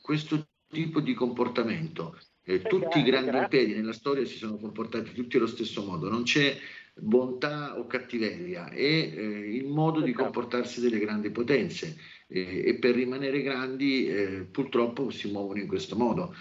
questo 0.00 0.46
tipo 0.68 1.00
di 1.00 1.12
comportamento. 1.12 2.16
Eh, 2.48 2.62
tutti 2.62 3.00
i 3.00 3.02
grandi 3.02 3.36
imperi 3.36 3.74
nella 3.74 3.92
storia 3.92 4.24
si 4.24 4.36
sono 4.36 4.56
comportati 4.56 5.12
tutti 5.12 5.36
allo 5.36 5.48
stesso 5.48 5.84
modo, 5.84 6.08
non 6.08 6.22
c'è 6.22 6.56
bontà 6.94 7.76
o 7.76 7.88
cattiveria, 7.88 8.68
è 8.68 8.76
eh, 8.76 9.56
il 9.56 9.66
modo 9.66 10.00
di 10.00 10.12
comportarsi 10.12 10.80
delle 10.80 11.00
grandi 11.00 11.30
potenze 11.30 11.96
eh, 12.28 12.68
e 12.68 12.78
per 12.78 12.94
rimanere 12.94 13.42
grandi 13.42 14.06
eh, 14.06 14.46
purtroppo 14.48 15.10
si 15.10 15.28
muovono 15.28 15.58
in 15.58 15.66
questo 15.66 15.96
modo. 15.96 16.36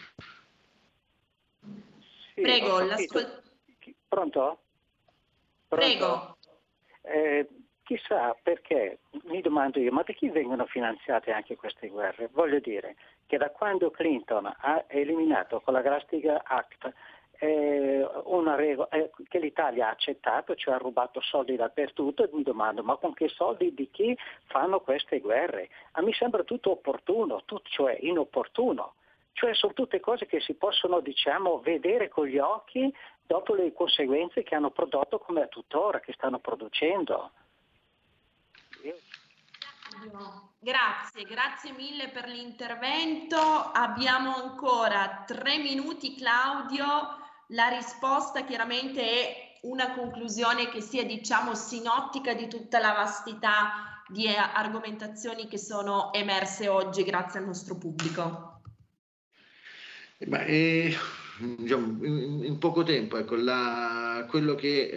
Sì, 2.36 2.42
Prego, 2.42 2.80
l'ascolto. 2.82 3.42
Pronto? 4.08 4.60
Pronto? 5.68 5.68
Prego. 5.68 6.38
Eh, 7.02 7.48
chissà 7.82 8.38
perché, 8.44 9.00
mi 9.24 9.42
domando 9.42 9.80
io, 9.80 9.92
ma 9.92 10.04
da 10.06 10.14
chi 10.14 10.30
vengono 10.30 10.68
finanziate 10.68 11.32
anche 11.32 11.56
queste 11.56 11.88
guerre? 11.88 12.30
Voglio 12.32 12.60
dire 12.60 12.96
che 13.26 13.38
da 13.38 13.50
quando 13.50 13.92
Clinton 13.92 14.46
ha 14.46 14.84
eliminato 14.88 15.62
con 15.62 15.74
la 15.74 15.82
Glass-Steagall 15.82 16.42
Act 16.44 16.94
una 18.26 18.56
regola 18.56 18.88
che 19.28 19.40
l'Italia 19.40 19.88
ha 19.88 19.92
accettato, 19.92 20.56
cioè 20.56 20.76
ha 20.76 20.78
rubato 20.78 21.20
soldi 21.20 21.56
dappertutto 21.56 22.24
e 22.24 22.30
mi 22.32 22.44
domando 22.44 22.82
ma 22.82 22.96
con 22.96 23.14
che 23.14 23.28
soldi 23.28 23.74
di 23.74 23.90
chi 23.92 24.18
fanno 24.46 24.80
queste 24.80 25.20
guerre? 25.20 25.70
A 25.94 26.02
me 26.02 26.14
sembra 26.14 26.44
tutto 26.44 26.72
opportuno, 26.72 27.42
tutto, 27.46 27.68
cioè 27.70 27.98
inopportuno. 28.00 28.94
Cioè 29.34 29.54
sono 29.54 29.74
tutte 29.74 30.00
cose 30.00 30.28
che 30.28 30.40
si 30.40 30.54
possono 30.54 31.02
diciamo, 31.02 31.60
vedere 31.60 32.08
con 32.08 32.26
gli 32.26 32.38
occhi 32.38 32.94
dopo 33.28 33.54
le 33.54 33.74
conseguenze 33.74 34.44
che 34.44 34.56
hanno 34.56 34.70
prodotto 34.70 35.20
come 35.20 35.42
a 35.42 35.48
tuttora, 35.48 36.00
che 36.00 36.14
stanno 36.14 36.40
producendo. 36.40 37.32
Grazie, 40.60 41.24
grazie 41.24 41.72
mille 41.74 42.10
per 42.10 42.28
l'intervento. 42.28 43.38
Abbiamo 43.38 44.36
ancora 44.36 45.24
tre 45.26 45.58
minuti, 45.58 46.16
Claudio. 46.16 46.86
La 47.50 47.68
risposta 47.68 48.44
chiaramente 48.44 49.02
è 49.02 49.60
una 49.62 49.94
conclusione 49.94 50.70
che 50.70 50.82
sia, 50.82 51.06
diciamo, 51.06 51.54
sinottica 51.54 52.34
di 52.34 52.48
tutta 52.48 52.80
la 52.80 52.94
vastità 52.94 54.04
di 54.08 54.28
argomentazioni 54.28 55.48
che 55.48 55.58
sono 55.58 56.14
emerse 56.14 56.68
oggi 56.68 57.04
grazie 57.04 57.40
al 57.40 57.46
nostro 57.46 57.78
pubblico. 57.78 58.62
Ma, 60.28 60.44
eh, 60.46 60.96
diciamo, 61.38 62.06
in, 62.06 62.44
in, 62.44 62.58
poco 62.58 62.84
tempo, 62.84 63.18
ecco, 63.18 63.36
la, 63.36 64.26
quello 64.30 64.56
che 64.56 64.90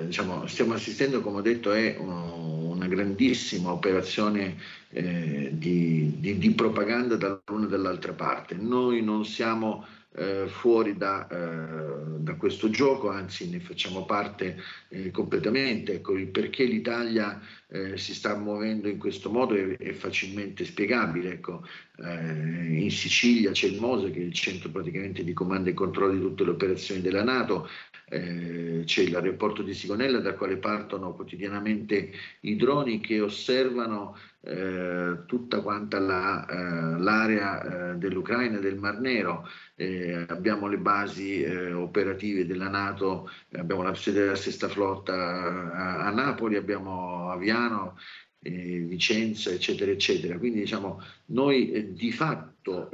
eh, 0.00 0.06
diciamo, 0.06 0.46
stiamo 0.46 0.74
assistendo, 0.74 1.20
come 1.20 1.38
ho 1.38 1.42
detto, 1.42 1.72
è 1.72 1.96
un, 1.98 2.53
una 2.84 2.94
grandissima 2.94 3.72
operazione 3.72 4.56
eh, 4.90 5.50
di, 5.52 6.14
di, 6.18 6.38
di, 6.38 6.50
propaganda 6.52 7.16
dall'una 7.16 7.66
e 7.66 7.68
dall'altra 7.68 8.12
parte. 8.12 8.54
Noi 8.54 9.02
non 9.02 9.24
siamo 9.24 9.86
eh, 10.16 10.46
fuori 10.46 10.96
da, 10.96 11.26
eh, 11.26 12.18
da, 12.18 12.34
questo 12.36 12.70
gioco, 12.70 13.10
anzi 13.10 13.50
ne 13.50 13.60
facciamo 13.60 14.04
parte 14.04 14.56
eh, 14.88 15.10
completamente. 15.10 15.94
Ecco, 15.94 16.16
il 16.16 16.28
perché 16.28 16.64
l'Italia 16.64 17.40
eh, 17.68 17.96
si 17.96 18.14
sta 18.14 18.36
muovendo 18.36 18.88
in 18.88 18.98
questo 18.98 19.30
modo 19.30 19.54
è, 19.54 19.76
è 19.76 19.92
facilmente 19.92 20.64
spiegabile. 20.64 21.32
Ecco, 21.32 21.66
eh, 21.98 22.80
in 22.80 22.90
Sicilia 22.90 23.50
c'è 23.50 23.66
il 23.66 23.80
MOSE 23.80 24.10
che 24.10 24.20
è 24.20 24.24
il 24.24 24.32
centro 24.32 24.70
praticamente 24.70 25.24
di 25.24 25.32
comando 25.32 25.70
e 25.70 25.74
controllo 25.74 26.12
di 26.12 26.20
tutte 26.20 26.44
le 26.44 26.50
operazioni 26.50 27.00
della 27.00 27.24
Nato, 27.24 27.68
eh, 28.08 28.82
c'è 28.84 29.08
l'aeroporto 29.08 29.62
di 29.62 29.74
Sigonella 29.74 30.20
dal 30.20 30.36
quale 30.36 30.58
partono 30.58 31.14
quotidianamente 31.14 32.12
i 32.40 32.54
droni 32.56 33.00
che 33.00 33.20
osservano 33.20 34.16
eh, 34.46 35.20
tutta 35.26 35.60
quanta 35.60 35.98
la, 35.98 36.46
eh, 36.46 36.98
l'area 37.00 37.92
eh, 37.92 37.96
dell'Ucraina 37.96 38.58
del 38.58 38.76
Mar 38.76 39.00
Nero, 39.00 39.48
eh, 39.74 40.26
abbiamo 40.28 40.66
le 40.68 40.78
basi 40.78 41.42
eh, 41.42 41.72
operative 41.72 42.46
della 42.46 42.68
Nato, 42.68 43.30
abbiamo 43.52 43.82
la 43.82 43.94
sede 43.94 44.20
della 44.20 44.36
sesta 44.36 44.68
flotta 44.68 45.14
a, 45.14 46.06
a 46.06 46.10
Napoli, 46.10 46.56
abbiamo 46.56 47.30
Aviano, 47.30 47.98
Vicenza, 48.44 49.48
eccetera, 49.48 49.90
eccetera. 49.90 50.36
Quindi 50.36 50.58
diciamo, 50.58 51.00
noi 51.28 51.94
di 51.94 52.12
fatto 52.12 52.90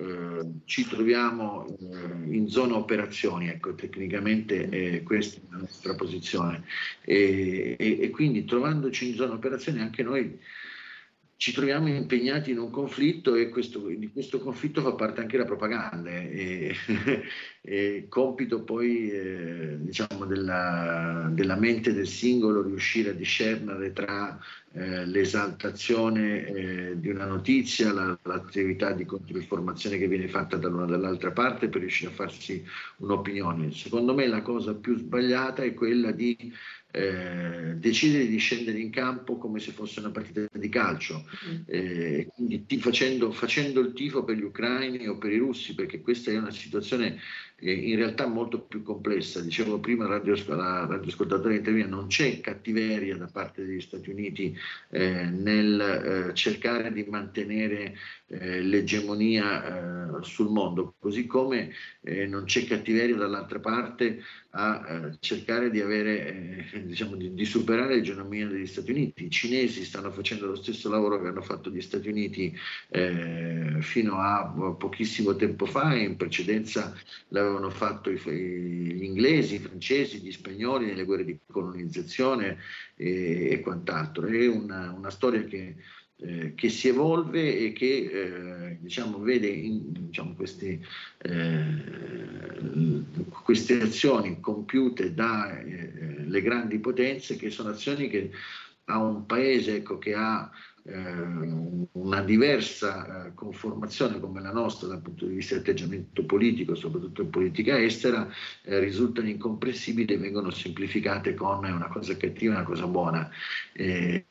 ci 0.64 0.86
troviamo 0.86 1.76
in 2.26 2.46
zona 2.48 2.76
operazioni, 2.76 3.48
ecco, 3.48 3.74
tecnicamente 3.74 5.02
questa 5.02 5.40
è 5.40 5.42
la 5.50 5.58
nostra 5.58 5.96
posizione. 5.96 6.62
E, 7.02 7.74
e, 7.76 7.98
e 8.00 8.10
quindi 8.10 8.44
trovandoci 8.44 9.08
in 9.08 9.16
zona 9.16 9.32
operazioni 9.34 9.80
anche 9.80 10.04
noi 10.04 10.38
ci 11.40 11.52
troviamo 11.52 11.88
impegnati 11.88 12.50
in 12.50 12.58
un 12.58 12.68
conflitto 12.68 13.34
e 13.34 13.48
questo, 13.48 13.78
di 13.78 14.10
questo 14.12 14.40
conflitto 14.40 14.82
fa 14.82 14.92
parte 14.92 15.22
anche 15.22 15.38
la 15.38 15.46
propaganda 15.46 16.10
e, 16.10 16.74
e 17.62 18.06
compito 18.10 18.62
poi 18.62 19.10
eh, 19.10 19.76
diciamo 19.78 20.26
della, 20.26 21.30
della, 21.32 21.56
mente 21.56 21.94
del 21.94 22.06
singolo 22.06 22.60
riuscire 22.60 23.10
a 23.10 23.14
discernere 23.14 23.94
tra 23.94 24.38
eh, 24.72 25.06
l'esaltazione 25.06 26.46
eh, 26.46 27.00
di 27.00 27.08
una 27.08 27.24
notizia, 27.24 27.90
la, 27.90 28.18
l'attività 28.24 28.92
di 28.92 29.06
controinformazione 29.06 29.96
che 29.96 30.08
viene 30.08 30.28
fatta 30.28 30.58
dall'una 30.58 30.84
dall'altra 30.84 31.30
parte 31.30 31.70
per 31.70 31.80
riuscire 31.80 32.10
a 32.10 32.14
farsi 32.14 32.62
un'opinione. 32.98 33.72
Secondo 33.72 34.12
me 34.12 34.26
la 34.26 34.42
cosa 34.42 34.74
più 34.74 34.94
sbagliata 34.94 35.62
è 35.62 35.72
quella 35.72 36.10
di 36.10 36.52
eh, 36.92 37.74
decidere 37.76 38.26
di 38.26 38.38
scendere 38.38 38.78
in 38.78 38.90
campo 38.90 39.36
come 39.36 39.60
se 39.60 39.72
fosse 39.72 40.00
una 40.00 40.10
partita 40.10 40.46
di 40.52 40.68
calcio, 40.68 41.24
mm. 41.48 41.56
eh, 41.66 42.28
quindi 42.34 42.64
facendo, 42.78 43.30
facendo, 43.32 43.80
il 43.80 43.92
tifo 43.92 44.24
per 44.24 44.36
gli 44.36 44.42
ucraini 44.42 45.06
o 45.06 45.16
per 45.18 45.32
i 45.32 45.38
russi, 45.38 45.74
perché 45.74 46.00
questa 46.00 46.30
è 46.30 46.38
una 46.38 46.50
situazione 46.50 47.18
in 47.60 47.96
realtà 47.96 48.26
molto 48.26 48.60
più 48.60 48.82
complessa. 48.82 49.40
Dicevo 49.40 49.78
prima, 49.78 50.06
radio, 50.06 50.34
la 50.54 50.86
radioascoltatore 50.86 51.56
intervia, 51.56 51.86
non 51.86 52.06
c'è 52.06 52.40
cattiveria 52.40 53.16
da 53.16 53.26
parte 53.26 53.64
degli 53.64 53.80
Stati 53.80 54.10
Uniti 54.10 54.56
eh, 54.90 55.24
nel 55.24 55.80
eh, 56.30 56.34
cercare 56.34 56.92
di 56.92 57.04
mantenere 57.04 57.96
eh, 58.26 58.60
l'egemonia 58.62 60.20
sul 60.22 60.50
mondo, 60.50 60.94
così 60.98 61.26
come 61.26 61.72
non 62.28 62.44
c'è 62.44 62.64
cattiveria 62.64 63.16
dall'altra 63.16 63.58
parte 63.58 64.22
a 64.50 65.10
cercare 65.20 65.70
di 65.70 65.80
avere 65.80 66.66
diciamo, 66.84 67.14
di, 67.14 67.34
di, 67.34 67.44
superare 67.44 67.96
l'egemonia 67.96 68.48
degli 68.48 68.66
Stati 68.66 68.90
Uniti. 68.90 69.26
I 69.26 69.30
cinesi 69.30 69.84
stanno 69.84 70.10
facendo 70.10 70.46
lo 70.46 70.56
stesso 70.56 70.88
lavoro 70.88 71.20
che 71.20 71.28
hanno 71.28 71.42
fatto 71.42 71.70
gli 71.70 71.80
Stati 71.80 72.08
Uniti 72.08 72.56
eh, 72.88 73.76
fino 73.80 74.18
a 74.18 74.74
pochissimo 74.78 75.36
tempo 75.36 75.66
fa 75.66 75.94
e 75.94 76.02
in 76.02 76.16
precedenza 76.16 76.94
l'avevano 77.28 77.49
fatto 77.70 78.10
i, 78.10 78.18
gli 78.18 79.02
inglesi, 79.02 79.56
i 79.56 79.58
francesi, 79.58 80.20
gli 80.20 80.32
spagnoli 80.32 80.86
nelle 80.86 81.04
guerre 81.04 81.24
di 81.24 81.38
colonizzazione 81.46 82.58
e, 82.94 83.50
e 83.50 83.60
quant'altro. 83.60 84.26
È 84.26 84.46
una, 84.46 84.92
una 84.92 85.10
storia 85.10 85.42
che 85.44 85.76
eh, 86.22 86.52
che 86.54 86.68
si 86.68 86.88
evolve 86.88 87.58
e 87.58 87.72
che 87.72 88.10
eh, 88.12 88.76
diciamo, 88.78 89.20
vede 89.20 89.46
in, 89.46 89.90
diciamo, 89.90 90.34
queste, 90.34 90.78
eh, 91.16 91.64
queste, 93.42 93.80
azioni 93.80 94.38
compiute 94.38 95.14
dalle 95.14 96.28
eh, 96.28 96.42
grandi 96.42 96.78
potenze, 96.78 97.36
che 97.36 97.48
sono 97.48 97.70
azioni 97.70 98.10
che 98.10 98.32
a 98.84 98.98
un 98.98 99.24
paese 99.24 99.76
ecco, 99.76 99.96
che 99.96 100.12
ha 100.12 100.50
una 101.92 102.22
diversa 102.22 103.26
eh, 103.26 103.34
conformazione 103.34 104.18
come 104.18 104.40
la 104.40 104.52
nostra 104.52 104.88
dal 104.88 105.02
punto 105.02 105.26
di 105.26 105.34
vista 105.34 105.54
dell'atteggiamento 105.54 106.24
politico, 106.24 106.74
soprattutto 106.74 107.22
in 107.22 107.30
politica 107.30 107.78
estera, 107.78 108.28
eh, 108.62 108.78
risultano 108.78 109.28
incomprensibili 109.28 110.14
e 110.14 110.18
vengono 110.18 110.50
semplificate 110.50 111.34
con 111.34 111.64
una 111.64 111.88
cosa 111.88 112.16
cattiva 112.16 112.54
e 112.54 112.56
una 112.56 112.64
cosa 112.64 112.86
buona. 112.86 113.30
Eh, 113.72 114.24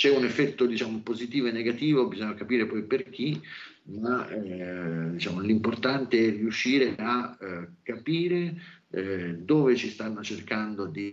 c'è 0.00 0.16
un 0.16 0.24
effetto 0.24 0.64
diciamo, 0.64 1.00
positivo 1.00 1.48
e 1.48 1.52
negativo, 1.52 2.08
bisogna 2.08 2.32
capire 2.32 2.64
poi 2.64 2.84
per 2.84 3.10
chi, 3.10 3.38
ma 3.84 4.28
eh, 4.30 5.10
diciamo, 5.12 5.40
l'importante 5.40 6.26
è 6.26 6.30
riuscire 6.30 6.94
a 6.96 7.36
eh, 7.38 7.68
capire 7.82 8.56
eh, 8.92 9.34
dove 9.36 9.76
ci 9.76 9.88
stanno 9.88 10.22
cercando 10.22 10.86
di 10.86 11.12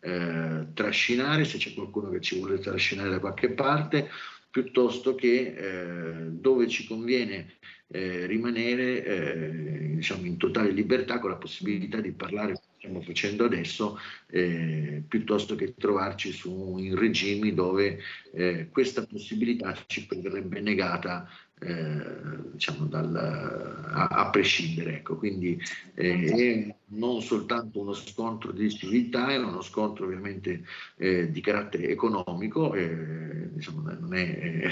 eh, 0.00 0.66
trascinare, 0.74 1.44
se 1.44 1.58
c'è 1.58 1.74
qualcuno 1.74 2.10
che 2.10 2.20
ci 2.20 2.38
vuole 2.38 2.58
trascinare 2.58 3.10
da 3.10 3.20
qualche 3.20 3.50
parte, 3.50 4.08
piuttosto 4.50 5.14
che 5.14 5.54
eh, 5.56 6.30
dove 6.30 6.68
ci 6.68 6.86
conviene 6.86 7.54
eh, 7.88 8.26
rimanere 8.26 9.94
diciamo, 9.94 10.26
in 10.26 10.36
totale 10.36 10.70
libertà 10.70 11.18
con 11.18 11.30
la 11.30 11.36
possibilità 11.36 12.00
di 12.00 12.12
parlare 12.12 12.54
stiamo 12.78 13.00
facendo 13.02 13.44
adesso, 13.44 13.98
eh, 14.28 15.02
piuttosto 15.06 15.54
che 15.56 15.74
trovarci 15.74 16.32
su, 16.32 16.76
in 16.78 16.96
regimi 16.96 17.52
dove 17.52 17.98
eh, 18.32 18.68
questa 18.70 19.04
possibilità 19.04 19.76
ci 19.86 20.06
verrebbe 20.08 20.60
negata 20.60 21.28
eh, 21.60 22.52
diciamo 22.52 22.86
dal, 22.86 23.14
a, 23.14 24.06
a, 24.06 24.30
prescindere. 24.30 24.96
Ecco. 24.96 25.16
Quindi 25.16 25.60
eh, 25.94 26.24
è 26.24 26.74
non 26.90 27.20
soltanto 27.22 27.80
uno 27.80 27.92
scontro 27.92 28.52
di 28.52 28.70
civiltà, 28.70 29.28
è 29.28 29.38
uno 29.38 29.60
scontro 29.60 30.04
ovviamente 30.04 30.64
eh, 30.96 31.30
di 31.30 31.40
carattere 31.40 31.88
economico, 31.88 32.74
eh, 32.74 33.50
diciamo, 33.52 33.82
non 33.98 34.14
è 34.14 34.68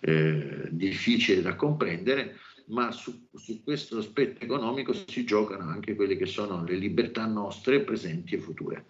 eh, 0.00 0.68
difficile 0.70 1.42
da 1.42 1.56
comprendere, 1.56 2.36
ma 2.66 2.90
su, 2.90 3.28
su, 3.34 3.62
questo 3.62 3.98
aspetto 3.98 4.44
economico 4.44 4.92
si 4.92 5.24
giocano 5.24 5.70
anche 5.70 5.94
quelle 5.94 6.16
che 6.16 6.26
sono 6.26 6.62
le 6.64 6.74
libertà 6.74 7.26
nostre 7.26 7.80
presenti 7.80 8.34
e 8.34 8.38
future. 8.38 8.84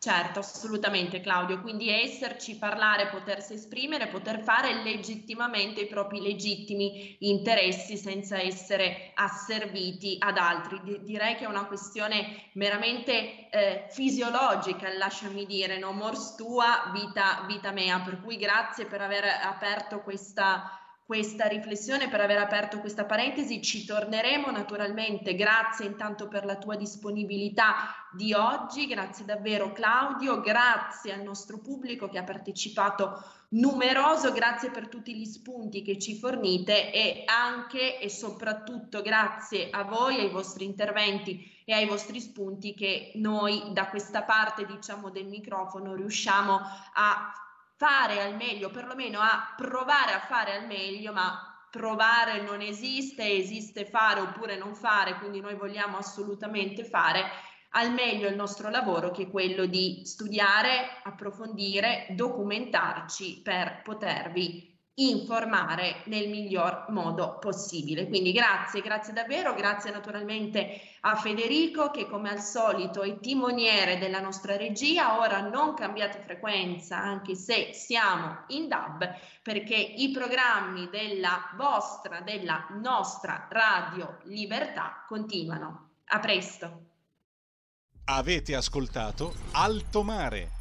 Certo, 0.00 0.38
assolutamente 0.38 1.20
Claudio, 1.20 1.60
quindi 1.60 1.88
esserci, 1.90 2.56
parlare, 2.56 3.08
potersi 3.08 3.54
esprimere, 3.54 4.06
poter 4.06 4.38
fare 4.38 4.72
legittimamente 4.84 5.80
i 5.80 5.88
propri 5.88 6.20
legittimi 6.20 7.16
interessi 7.28 7.96
senza 7.96 8.40
essere 8.40 9.10
asserviti 9.14 10.14
ad 10.20 10.38
altri. 10.38 10.80
D- 10.84 11.00
direi 11.00 11.34
che 11.34 11.44
è 11.44 11.48
una 11.48 11.66
questione 11.66 12.50
meramente 12.52 13.50
eh, 13.50 13.86
fisiologica, 13.90 14.88
lasciami 14.96 15.44
dire, 15.46 15.78
no? 15.78 15.90
Mors 15.90 16.36
tua, 16.36 16.92
vita, 16.94 17.44
vita 17.48 17.72
mea, 17.72 17.98
per 17.98 18.20
cui 18.20 18.36
grazie 18.36 18.86
per 18.86 19.00
aver 19.00 19.24
aperto 19.24 20.02
questa 20.02 20.78
questa 21.08 21.46
riflessione, 21.46 22.10
per 22.10 22.20
aver 22.20 22.36
aperto 22.36 22.80
questa 22.80 23.06
parentesi. 23.06 23.62
Ci 23.62 23.86
torneremo 23.86 24.50
naturalmente. 24.50 25.34
Grazie 25.34 25.86
intanto 25.86 26.28
per 26.28 26.44
la 26.44 26.56
tua 26.56 26.76
disponibilità 26.76 27.94
di 28.12 28.34
oggi. 28.34 28.86
Grazie 28.86 29.24
davvero 29.24 29.72
Claudio, 29.72 30.42
grazie 30.42 31.14
al 31.14 31.22
nostro 31.22 31.60
pubblico 31.60 32.10
che 32.10 32.18
ha 32.18 32.24
partecipato 32.24 33.22
numeroso, 33.52 34.32
grazie 34.32 34.70
per 34.70 34.88
tutti 34.88 35.16
gli 35.16 35.24
spunti 35.24 35.80
che 35.80 35.98
ci 35.98 36.14
fornite 36.14 36.92
e 36.92 37.22
anche 37.24 37.98
e 37.98 38.10
soprattutto 38.10 39.00
grazie 39.00 39.70
a 39.70 39.84
voi, 39.84 40.20
ai 40.20 40.28
vostri 40.28 40.66
interventi 40.66 41.62
e 41.64 41.72
ai 41.72 41.86
vostri 41.86 42.20
spunti 42.20 42.74
che 42.74 43.12
noi 43.14 43.72
da 43.72 43.88
questa 43.88 44.24
parte 44.24 44.66
diciamo 44.66 45.08
del 45.08 45.26
microfono 45.26 45.94
riusciamo 45.94 46.60
a 46.92 47.32
fare 47.78 48.20
al 48.20 48.34
meglio, 48.34 48.70
perlomeno 48.70 49.20
a 49.20 49.54
provare 49.56 50.12
a 50.12 50.18
fare 50.18 50.56
al 50.56 50.66
meglio, 50.66 51.12
ma 51.12 51.66
provare 51.70 52.42
non 52.42 52.60
esiste, 52.60 53.30
esiste 53.30 53.86
fare 53.86 54.20
oppure 54.20 54.58
non 54.58 54.74
fare, 54.74 55.18
quindi 55.18 55.40
noi 55.40 55.54
vogliamo 55.54 55.96
assolutamente 55.96 56.84
fare 56.84 57.22
al 57.72 57.92
meglio 57.92 58.28
il 58.28 58.34
nostro 58.34 58.68
lavoro 58.68 59.12
che 59.12 59.24
è 59.24 59.30
quello 59.30 59.66
di 59.66 60.02
studiare, 60.04 61.00
approfondire, 61.04 62.06
documentarci 62.10 63.42
per 63.44 63.82
potervi 63.84 64.76
informare 64.98 66.02
nel 66.06 66.28
miglior 66.28 66.86
modo 66.88 67.38
possibile. 67.38 68.08
Quindi 68.08 68.32
grazie, 68.32 68.80
grazie 68.80 69.12
davvero, 69.12 69.54
grazie 69.54 69.90
naturalmente 69.90 70.80
a 71.00 71.14
Federico 71.16 71.90
che 71.90 72.08
come 72.08 72.30
al 72.30 72.40
solito 72.40 73.02
è 73.02 73.18
timoniere 73.18 73.98
della 73.98 74.20
nostra 74.20 74.56
regia. 74.56 75.18
Ora 75.18 75.40
non 75.40 75.74
cambiate 75.74 76.20
frequenza 76.20 76.98
anche 76.98 77.34
se 77.34 77.72
siamo 77.72 78.44
in 78.48 78.68
DAB 78.68 79.14
perché 79.42 79.76
i 79.76 80.10
programmi 80.10 80.88
della 80.90 81.50
vostra, 81.56 82.20
della 82.20 82.66
nostra 82.80 83.46
Radio 83.50 84.18
Libertà 84.24 85.04
continuano. 85.06 85.90
A 86.10 86.20
presto. 86.20 86.86
Avete 88.06 88.54
ascoltato 88.54 89.34
Alto 89.52 90.02
Mare 90.02 90.57